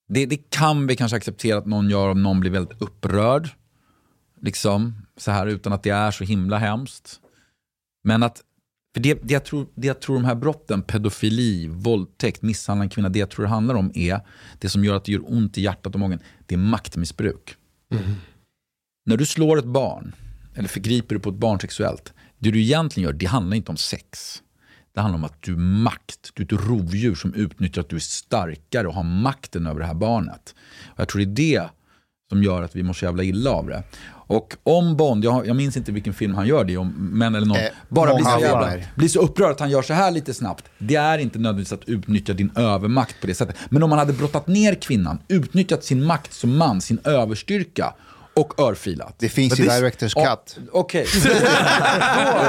Det, 0.07 0.25
det 0.25 0.49
kan 0.49 0.87
vi 0.87 0.95
kanske 0.95 1.17
acceptera 1.17 1.57
att 1.57 1.65
någon 1.65 1.89
gör 1.89 2.09
om 2.09 2.23
någon 2.23 2.39
blir 2.39 2.51
väldigt 2.51 2.81
upprörd. 2.81 3.49
Liksom, 4.41 5.05
så 5.17 5.31
här 5.31 5.47
utan 5.47 5.73
att 5.73 5.83
det 5.83 5.89
är 5.89 6.11
så 6.11 6.23
himla 6.23 6.57
hemskt. 6.57 7.19
Men 8.03 8.23
att, 8.23 8.41
för 8.93 9.01
det, 9.01 9.13
det, 9.13 9.33
jag 9.33 9.45
tror, 9.45 9.67
det 9.75 9.87
jag 9.87 9.99
tror 10.01 10.15
de 10.15 10.25
här 10.25 10.35
brotten, 10.35 10.81
pedofili, 10.81 11.67
våldtäkt, 11.67 12.41
misshandel 12.41 12.85
av 12.87 12.89
kvinna, 12.89 13.09
det 13.09 13.19
jag 13.19 13.29
tror 13.29 13.45
det 13.45 13.49
handlar 13.49 13.75
om 13.75 13.91
är, 13.95 14.19
det 14.59 14.69
som 14.69 14.83
gör 14.83 14.95
att 14.95 15.05
det 15.05 15.11
gör 15.11 15.33
ont 15.33 15.57
i 15.57 15.61
hjärtat 15.61 15.93
och 15.93 15.99
magen, 15.99 16.19
det 16.45 16.55
är 16.55 16.59
maktmissbruk. 16.59 17.55
När 19.05 19.17
du 19.17 19.25
slår 19.25 19.59
ett 19.59 19.65
barn, 19.65 20.15
eller 20.55 20.67
förgriper 20.67 21.15
dig 21.15 21.21
på 21.21 21.29
ett 21.29 21.35
barn 21.35 21.59
sexuellt, 21.59 22.13
det 22.39 22.51
du 22.51 22.61
egentligen 22.61 23.09
gör, 23.09 23.13
det 23.13 23.25
handlar 23.25 23.57
inte 23.57 23.71
om 23.71 23.77
sex. 23.77 24.41
Det 24.93 25.01
handlar 25.01 25.17
om 25.17 25.23
att 25.23 25.41
du 25.41 25.53
är 25.53 25.57
makt, 25.57 26.31
du 26.33 26.43
är 26.43 26.45
ett 26.45 26.67
rovdjur 26.67 27.15
som 27.15 27.33
utnyttjar 27.33 27.81
att 27.81 27.89
du 27.89 27.95
är 27.95 27.99
starkare 27.99 28.87
och 28.87 28.93
har 28.93 29.03
makten 29.03 29.67
över 29.67 29.79
det 29.79 29.85
här 29.85 29.93
barnet. 29.93 30.55
Och 30.85 30.99
jag 30.99 31.07
tror 31.07 31.21
det 31.25 31.55
är 31.55 31.61
det 31.61 31.69
som 32.29 32.43
gör 32.43 32.61
att 32.61 32.75
vi 32.75 32.83
mår 32.83 32.93
så 32.93 33.05
jävla 33.05 33.23
illa 33.23 33.51
av 33.51 33.67
det. 33.67 33.83
Och 34.27 34.55
om 34.63 34.97
Bond, 34.97 35.25
jag, 35.25 35.47
jag 35.47 35.55
minns 35.55 35.77
inte 35.77 35.91
vilken 35.91 36.13
film 36.13 36.35
han 36.35 36.47
gör 36.47 36.63
det 36.63 36.77
om, 36.77 36.93
men 36.97 37.35
eller 37.35 37.47
någon, 37.47 37.57
Eh, 37.57 37.69
bara 37.89 38.15
blir 38.15 38.25
så, 38.25 38.39
jävla, 38.39 38.71
blir 38.95 39.07
så 39.07 39.19
upprörd 39.19 39.51
att 39.51 39.59
han 39.59 39.69
gör 39.69 39.81
så 39.81 39.93
här 39.93 40.11
lite 40.11 40.33
snabbt. 40.33 40.65
Det 40.77 40.95
är 40.95 41.17
inte 41.17 41.39
nödvändigtvis 41.39 41.79
att 41.79 41.89
utnyttja 41.89 42.33
din 42.33 42.51
övermakt 42.55 43.21
på 43.21 43.27
det 43.27 43.35
sättet. 43.35 43.55
Men 43.69 43.83
om 43.83 43.89
man 43.89 43.99
hade 43.99 44.13
brottat 44.13 44.47
ner 44.47 44.75
kvinnan, 44.75 45.19
utnyttjat 45.27 45.83
sin 45.83 46.03
makt 46.03 46.33
som 46.33 46.57
man, 46.57 46.81
sin 46.81 46.99
överstyrka 47.03 47.93
och 48.35 48.59
örfilat. 48.59 49.15
Det 49.19 49.29
finns 49.29 49.59
ju 49.59 49.63
Directors 49.63 50.13
Cut. 50.13 50.57
Okej, 50.71 51.01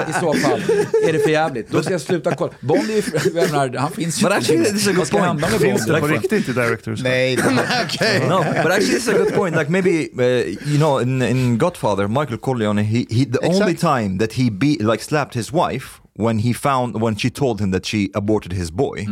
i 0.08 0.12
så 0.20 0.34
fall 0.34 0.60
är 1.08 1.12
det 1.12 1.18
för 1.18 1.30
jävligt. 1.30 1.70
Då 1.70 1.82
ska 1.82 1.92
jag 1.92 2.00
sluta 2.00 2.34
kolla. 2.34 2.52
Bond 2.60 2.90
är 2.90 2.94
ju, 2.94 3.02
jag 3.24 3.34
menar, 3.34 3.78
han 3.78 3.90
finns 3.92 4.18
ju 4.20 4.22
But 4.22 4.32
actually, 4.32 4.64
this 4.64 4.74
is 4.74 4.86
a 4.86 4.90
Vad 4.90 4.96
good 4.96 5.06
ska 5.06 5.16
point. 5.18 5.26
hända 5.28 5.48
med 5.50 5.60
Finns 5.60 5.86
Bond? 5.86 5.96
det 5.96 6.00
på 6.00 6.06
riktigt 6.06 6.48
i 6.48 6.52
Directors? 6.52 7.02
Nej, 7.02 7.36
det- 7.98 8.28
No, 8.28 8.44
but 8.62 8.72
actually 8.72 8.98
it's 8.98 9.10
a 9.14 9.18
good 9.18 9.34
point. 9.34 9.56
Like 9.56 9.70
maybe 9.70 9.90
uh, 9.90 10.68
you 10.68 10.76
know 10.78 11.02
in, 11.02 11.22
in 11.22 11.58
Godfather, 11.58 12.08
Michael 12.08 12.38
Corleone, 12.38 12.82
he, 12.82 13.06
he 13.10 13.24
the 13.24 13.38
only 13.46 13.72
Exact. 13.72 13.80
time 13.80 14.18
that 14.18 14.32
he 14.32 14.50
be 14.50 14.76
like 14.80 15.04
slapped 15.04 15.34
his 15.34 15.52
wife 15.52 15.86
when 16.18 16.38
he 16.38 16.54
found 16.54 17.02
when 17.02 17.16
she 17.18 17.30
told 17.30 17.60
him 17.60 17.72
that 17.72 17.86
she 17.86 18.08
aborted 18.14 18.52
his 18.52 18.70
boy 18.70 19.06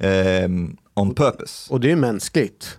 um, 0.00 0.76
on 0.94 1.14
purpose. 1.14 1.72
Och 1.72 1.80
det 1.80 1.90
är 1.90 1.96
mänskligt. 1.96 2.78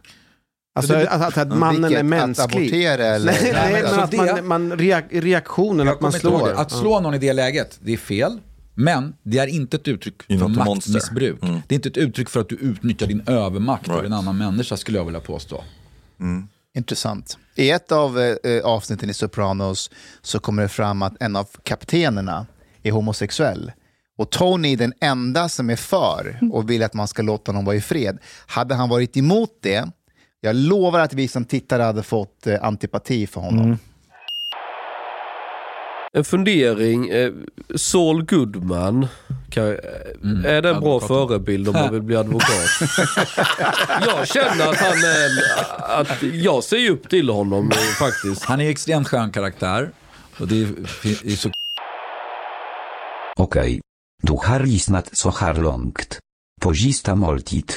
Alltså 0.76 0.94
att, 0.96 1.08
att, 1.22 1.38
att 1.38 1.58
mannen 1.58 1.82
Vilket? 1.82 1.98
är 1.98 2.00
Att 2.00 2.06
mänsklig. 2.06 2.58
abortera 2.58 3.06
eller? 3.06 3.32
Nej, 3.32 3.52
nej, 3.54 3.74
men 3.74 3.86
alltså 3.86 4.22
att 4.22 4.36
man, 4.44 4.48
man 4.48 4.78
reak, 4.78 5.06
reaktionen 5.12 5.88
Jag 5.88 5.96
att 5.96 6.02
man 6.02 6.12
slår. 6.12 6.52
Att 6.54 6.72
slå 6.72 7.00
någon 7.00 7.14
i 7.14 7.18
det 7.18 7.34
läget, 7.34 7.80
det 7.82 7.94
är 7.94 7.98
fel. 7.98 8.40
Men 8.76 9.14
det 9.24 9.38
är 9.40 9.48
inte 9.48 9.78
ett 9.78 9.88
uttryck 9.88 10.24
för 10.24 10.48
maktmissbruk. 10.48 11.42
Det 11.42 11.74
är 11.74 11.76
inte 11.76 11.90
ett 11.90 11.98
uttryck 11.98 12.30
för 12.30 12.40
att 12.40 12.50
du 12.50 12.56
utnyttjar 12.56 13.08
din 13.08 13.24
övermakt 13.28 13.88
över 13.88 13.98
Right. 13.98 14.06
en 14.08 14.14
annan 14.14 14.38
människa 14.38 14.78
skulle 14.78 14.98
jag 14.98 15.06
vilja 15.06 15.20
påstå. 15.20 15.64
Intressant. 16.76 17.38
I 17.56 17.70
ett 17.72 17.92
av 17.92 18.20
eh, 18.20 18.64
avsnitten 18.64 19.10
i 19.10 19.14
Sopranos 19.14 19.92
så 20.22 20.40
kommer 20.40 20.62
det 20.64 20.70
fram 20.70 21.02
att 21.02 21.14
en 21.20 21.36
av 21.36 21.48
kaptenerna 21.64 22.46
är 22.84 22.92
homosexuell. 22.92 23.72
Och 24.18 24.30
Tony 24.30 24.74
är 24.74 24.78
den 24.78 24.94
enda 25.02 25.50
som 25.50 25.70
är 25.70 25.76
för 25.76 26.40
och 26.52 26.70
vill 26.70 26.84
att 26.84 26.94
man 26.94 27.08
ska 27.08 27.22
låta 27.22 27.52
honom 27.52 27.66
vara 27.66 27.76
i 27.76 27.82
fred. 27.82 28.18
Hade 28.48 28.76
han 28.76 28.90
varit 28.90 29.18
emot 29.18 29.50
det, 29.62 29.90
jag 30.44 30.56
lovar 30.56 31.00
att 31.00 31.14
vi 31.14 31.28
som 31.28 31.46
tittare 31.46 31.84
hade 31.84 32.04
fått 32.04 32.48
eh, 32.48 32.64
antipati 32.64 33.28
för 33.28 33.41
honom. 33.41 33.78
En 36.14 36.24
fundering. 36.24 37.10
Eh, 37.10 37.32
Saul 37.76 38.26
Goodman. 38.26 39.08
Kan, 39.50 39.68
eh, 39.68 39.76
är 40.46 40.62
det 40.62 40.70
en 40.70 40.80
bra 40.80 41.00
förebild 41.00 41.68
om 41.68 41.74
man 41.74 41.94
vill 41.94 42.02
bli 42.02 42.16
advokat? 42.16 42.50
jag 44.06 44.28
känner 44.28 44.68
att 44.70 44.78
han 44.78 44.98
är 44.98 45.30
att 46.00 46.24
Jag 46.24 46.64
ser 46.64 46.89
upp 46.89 47.10
till 47.10 47.30
honom 47.30 47.72
eh, 47.72 47.78
faktiskt. 47.78 48.46
Han 48.46 48.62
är 48.62 48.70
extremt 48.70 49.08
skön 49.08 49.32
karaktär. 49.32 49.91
Och 50.39 50.48
det 50.48 50.62
är, 50.62 50.68
är 51.04 51.36
så 51.36 51.50
Okej. 53.38 53.82
Du 54.22 54.34
har 54.34 54.60
lyssnat 54.60 55.18
så 55.18 55.30
här 55.30 55.54
långt. 55.54 56.20
På 56.62 56.74
sista 56.74 57.16
måltid. 57.16 57.74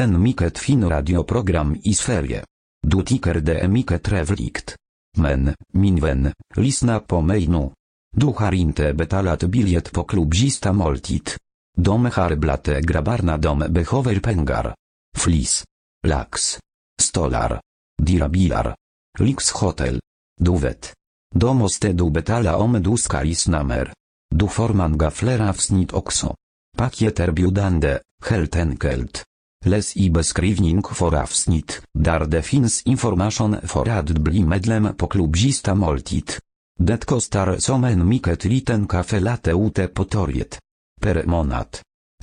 En 0.00 0.22
mycket 0.22 0.58
fin 0.58 0.88
radioprogram 0.88 1.76
i 1.82 1.94
Sverige. 1.94 2.44
Du 2.82 3.02
tycker 3.02 3.34
det 3.34 3.60
är 3.60 3.68
mycket 3.68 4.02
trevligt. 4.02 4.76
Men, 5.18 5.54
min 5.72 6.00
vän, 6.00 6.32
lyssna 6.56 7.00
på 7.00 7.20
mig 7.20 7.46
nu. 7.46 7.70
Du 8.16 8.26
har 8.26 8.52
inte 8.52 8.94
betalat 8.94 9.42
biljett 9.44 9.92
på 9.92 10.04
klubbista 10.04 10.72
måltid. 10.72 11.30
De 11.76 12.04
har 12.04 12.36
blate 12.36 12.80
grabbarna 12.80 13.36
de 13.36 13.58
behöver 13.58 14.20
pengar. 14.20 14.74
Flis. 15.16 15.64
Lax. 16.06 16.58
Stolar. 17.02 17.60
Dirabilar. 18.02 18.76
Lyxhotel. 19.18 20.00
Du 20.40 20.58
vet. 20.58 20.94
Då 21.34 21.54
måste 21.54 21.92
du 21.92 22.10
betala 22.10 22.56
om 22.56 22.82
du 22.82 22.96
ska 22.96 23.22
lyssna 23.22 23.62
mer. 23.62 23.92
Du 24.34 24.48
får 24.48 24.68
många 24.68 25.10
fler 25.10 25.48
avsnitt 25.48 25.92
också. 25.92 26.34
Paket 26.76 27.20
erbjudande, 27.20 27.98
helt 28.24 28.56
enkelt. 28.56 29.24
Läs 29.64 29.96
i 29.96 30.10
beskrivning 30.10 30.82
för 30.82 31.22
avsnitt, 31.22 31.82
där 31.98 32.26
det 32.26 32.42
finns 32.42 32.82
information 32.82 33.56
för 33.62 33.88
att 33.88 34.10
bli 34.10 34.44
medlem 34.44 34.94
på 34.96 35.06
klubbista 35.06 35.74
måltid. 35.74 36.32
Det 36.78 37.04
kostar 37.04 37.56
som 37.58 37.84
en 37.84 38.08
mycket 38.08 38.44
liten 38.44 38.88
kaffe 38.88 39.20
latte 39.20 39.50
ute 39.50 39.88
på 39.88 40.04
torget. 40.04 40.58
Per 41.00 41.24
månad. 41.24 41.66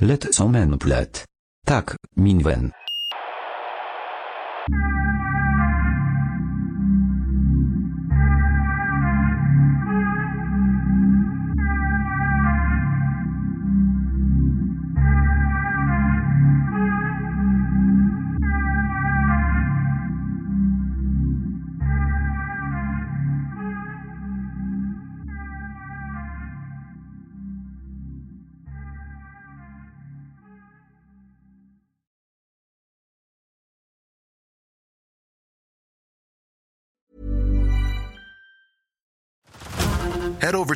Lätt 0.02 0.36
som 0.36 0.56
en 0.56 0.80
plätt. 0.80 1.26
Tack, 1.66 1.90